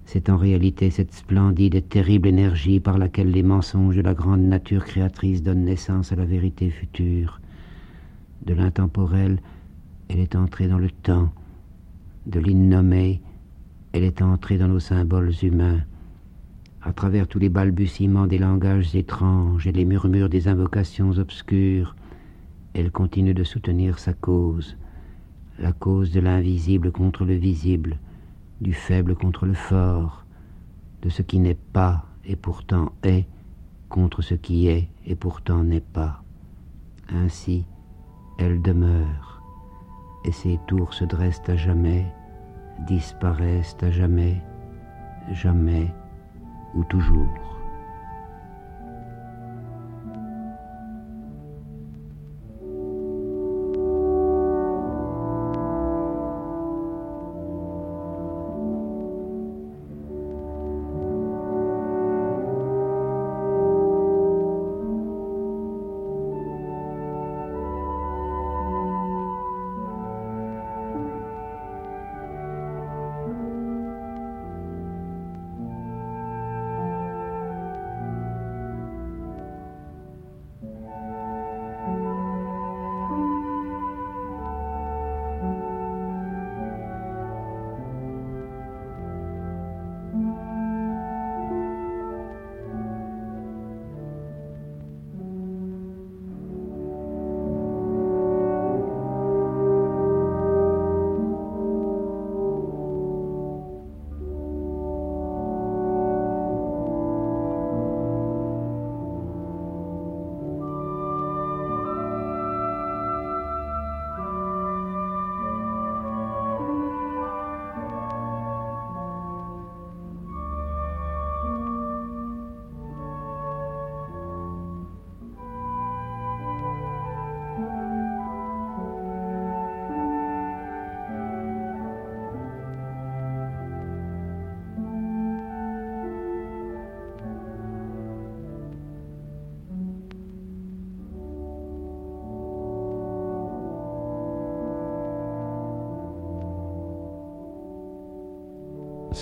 c'est 0.04 0.28
en 0.28 0.36
réalité 0.36 0.90
cette 0.90 1.14
splendide 1.14 1.74
et 1.76 1.82
terrible 1.82 2.26
énergie 2.26 2.80
par 2.80 2.98
laquelle 2.98 3.30
les 3.30 3.44
mensonges 3.44 3.96
de 3.96 4.02
la 4.02 4.14
grande 4.14 4.42
nature 4.42 4.84
créatrice 4.84 5.42
donnent 5.42 5.64
naissance 5.64 6.10
à 6.10 6.16
la 6.16 6.24
vérité 6.24 6.70
future. 6.70 7.40
De 8.44 8.54
l'intemporel, 8.54 9.40
elle 10.08 10.18
est 10.18 10.34
entrée 10.34 10.66
dans 10.66 10.78
le 10.78 10.90
temps. 10.90 11.30
De 12.26 12.40
l'innommé, 12.40 13.20
elle 13.92 14.02
est 14.02 14.22
entrée 14.22 14.58
dans 14.58 14.68
nos 14.68 14.80
symboles 14.80 15.32
humains. 15.42 15.80
À 16.82 16.92
travers 16.92 17.28
tous 17.28 17.38
les 17.38 17.48
balbutiements 17.48 18.26
des 18.26 18.38
langages 18.38 18.96
étranges 18.96 19.66
et 19.66 19.72
les 19.72 19.84
murmures 19.84 20.30
des 20.30 20.48
invocations 20.48 21.10
obscures, 21.18 21.94
elle 22.74 22.90
continue 22.90 23.34
de 23.34 23.44
soutenir 23.44 23.98
sa 23.98 24.12
cause, 24.12 24.76
la 25.58 25.72
cause 25.72 26.12
de 26.12 26.20
l'invisible 26.20 26.92
contre 26.92 27.24
le 27.24 27.34
visible, 27.34 27.98
du 28.60 28.72
faible 28.72 29.14
contre 29.14 29.46
le 29.46 29.54
fort, 29.54 30.24
de 31.02 31.08
ce 31.08 31.22
qui 31.22 31.38
n'est 31.38 31.54
pas 31.54 32.06
et 32.24 32.36
pourtant 32.36 32.92
est, 33.02 33.26
contre 33.88 34.22
ce 34.22 34.34
qui 34.34 34.68
est 34.68 34.88
et 35.06 35.16
pourtant 35.16 35.64
n'est 35.64 35.80
pas. 35.80 36.22
Ainsi, 37.12 37.64
elle 38.38 38.62
demeure, 38.62 39.42
et 40.24 40.32
ses 40.32 40.58
tours 40.66 40.94
se 40.94 41.04
dressent 41.04 41.42
à 41.48 41.56
jamais, 41.56 42.06
disparaissent 42.86 43.76
à 43.82 43.90
jamais, 43.90 44.40
jamais 45.32 45.92
ou 46.74 46.84
toujours. 46.84 47.49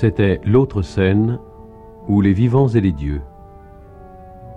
C'était 0.01 0.41
l'autre 0.45 0.83
scène 0.83 1.41
où 2.07 2.20
les 2.20 2.33
vivants 2.33 2.69
et 2.69 2.81
les 2.81 2.93
dieux. 2.93 3.20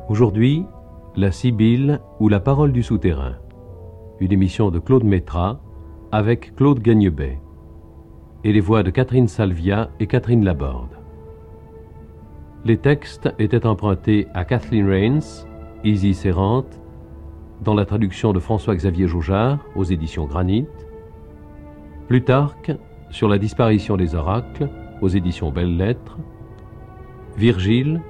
Aujourd'hui, 0.08 0.68
la 1.16 1.32
Sibylle 1.32 2.00
ou 2.20 2.30
la 2.30 2.40
parole 2.40 2.72
du 2.72 2.84
souterrain. 2.84 3.38
Une 4.20 4.32
émission 4.32 4.70
de 4.70 4.78
Claude 4.78 5.04
Métra 5.04 5.60
avec 6.12 6.56
Claude 6.56 6.80
Gagnebet 6.80 7.40
et 8.44 8.54
les 8.54 8.60
voix 8.60 8.84
de 8.84 8.92
Catherine 8.92 9.28
Salvia 9.28 9.90
et 10.00 10.06
Catherine 10.06 10.46
Laborde. 10.46 11.00
Les 12.64 12.78
textes 12.78 13.34
étaient 13.40 13.66
empruntés 13.66 14.28
à 14.36 14.46
Kathleen 14.46 14.88
Rains, 14.88 15.48
Easy 15.84 16.14
Serrante, 16.14 16.80
dans 17.64 17.74
la 17.74 17.86
traduction 17.86 18.32
de 18.32 18.40
François-Xavier 18.40 19.08
Joujard 19.08 19.58
aux 19.76 19.86
éditions 19.86 20.28
Granit, 20.28 20.68
Plutarque 22.08 22.74
sur 23.10 23.28
la 23.28 23.40
disparition 23.40 23.98
des 23.98 24.14
oracles 24.14 24.70
aux 25.02 25.10
éditions 25.10 25.52
Belles 25.52 25.78
Lettres, 25.78 26.18
Virgile, 27.38 28.02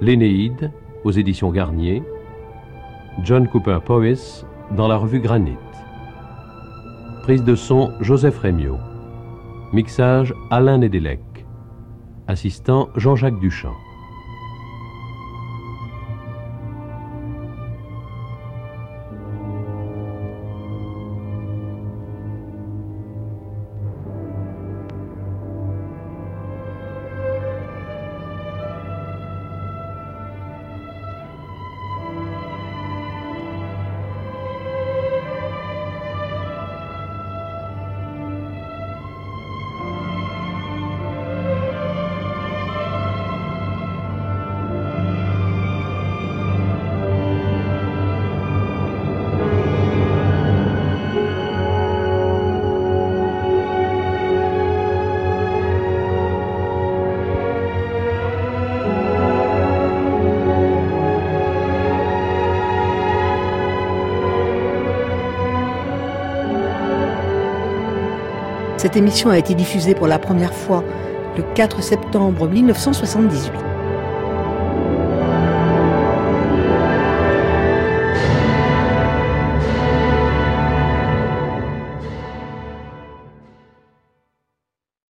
l'Énéide 0.00 0.72
aux 1.04 1.10
éditions 1.10 1.50
Garnier, 1.50 2.02
John 3.22 3.48
Cooper 3.48 3.78
Powys 3.84 4.44
dans 4.76 4.88
la 4.88 4.96
revue 4.96 5.20
Granit. 5.20 5.56
Prise 7.22 7.44
de 7.44 7.54
son 7.54 7.92
Joseph 8.00 8.38
Rémiot. 8.38 8.78
Mixage 9.72 10.34
Alain 10.50 10.78
Nedelec. 10.78 11.20
Assistant 12.26 12.88
Jean-Jacques 12.96 13.40
Duchamp. 13.40 13.74
Cette 68.88 68.96
émission 68.96 69.28
a 69.28 69.36
été 69.36 69.52
diffusée 69.54 69.94
pour 69.94 70.06
la 70.06 70.18
première 70.18 70.54
fois 70.54 70.82
le 71.36 71.42
4 71.54 71.82
septembre 71.82 72.48
1978. 72.48 73.67